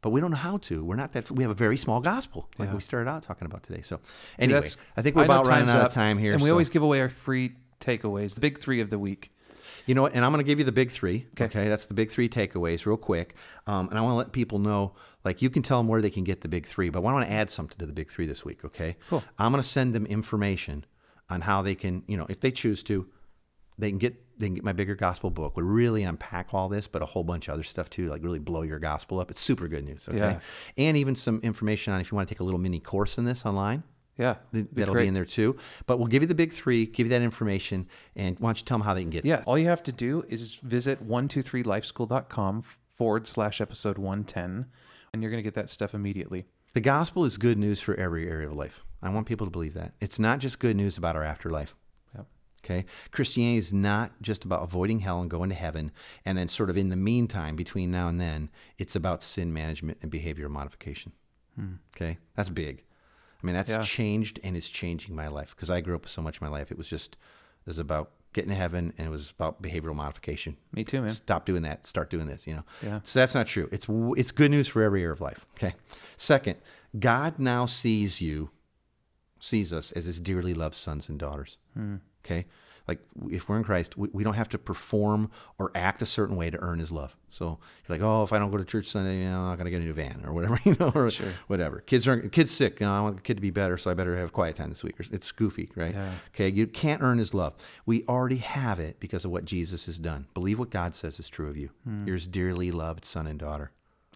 but 0.03 0.11
we 0.11 0.21
don't 0.21 0.31
know 0.31 0.37
how 0.37 0.59
to. 0.59 0.85
We're 0.85 0.97
not 0.97 1.13
that. 1.13 1.31
We 1.31 1.43
have 1.43 1.51
a 1.51 1.55
very 1.55 1.77
small 1.77 2.01
gospel, 2.01 2.49
like 2.59 2.69
Yeah. 2.69 2.75
we 2.75 2.81
started 2.81 3.11
out 3.11 3.23
talking 3.23 3.47
about 3.47 3.63
today. 3.63 3.83
So 3.83 4.01
anyway, 4.39 4.61
That's- 4.61 4.77
I 4.97 5.03
think 5.03 5.17
we're 5.17 5.25
about 5.25 5.47
running 5.47 5.69
out 5.69 5.81
up, 5.81 5.87
of 5.89 5.93
time 5.95 6.19
here. 6.19 6.33
And 6.33 6.43
we 6.43 6.49
so- 6.49 6.55
always 6.55 6.69
give 6.69 6.83
away 6.83 7.01
our 7.01 7.09
free 7.09 7.55
takeaways, 7.81 8.35
the 8.35 8.41
big 8.41 8.59
three 8.59 8.81
of 8.81 8.91
the 8.91 8.99
week. 8.99 9.33
You 9.87 9.95
know 9.95 10.03
what? 10.03 10.15
And 10.15 10.25
I'm 10.25 10.33
going 10.33 10.45
to 10.45 10.47
give 10.47 10.59
you 10.59 10.65
the 10.65 10.73
big 10.73 10.91
three. 10.91 11.27
Okay. 11.33 11.45
Okay. 11.45 11.69
That's 11.69 11.87
the 11.87 11.95
big 11.95 12.11
three 12.11 12.29
takeaways, 12.29 12.87
real 12.87 12.97
quick. 12.97 13.35
Um, 13.67 13.89
and 13.89 13.99
I 13.99 14.03
want 14.03 14.13
to 14.13 14.17
let 14.17 14.33
people 14.33 14.59
know, 14.59 14.95
like, 15.25 15.43
you 15.43 15.51
can 15.51 15.63
tell 15.63 15.79
them 15.79 15.87
where 15.89 16.03
they 16.03 16.11
can 16.11 16.25
get 16.25 16.41
the 16.41 16.49
big 16.49 16.67
three, 16.67 16.89
but 16.89 17.01
I 17.01 17.03
want 17.03 17.27
to 17.27 17.33
add 17.33 17.51
something 17.51 17.79
to 17.79 17.87
the 17.87 17.93
big 17.93 18.11
three 18.11 18.27
this 18.27 18.45
week. 18.45 18.65
Okay. 18.65 18.97
Cool. 19.09 19.23
I'm 19.39 19.53
going 19.53 19.63
to 19.63 19.69
send 19.69 19.93
them 19.95 20.07
information 20.07 20.85
on 21.31 21.43
how 21.43 21.63
they 21.63 21.75
can, 21.75 22.03
you 22.09 22.17
know, 22.17 22.27
if 22.29 22.41
they 22.41 22.51
choose 22.51 22.83
to, 22.85 23.09
they 23.79 23.91
can 23.91 23.99
get 23.99 24.26
they 24.39 24.47
can 24.47 24.55
get 24.55 24.65
my 24.65 24.73
bigger 24.73 24.95
gospel 24.95 25.31
book. 25.31 25.57
would 25.57 25.65
really 25.65 26.03
unpack 26.03 26.53
all 26.53 26.69
this, 26.69 26.87
but 26.87 27.03
a 27.03 27.07
whole 27.07 27.25
bunch 27.25 27.49
of 27.49 27.55
other 27.55 27.63
stuff 27.63 27.89
too, 27.91 28.09
like 28.09 28.23
really 28.23 28.39
blow 28.39 28.63
your 28.63 28.79
gospel 28.79 29.19
up. 29.21 29.31
It's 29.31 29.41
super 29.41 29.69
good 29.69 29.85
news. 29.85 30.09
Okay. 30.09 30.19
Yeah. 30.19 30.41
And 30.77 30.97
even 30.97 31.15
some 31.15 31.41
information 31.43 31.93
on 31.93 32.01
if 32.01 32.11
you 32.11 32.17
want 32.17 32.29
to 32.29 32.35
take 32.35 32.41
a 32.41 32.45
little 32.45 32.61
mini 32.61 32.81
course 32.81 33.19
in 33.19 33.25
this 33.25 33.47
online. 33.47 33.83
Yeah. 34.19 34.37
th- 34.53 34.67
be 34.73 34.81
That'll 34.81 34.95
great. 34.95 35.05
be 35.05 35.09
in 35.09 35.15
there 35.15 35.25
too. 35.25 35.57
But 35.87 35.99
we'll 35.99 36.07
give 36.09 36.23
you 36.23 36.27
the 36.29 36.35
big 36.35 36.53
three, 36.53 36.87
give 36.87 37.07
you 37.07 37.11
that 37.11 37.23
information, 37.23 37.87
and 38.15 38.39
why 38.39 38.49
don't 38.49 38.59
you 38.59 38.65
tell 38.65 38.79
them 38.79 38.85
how 38.87 38.95
they 38.95 39.03
can 39.03 39.11
get 39.11 39.25
it? 39.25 39.29
Yeah. 39.29 39.43
All 39.47 39.59
you 39.59 39.67
have 39.67 39.83
to 39.85 39.93
do 39.93 40.25
is 40.29 40.55
visit 40.57 41.07
123lifeschool.com 41.07 42.63
forward 42.95 43.27
slash 43.27 43.61
episode 43.61 43.99
110, 43.99 44.67
and 45.13 45.23
you're 45.23 45.31
going 45.31 45.43
to 45.43 45.47
get 45.47 45.55
that 45.55 45.69
stuff 45.71 45.95
immediately. 45.95 46.47
The 46.73 46.81
gospel 46.81 47.25
is 47.25 47.37
good 47.37 47.59
news 47.59 47.81
for 47.81 47.95
every 47.95 48.29
area 48.29 48.49
of 48.49 48.55
life. 48.55 48.83
I 49.03 49.11
want 49.11 49.27
people 49.27 49.47
to 49.47 49.51
believe 49.51 49.75
that. 49.75 49.93
It's 50.01 50.19
not 50.19 50.39
just 50.41 50.59
good 50.59 50.77
news 50.77 50.97
about 50.97 51.17
our 51.17 51.23
afterlife. 51.25 51.75
Okay? 52.67 52.85
Christianity 53.13 53.59
is 53.59 53.73
not 53.73 54.11
just 54.21 54.45
about 54.45 54.63
avoiding 54.63 55.01
hell 55.01 55.21
and 55.21 55.31
going 55.31 55.51
to 55.51 55.55
heaven 55.55 55.93
and 56.25 56.37
then 56.37 56.49
sort 56.49 56.69
of 56.69 56.77
in 56.77 56.89
the 56.89 56.97
meantime 56.97 57.55
between 57.57 57.91
now 57.91 58.09
and 58.09 58.21
then, 58.21 58.51
it's 58.77 58.97
about 58.97 59.23
sin 59.23 59.53
management 59.53 59.99
and 60.03 60.11
behavioral 60.11 60.51
modification. 60.51 61.13
Okay? 61.97 62.19
That's 62.35 62.51
big. 62.51 62.83
I 63.43 63.47
mean, 63.47 63.55
that's 63.55 63.71
Yeah. 63.71 63.83
changed 63.83 64.41
and 64.43 64.57
is 64.57 64.69
changing 64.69 65.15
my 65.15 65.29
life 65.29 65.55
because 65.55 65.71
I 65.71 65.81
grew 65.81 65.95
up 65.95 66.09
so 66.09 66.21
much 66.23 66.37
of 66.39 66.43
my 66.43 66.49
life. 66.49 66.71
It 66.73 66.77
was 66.79 66.89
just 66.89 67.17
it 67.65 67.67
was 67.71 67.79
about 67.79 68.11
getting 68.33 68.51
to 68.51 68.57
heaven 68.57 68.93
and 68.99 69.07
it 69.07 69.11
was 69.11 69.31
about 69.31 69.63
behavioral 69.63 69.95
modification. 69.95 70.57
Me 70.73 70.85
too, 70.85 71.01
man. 71.01 71.11
Stop 71.11 71.47
doing 71.47 71.63
that. 71.63 71.87
Start 71.87 72.11
doing 72.11 72.27
this. 72.27 72.47
You 72.47 72.57
know. 72.57 72.65
Yeah. 72.83 73.01
So 73.05 73.21
that's 73.21 73.35
not 73.35 73.47
true. 73.47 73.69
It's 73.73 73.87
it's 73.89 74.33
good 74.33 74.51
news 74.51 74.69
for 74.69 74.83
every 74.83 75.03
area 75.03 75.13
of 75.13 75.21
life. 75.21 75.47
Okay. 75.57 75.75
Second, 76.17 76.57
God 76.99 77.39
now 77.39 77.65
sees 77.67 78.21
you, 78.21 78.51
sees 79.41 79.73
us 79.73 79.93
as 79.93 80.05
His 80.07 80.21
dearly 80.21 80.53
loved 80.55 80.75
sons 80.75 81.09
and 81.09 81.19
daughters. 81.19 81.59
Hmm. 81.75 81.97
Okay. 82.27 82.47
Like 82.89 83.01
if 83.31 83.49
we're 83.49 83.57
in 83.57 83.65
Christ, 83.65 83.97
we, 83.97 84.09
we 84.13 84.23
don't 84.23 84.35
have 84.35 84.49
to 84.51 84.59
perform 84.59 85.31
or 85.59 85.73
act 85.75 86.03
a 86.03 86.07
certain 86.07 86.37
way 86.37 86.51
to 86.51 86.59
earn 86.63 86.79
His 86.79 86.93
love. 86.93 87.17
So 87.31 87.59
you're 87.89 87.99
like, 87.99 88.01
oh, 88.01 88.23
if 88.23 88.33
I 88.33 88.39
don't 88.39 88.51
go 88.51 88.59
to 88.59 88.65
church 88.65 88.87
Sunday, 88.87 89.19
you 89.19 89.25
know, 89.25 89.41
I'm 89.41 89.49
not 89.49 89.59
gonna 89.59 89.71
get 89.71 89.83
a 89.83 89.85
new 89.85 89.93
van 89.93 90.23
or 90.25 90.33
whatever, 90.33 90.59
you 90.65 90.77
know, 90.79 90.93
or 90.95 91.11
whatever. 91.49 91.81
Kids 91.81 92.07
are 92.07 92.21
kids 92.29 92.53
sick. 92.53 92.79
You 92.81 92.87
know, 92.87 92.93
I 92.93 93.01
want 93.01 93.17
the 93.17 93.23
kid 93.23 93.35
to 93.35 93.41
be 93.41 93.51
better, 93.51 93.77
so 93.77 93.91
I 93.91 93.95
better 93.95 94.17
have 94.17 94.33
quiet 94.33 94.55
time 94.57 94.69
this 94.69 94.85
week. 94.85 94.95
It's 94.99 95.33
goofy, 95.33 95.71
right? 95.75 95.95
Yeah. 95.95 96.11
Okay, 96.29 96.49
you 96.49 96.67
can't 96.67 97.03
earn 97.03 97.19
his 97.19 97.35
love. 97.35 97.55
We 97.87 98.05
already 98.05 98.37
have 98.37 98.79
it 98.79 99.01
because 99.01 99.25
of 99.25 99.33
what 99.33 99.45
Jesus 99.45 99.87
has 99.87 99.99
done. 99.99 100.27
Believe 100.35 100.59
what 100.59 100.71
God 100.71 100.95
says 100.95 101.19
is 101.19 101.29
true 101.29 101.49
of 101.49 101.57
you. 101.57 101.71
You're 102.05 102.15
his 102.15 102.29
dearly 102.29 102.71
loved 102.71 103.05
son 103.05 103.27
and 103.27 103.39
daughter. 103.39 103.73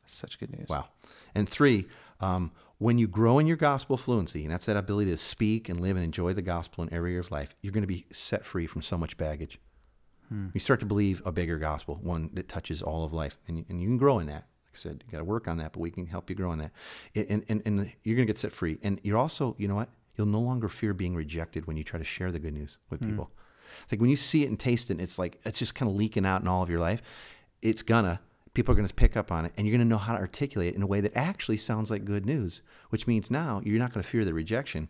Such 0.07 0.38
good 0.38 0.57
news. 0.57 0.68
Wow. 0.68 0.88
And 1.35 1.49
three, 1.49 1.87
um, 2.20 2.53
when 2.81 2.97
you 2.97 3.07
grow 3.07 3.38
in 3.38 3.47
your 3.47 3.59
gospel 3.59 3.99
fluency, 3.99 4.43
and 4.43 4.51
that's 4.51 4.64
that 4.64 4.77
ability 4.79 5.11
to 5.11 5.16
speak 5.19 5.69
and 5.69 5.79
live 5.81 5.97
and 5.97 6.05
enjoy 6.05 6.33
the 6.33 6.40
gospel 6.40 6.83
in 6.83 6.90
every 6.95 7.11
area 7.11 7.21
of 7.21 7.31
life, 7.31 7.55
you're 7.61 7.75
going 7.75 7.83
to 7.83 7.87
be 7.87 8.07
set 8.11 8.43
free 8.43 8.66
from 8.66 8.81
so 8.81 8.97
much 8.97 9.19
baggage. 9.19 9.61
Hmm. 10.31 10.47
You 10.55 10.61
start 10.61 10.81
to 10.81 10.87
believe 10.87 11.21
a 11.27 11.31
bigger 11.31 11.59
gospel, 11.59 11.99
one 12.03 12.31
that 12.33 12.49
touches 12.49 12.81
all 12.81 13.05
of 13.05 13.12
life, 13.12 13.38
and 13.47 13.59
you, 13.59 13.66
and 13.69 13.83
you 13.83 13.88
can 13.88 13.99
grow 13.99 14.19
in 14.19 14.29
that. 14.29 14.47
Like 14.64 14.73
I 14.73 14.77
said, 14.77 15.05
you 15.05 15.12
got 15.12 15.19
to 15.19 15.25
work 15.25 15.47
on 15.47 15.59
that, 15.59 15.75
but 15.75 15.81
we 15.81 15.90
can 15.90 16.07
help 16.07 16.31
you 16.31 16.37
grow 16.37 16.53
in 16.53 16.59
that. 16.61 16.73
And, 17.14 17.45
and, 17.51 17.61
and 17.66 17.93
you're 18.03 18.16
going 18.16 18.27
to 18.27 18.33
get 18.33 18.38
set 18.38 18.51
free. 18.51 18.79
And 18.83 18.99
you're 19.03 19.19
also, 19.19 19.57
you 19.59 19.69
know 19.69 19.75
what? 19.75 19.90
You'll 20.16 20.29
no 20.29 20.40
longer 20.40 20.71
fear 20.71 20.95
being 20.95 21.14
rejected 21.14 21.66
when 21.66 21.77
you 21.77 21.85
try 21.85 21.99
to 21.99 22.05
share 22.05 22.33
the 22.33 22.38
good 22.38 22.55
news 22.55 22.79
with 22.88 23.01
hmm. 23.03 23.11
people. 23.11 23.31
Like 23.93 24.01
when 24.01 24.09
you 24.09 24.16
see 24.16 24.43
it 24.43 24.49
and 24.49 24.59
taste 24.59 24.90
it, 24.90 25.03
it's 25.03 25.19
like 25.19 25.38
it's 25.45 25.59
just 25.59 25.75
kind 25.75 25.90
of 25.90 25.97
leaking 25.97 26.25
out 26.25 26.40
in 26.40 26.49
all 26.49 26.62
of 26.62 26.71
your 26.71 26.81
life. 26.81 27.03
It's 27.61 27.83
gonna. 27.83 28.21
People 28.55 28.73
are 28.73 28.77
going 28.77 28.89
to 28.89 28.95
pick 28.95 29.17
up 29.17 29.31
on 29.31 29.45
it, 29.45 29.53
and 29.57 29.67
you're 29.67 29.77
going 29.77 29.87
to 29.87 29.91
know 29.91 29.99
how 29.99 30.13
to 30.15 30.19
articulate 30.19 30.73
it 30.73 30.77
in 30.77 30.83
a 30.83 30.87
way 30.87 31.01
that 31.01 31.17
actually 31.17 31.57
sounds 31.57 31.91
like 31.91 32.05
good 32.05 32.27
news. 32.27 32.63
Which 32.91 33.07
means 33.07 33.31
now 33.31 33.61
you're 33.65 33.79
not 33.79 33.93
going 33.93 34.03
to 34.03 34.09
fear 34.09 34.25
the 34.25 34.35
rejection, 34.35 34.89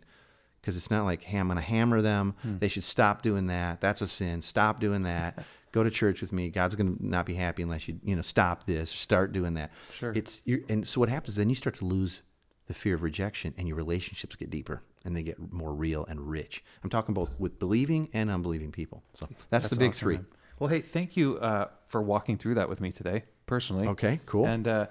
because 0.61 0.77
it's 0.77 0.91
not 0.91 1.05
like, 1.05 1.23
hey, 1.23 1.37
I'm 1.37 1.47
going 1.47 1.57
to 1.57 1.63
hammer 1.63 2.01
them. 2.01 2.35
They 2.43 2.67
should 2.67 2.83
stop 2.83 3.21
doing 3.21 3.47
that. 3.47 3.81
That's 3.81 4.01
a 4.01 4.07
sin. 4.07 4.41
Stop 4.41 4.79
doing 4.79 5.03
that. 5.03 5.43
Go 5.71 5.83
to 5.83 5.89
church 5.89 6.21
with 6.21 6.33
me. 6.33 6.49
God's 6.49 6.75
going 6.75 6.97
to 6.97 7.05
not 7.07 7.25
be 7.25 7.35
happy 7.35 7.63
unless 7.63 7.87
you, 7.87 7.99
you 8.03 8.15
know, 8.15 8.21
stop 8.21 8.65
this 8.65 8.93
or 8.93 8.97
start 8.97 9.31
doing 9.31 9.53
that. 9.53 9.71
Sure. 9.93 10.11
It's 10.13 10.41
you 10.43 10.65
and 10.67 10.85
so 10.85 10.99
what 10.99 11.07
happens 11.07 11.29
is 11.29 11.35
then 11.37 11.47
you 11.47 11.55
start 11.55 11.75
to 11.75 11.85
lose 11.85 12.23
the 12.67 12.73
fear 12.73 12.95
of 12.95 13.03
rejection, 13.03 13.53
and 13.57 13.67
your 13.67 13.75
relationships 13.75 14.35
get 14.35 14.49
deeper 14.49 14.81
and 15.03 15.15
they 15.15 15.23
get 15.23 15.51
more 15.51 15.73
real 15.73 16.05
and 16.05 16.29
rich. 16.29 16.63
I'm 16.83 16.89
talking 16.89 17.13
both 17.13 17.33
with 17.39 17.59
believing 17.59 18.09
and 18.13 18.29
unbelieving 18.29 18.71
people. 18.71 19.03
So 19.13 19.27
that's, 19.49 19.69
the 19.69 19.75
big 19.75 19.89
awesome, 19.89 19.99
three. 19.99 20.15
man. 20.15 20.25
Well, 20.59 20.69
hey, 20.69 20.81
thank 20.81 21.17
you 21.17 21.37
uh, 21.39 21.69
for 21.87 22.01
walking 22.01 22.37
through 22.37 22.55
that 22.55 22.69
with 22.69 22.79
me 22.79 22.91
today, 22.91 23.23
personally. 23.51 23.85
Okay, 23.89 24.21
cool. 24.25 24.47
And 24.47 24.65
uh, 24.65 24.85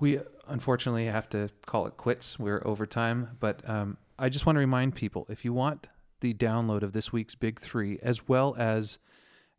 we 0.00 0.18
unfortunately 0.48 1.06
have 1.06 1.28
to 1.28 1.48
call 1.66 1.86
it 1.86 1.96
quits. 1.96 2.36
We're 2.36 2.60
over 2.66 2.84
time, 2.84 3.36
but 3.38 3.62
um, 3.70 3.96
I 4.18 4.28
just 4.28 4.44
want 4.44 4.56
to 4.56 4.60
remind 4.60 4.96
people 4.96 5.24
if 5.28 5.44
you 5.44 5.52
want 5.52 5.86
the 6.18 6.34
download 6.34 6.82
of 6.82 6.92
this 6.92 7.12
week's 7.12 7.36
big 7.36 7.60
three, 7.60 8.00
as 8.02 8.26
well 8.26 8.56
as 8.58 8.98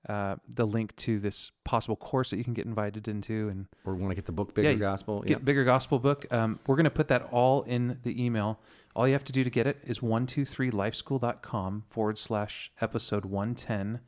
uh, 0.09 0.35
the 0.45 0.67
link 0.67 0.93
to 0.97 1.21
this 1.21 1.51
possible 1.63 1.95
course 1.95 2.31
that 2.31 2.37
you 2.37 2.43
can 2.43 2.53
get 2.53 2.65
invited 2.65 3.07
into, 3.07 3.47
and 3.47 3.67
or 3.85 3.95
want 3.95 4.09
to 4.09 4.15
get 4.15 4.25
the 4.25 4.33
book 4.33 4.53
Bigger 4.53 4.71
you 4.71 4.77
Gospel. 4.77 5.21
get 5.21 5.29
Yeah. 5.29 5.37
bigger 5.37 5.63
gospel 5.63 5.97
book. 5.97 6.25
Um, 6.33 6.59
we're 6.67 6.75
going 6.75 6.83
to 6.83 6.89
put 6.89 7.07
that 7.07 7.29
all 7.31 7.61
in 7.61 7.99
the 8.03 8.21
email. 8.21 8.59
All 8.93 9.07
you 9.07 9.13
have 9.13 9.23
to 9.23 9.31
do 9.31 9.45
to 9.45 9.49
get 9.49 9.67
it 9.67 9.77
is 9.85 10.01
123lifeschool.com 10.01 11.85
forward 11.89 12.17
slash 12.17 12.73
episode 12.81 13.23
110, 13.23 14.01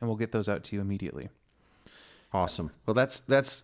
and 0.00 0.08
we'll 0.08 0.16
get 0.16 0.32
those 0.32 0.48
out 0.48 0.64
to 0.64 0.74
you 0.74 0.82
immediately. 0.82 1.28
Awesome. 2.32 2.72
Well, 2.84 2.94
that's 2.94 3.20
that's 3.20 3.62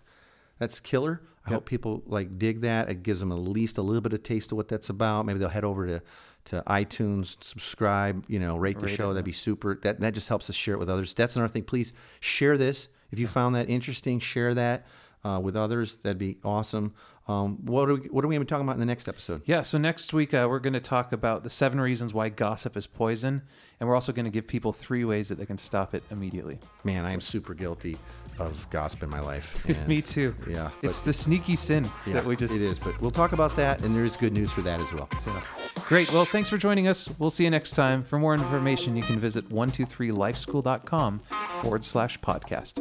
that's 0.63 0.81
killer. 0.81 1.23
I 1.45 1.51
hope 1.51 1.67
people 1.67 2.03
like 2.07 2.39
dig 2.39 2.61
that. 2.61 2.89
It 2.89 3.03
gives 3.03 3.19
them 3.19 3.33
at 3.33 3.39
least 3.39 3.77
a 3.77 3.83
little 3.83 4.01
bit 4.01 4.13
of 4.13 4.23
taste 4.23 4.53
of 4.53 4.57
what 4.57 4.69
that's 4.69 4.89
about. 4.89 5.27
Maybe 5.27 5.41
they'll 5.41 5.49
head 5.49 5.65
over 5.65 5.87
to 5.87 6.03
to 6.45 6.63
iTunes, 6.67 7.37
subscribe, 7.43 8.25
you 8.27 8.41
know, 8.41 8.57
rate 8.57 8.79
the 8.81 8.87
Rate 8.87 8.97
show. 8.97 9.11
it, 9.11 9.15
That'd 9.15 9.25
be 9.25 9.33
super. 9.33 9.79
That 9.83 10.01
that 10.01 10.15
just 10.15 10.29
helps 10.29 10.49
us 10.49 10.57
share 10.57 10.75
it 10.75 10.79
with 10.79 10.89
others. 10.91 11.15
That's 11.15 11.37
another 11.37 11.53
thing. 11.53 11.65
Please 11.65 11.93
share 12.21 12.57
this 12.57 12.89
if 13.11 13.19
you 13.19 13.27
found 13.27 13.55
that 13.55 13.69
interesting. 13.69 14.19
Share 14.21 14.55
that. 14.55 14.87
Uh, 15.25 15.39
with 15.39 15.55
others, 15.55 15.95
that'd 15.99 16.19
be 16.19 16.37
awesome. 16.43 16.93
Um, 17.29 17.65
what 17.65 17.89
are 17.89 17.95
we, 17.95 18.09
what 18.09 18.25
are 18.25 18.29
we 18.29 18.35
going 18.35 18.41
to 18.41 18.45
be 18.45 18.49
talking 18.49 18.67
about 18.67 18.75
in 18.75 18.81
the 18.81 18.87
next 18.87 19.07
episode? 19.07 19.43
Yeah, 19.45 19.63
so 19.63 19.79
next 19.79 20.13
week 20.13 20.35
uh, 20.35 20.49
we're 20.51 20.59
going 20.59 20.73
to 20.73 20.81
talk 20.81 21.13
about 21.13 21.45
the 21.45 21.51
seven 21.51 21.81
reasons 21.81 22.13
why 22.13 22.29
gossip 22.29 22.77
is 22.77 22.89
poison, 22.89 23.43
and 23.79 23.89
we're 23.89 23.95
also 23.95 24.11
going 24.13 24.25
to 24.25 24.33
give 24.33 24.49
people 24.49 24.73
three 24.73 25.05
ways 25.05 25.29
that 25.29 25.39
they 25.39 25.47
can 25.47 25.59
stop 25.59 25.95
it 25.95 26.03
immediately. 26.11 26.59
Man, 26.83 27.05
I 27.05 27.13
am 27.13 27.21
super 27.21 27.55
guilty 27.55 27.99
of 28.39 28.69
gossip 28.71 29.03
in 29.03 29.11
my 29.11 29.21
life. 29.21 29.65
and- 29.69 29.87
Me 29.89 30.03
too. 30.03 30.35
Yeah, 30.49 30.71
it's 30.83 30.99
but- 31.01 31.05
the 31.07 31.13
sneaky 31.13 31.57
sin 31.57 31.89
Yeah, 32.07 32.15
that 32.15 32.25
we 32.25 32.37
just. 32.37 32.55
it 32.55 32.61
is, 32.63 32.79
but 32.79 33.01
we'll 33.01 33.11
talk 33.11 33.33
about 33.33 33.55
that, 33.57 33.83
and 33.85 33.95
there 33.95 34.05
is 34.05 34.17
good 34.17 34.33
news 34.33 34.51
for 34.53 34.63
that 34.63 34.81
as 34.81 34.93
well. 34.93 35.09
Yeah. 35.27 35.41
Great. 35.89 36.13
Well, 36.13 36.25
thanks 36.25 36.49
for 36.49 36.57
joining 36.59 36.89
us. 36.89 37.09
We'll 37.19 37.31
see 37.31 37.45
you 37.45 37.51
next 37.51 37.73
time. 37.73 38.03
For 38.03 38.19
more 38.19 38.35
information, 38.35 38.97
you 38.97 39.03
can 39.03 39.19
visit 39.19 39.49
123lifeschool.com 39.51 41.21
forward 41.63 41.85
slash 41.85 42.19
podcast. 42.21 42.81